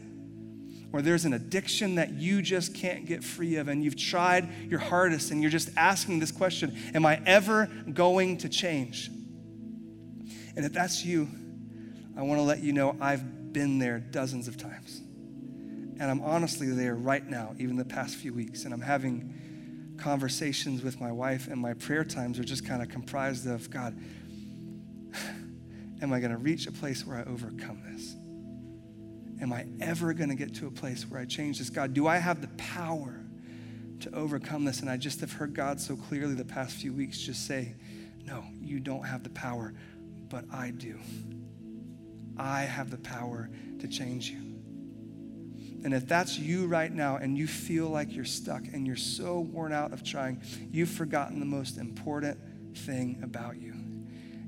or 0.93 1.01
there's 1.01 1.25
an 1.25 1.33
addiction 1.33 1.95
that 1.95 2.13
you 2.13 2.39
just 2.43 2.75
can't 2.75 3.07
get 3.07 3.23
free 3.23 3.55
of, 3.55 3.67
and 3.67 3.83
you've 3.83 3.97
tried 3.97 4.47
your 4.69 4.79
hardest, 4.79 5.31
and 5.31 5.41
you're 5.41 5.49
just 5.49 5.71
asking 5.75 6.19
this 6.19 6.31
question 6.31 6.77
Am 6.93 7.03
I 7.03 7.19
ever 7.25 7.65
going 7.91 8.37
to 8.37 8.49
change? 8.49 9.09
And 10.55 10.63
if 10.63 10.71
that's 10.71 11.03
you, 11.03 11.27
I 12.15 12.21
want 12.21 12.37
to 12.37 12.43
let 12.43 12.59
you 12.59 12.71
know 12.71 12.95
I've 13.01 13.51
been 13.51 13.79
there 13.79 13.97
dozens 13.97 14.47
of 14.47 14.57
times. 14.57 15.01
And 15.99 16.11
I'm 16.11 16.21
honestly 16.21 16.69
there 16.69 16.95
right 16.95 17.25
now, 17.25 17.55
even 17.57 17.77
the 17.77 17.85
past 17.85 18.15
few 18.15 18.33
weeks. 18.33 18.65
And 18.65 18.73
I'm 18.73 18.81
having 18.81 19.33
conversations 19.97 20.83
with 20.83 20.99
my 20.99 21.11
wife, 21.11 21.47
and 21.47 21.59
my 21.59 21.73
prayer 21.73 22.03
times 22.03 22.37
are 22.39 22.43
just 22.43 22.65
kind 22.65 22.81
of 22.81 22.89
comprised 22.89 23.47
of 23.47 23.69
God, 23.69 23.97
am 26.01 26.13
I 26.13 26.19
going 26.19 26.31
to 26.31 26.37
reach 26.37 26.67
a 26.67 26.71
place 26.71 27.05
where 27.05 27.17
I 27.17 27.23
overcome 27.23 27.81
this? 27.91 28.15
Am 29.41 29.51
I 29.51 29.65
ever 29.81 30.13
going 30.13 30.29
to 30.29 30.35
get 30.35 30.53
to 30.55 30.67
a 30.67 30.71
place 30.71 31.03
where 31.09 31.19
I 31.19 31.25
change 31.25 31.59
this? 31.59 31.69
God, 31.69 31.93
do 31.93 32.07
I 32.07 32.17
have 32.17 32.41
the 32.41 32.47
power 32.57 33.21
to 34.01 34.13
overcome 34.13 34.65
this? 34.65 34.81
And 34.81 34.89
I 34.89 34.97
just 34.97 35.19
have 35.21 35.31
heard 35.31 35.53
God 35.53 35.79
so 35.79 35.95
clearly 35.95 36.35
the 36.35 36.45
past 36.45 36.75
few 36.75 36.93
weeks 36.93 37.17
just 37.19 37.45
say, 37.45 37.75
No, 38.23 38.43
you 38.59 38.79
don't 38.79 39.03
have 39.03 39.23
the 39.23 39.29
power, 39.29 39.73
but 40.29 40.45
I 40.51 40.71
do. 40.71 40.99
I 42.37 42.61
have 42.61 42.91
the 42.91 42.97
power 42.97 43.49
to 43.79 43.87
change 43.87 44.29
you. 44.29 44.44
And 45.85 45.93
if 45.93 46.07
that's 46.07 46.39
you 46.39 46.65
right 46.65 46.91
now 46.91 47.17
and 47.17 47.37
you 47.37 47.45
feel 47.45 47.87
like 47.89 48.11
you're 48.11 48.25
stuck 48.25 48.63
and 48.73 48.87
you're 48.87 48.95
so 48.95 49.41
worn 49.41 49.71
out 49.71 49.93
of 49.93 50.03
trying, 50.03 50.41
you've 50.71 50.89
forgotten 50.89 51.39
the 51.39 51.45
most 51.45 51.77
important 51.77 52.39
thing 52.75 53.19
about 53.21 53.57
you. 53.57 53.75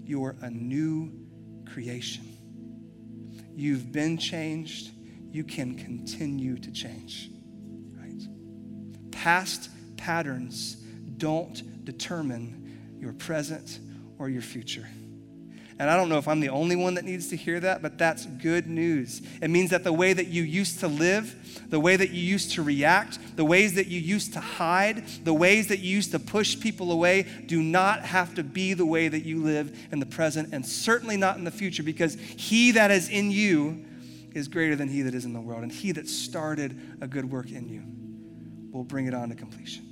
You're 0.03 0.35
a 0.41 0.49
new 0.49 1.11
creation. 1.71 2.25
You've 3.55 3.91
been 3.91 4.17
changed. 4.17 4.89
You 5.31 5.43
can 5.43 5.75
continue 5.75 6.57
to 6.57 6.71
change. 6.71 7.29
Right? 7.95 8.23
Past 9.11 9.69
patterns 9.95 10.77
don't 11.17 11.85
determine 11.85 12.97
your 12.99 13.13
present 13.13 13.79
or 14.17 14.27
your 14.27 14.41
future. 14.41 14.87
And 15.79 15.91
I 15.91 15.95
don't 15.95 16.09
know 16.09 16.17
if 16.17 16.27
I'm 16.27 16.39
the 16.39 16.49
only 16.49 16.75
one 16.75 16.95
that 16.95 17.05
needs 17.05 17.27
to 17.29 17.35
hear 17.35 17.59
that, 17.59 17.83
but 17.83 17.99
that's 17.99 18.25
good 18.25 18.65
news. 18.65 19.21
It 19.41 19.49
means 19.49 19.69
that 19.69 19.83
the 19.83 19.93
way 19.93 20.11
that 20.11 20.27
you 20.27 20.41
used 20.41 20.79
to 20.79 20.87
live, 20.87 21.61
the 21.69 21.79
way 21.79 21.95
that 21.95 22.09
you 22.09 22.21
used 22.21 22.53
to 22.53 22.63
react, 22.63 23.19
the 23.35 23.45
ways 23.45 23.75
that 23.75 23.85
you 23.85 23.99
used 23.99 24.33
to 24.33 24.39
hide, 24.39 25.05
the 25.23 25.35
ways 25.35 25.67
that 25.67 25.77
you 25.79 25.91
used 25.91 26.11
to 26.11 26.19
push 26.19 26.59
people 26.59 26.91
away 26.91 27.27
do 27.45 27.61
not 27.61 28.01
have 28.01 28.33
to 28.35 28.43
be 28.43 28.73
the 28.73 28.87
way 28.87 29.07
that 29.07 29.23
you 29.23 29.43
live 29.43 29.87
in 29.91 29.99
the 29.99 30.05
present 30.05 30.49
and 30.51 30.65
certainly 30.65 31.15
not 31.15 31.37
in 31.37 31.43
the 31.43 31.51
future 31.51 31.83
because 31.83 32.15
he 32.15 32.71
that 32.71 32.89
is 32.89 33.09
in 33.09 33.29
you 33.29 33.85
is 34.33 34.47
greater 34.47 34.75
than 34.75 34.87
he 34.87 35.03
that 35.03 35.13
is 35.13 35.25
in 35.25 35.33
the 35.33 35.41
world. 35.41 35.61
And 35.61 35.71
he 35.71 35.91
that 35.91 36.09
started 36.09 36.97
a 37.01 37.07
good 37.07 37.29
work 37.29 37.51
in 37.51 37.69
you 37.69 37.83
will 38.75 38.83
bring 38.83 39.05
it 39.05 39.13
on 39.13 39.29
to 39.29 39.35
completion. 39.35 39.83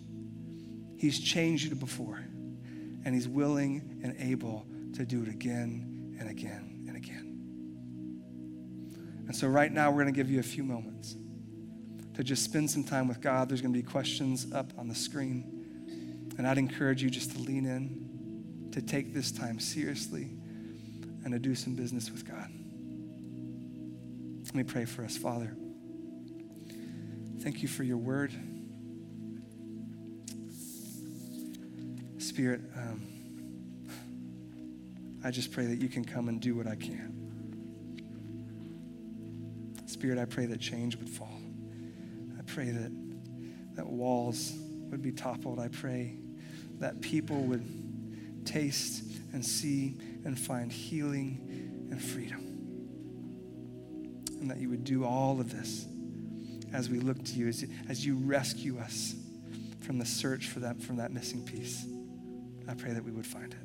He's 0.97 1.19
changed 1.19 1.69
you 1.69 1.75
before, 1.75 2.23
and 3.03 3.13
he's 3.13 3.27
willing 3.27 3.99
and 4.03 4.15
able 4.19 4.65
to 4.96 5.06
do 5.06 5.22
it 5.22 5.28
again 5.28 6.18
and 6.20 6.30
again 6.30 6.86
and 6.88 6.96
again. 6.96 7.36
And 9.28 9.36
so, 9.36 9.48
right 9.48 9.72
now, 9.72 9.89
we're 9.91 10.04
going 10.04 10.14
to 10.14 10.18
give 10.18 10.30
you 10.30 10.39
a 10.39 10.43
few 10.43 10.64
moments 10.64 11.16
to 12.14 12.24
just 12.24 12.43
spend 12.43 12.70
some 12.70 12.84
time 12.84 13.08
with 13.08 13.22
God. 13.22 13.50
There's 13.50 13.62
going 13.62 13.74
to 13.74 13.80
be 13.80 13.86
questions 13.86 14.52
up 14.54 14.72
on 14.78 14.88
the 14.88 14.96
screen. 14.96 16.34
And 16.38 16.48
I'd 16.48 16.58
encourage 16.58 17.02
you 17.02 17.10
just 17.10 17.32
to 17.32 17.39
lean 17.39 17.66
in, 17.66 18.70
to 18.72 18.82
take 18.82 19.14
this 19.14 19.32
time 19.32 19.60
seriously, 19.60 20.32
and 21.24 21.34
to 21.34 21.39
do 21.39 21.56
some 21.56 21.76
business 21.76 22.12
with 22.12 22.26
God. 22.26 22.50
Let 24.46 24.56
me 24.56 24.64
pray 24.64 24.86
for 24.86 25.04
us, 25.04 25.18
Father. 25.18 25.56
Thank 27.39 27.62
you 27.62 27.68
for 27.68 27.84
your 27.84 27.98
word. 27.98 28.32
Spirit, 32.18 32.62
um, 32.76 33.02
I 35.26 35.32
just 35.32 35.51
pray 35.51 35.65
that 35.65 35.82
you 35.82 35.89
can 35.89 36.05
come 36.05 36.30
and 36.30 36.39
do 36.39 36.53
what 36.55 36.67
I 36.67 36.76
can. 36.76 37.11
Spirit, 39.88 40.19
I 40.19 40.26
pray 40.26 40.45
that 40.45 40.59
change 40.59 40.97
would 40.97 41.09
fall. 41.09 41.41
I 42.38 42.43
pray 42.43 42.69
that, 42.69 42.91
that 43.76 43.88
walls 43.88 44.53
would 44.91 45.01
be 45.01 45.11
toppled. 45.11 45.59
I 45.59 45.69
pray 45.69 46.19
that 46.78 47.01
people 47.01 47.38
would 47.45 48.45
taste 48.45 49.03
and 49.34 49.43
see 49.43 49.95
and 50.26 50.38
find 50.38 50.71
healing 50.71 51.88
and 51.89 51.99
freedom. 51.99 52.41
And 54.39 54.51
that 54.51 54.59
you 54.59 54.69
would 54.69 54.84
do 54.84 55.05
all 55.05 55.39
of 55.39 55.51
this 55.51 55.88
as 56.71 56.88
we 56.88 56.99
look 56.99 57.23
to 57.23 57.34
you, 57.34 57.47
as, 57.47 57.65
as 57.89 58.05
you 58.05 58.15
rescue 58.15 58.78
us 58.78 59.15
from 59.82 59.97
the 59.97 60.05
search 60.05 60.49
for 60.49 60.59
that, 60.59 60.80
from 60.84 60.97
that 60.97 61.11
missing 61.11 61.43
piece. 61.43 61.84
I 62.67 62.76
pray 62.76 62.93
that 62.93 63.03
we 63.03 63.11
would 63.11 63.26
find 63.26 63.51
it. 63.51 63.64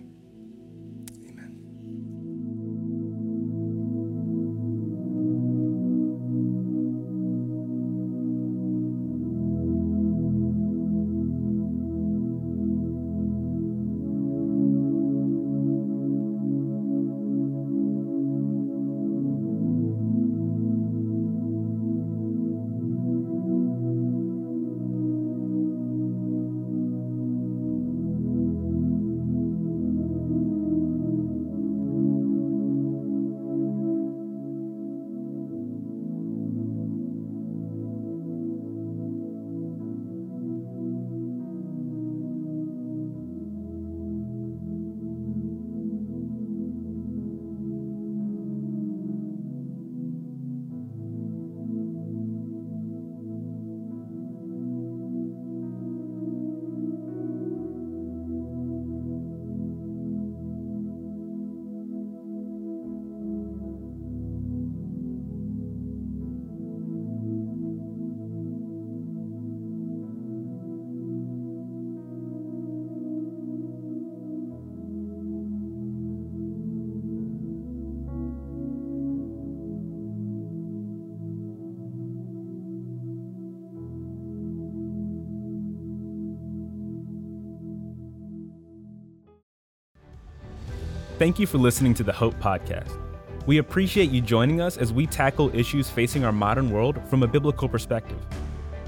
Thank 91.21 91.37
you 91.37 91.45
for 91.45 91.59
listening 91.59 91.93
to 91.93 92.01
the 92.01 92.11
Hope 92.11 92.33
Podcast. 92.39 92.97
We 93.45 93.59
appreciate 93.59 94.09
you 94.09 94.21
joining 94.21 94.59
us 94.59 94.75
as 94.75 94.91
we 94.91 95.05
tackle 95.05 95.55
issues 95.55 95.87
facing 95.87 96.25
our 96.25 96.31
modern 96.31 96.71
world 96.71 96.99
from 97.11 97.21
a 97.21 97.27
biblical 97.27 97.69
perspective. 97.69 98.17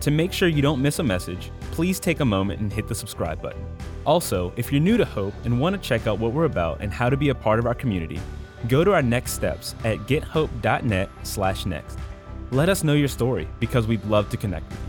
To 0.01 0.09
make 0.09 0.33
sure 0.33 0.47
you 0.47 0.63
don't 0.63 0.81
miss 0.81 0.97
a 0.97 1.03
message, 1.03 1.51
please 1.69 1.99
take 1.99 2.21
a 2.21 2.25
moment 2.25 2.59
and 2.59 2.73
hit 2.73 2.87
the 2.87 2.95
subscribe 2.95 3.39
button. 3.39 3.63
Also, 4.03 4.51
if 4.55 4.71
you're 4.71 4.81
new 4.81 4.97
to 4.97 5.05
Hope 5.05 5.35
and 5.43 5.59
want 5.59 5.75
to 5.75 5.87
check 5.87 6.07
out 6.07 6.17
what 6.17 6.33
we're 6.33 6.45
about 6.45 6.81
and 6.81 6.91
how 6.91 7.07
to 7.07 7.15
be 7.15 7.29
a 7.29 7.35
part 7.35 7.59
of 7.59 7.67
our 7.67 7.75
community, 7.75 8.19
go 8.67 8.83
to 8.83 8.93
our 8.93 9.03
next 9.03 9.33
steps 9.33 9.75
at 9.83 9.99
gethope.net/next. 10.07 11.99
Let 12.49 12.67
us 12.67 12.83
know 12.83 12.93
your 12.93 13.09
story 13.09 13.47
because 13.59 13.85
we'd 13.85 14.03
love 14.05 14.29
to 14.29 14.37
connect 14.37 14.67
with 14.71 14.79
you. 14.79 14.82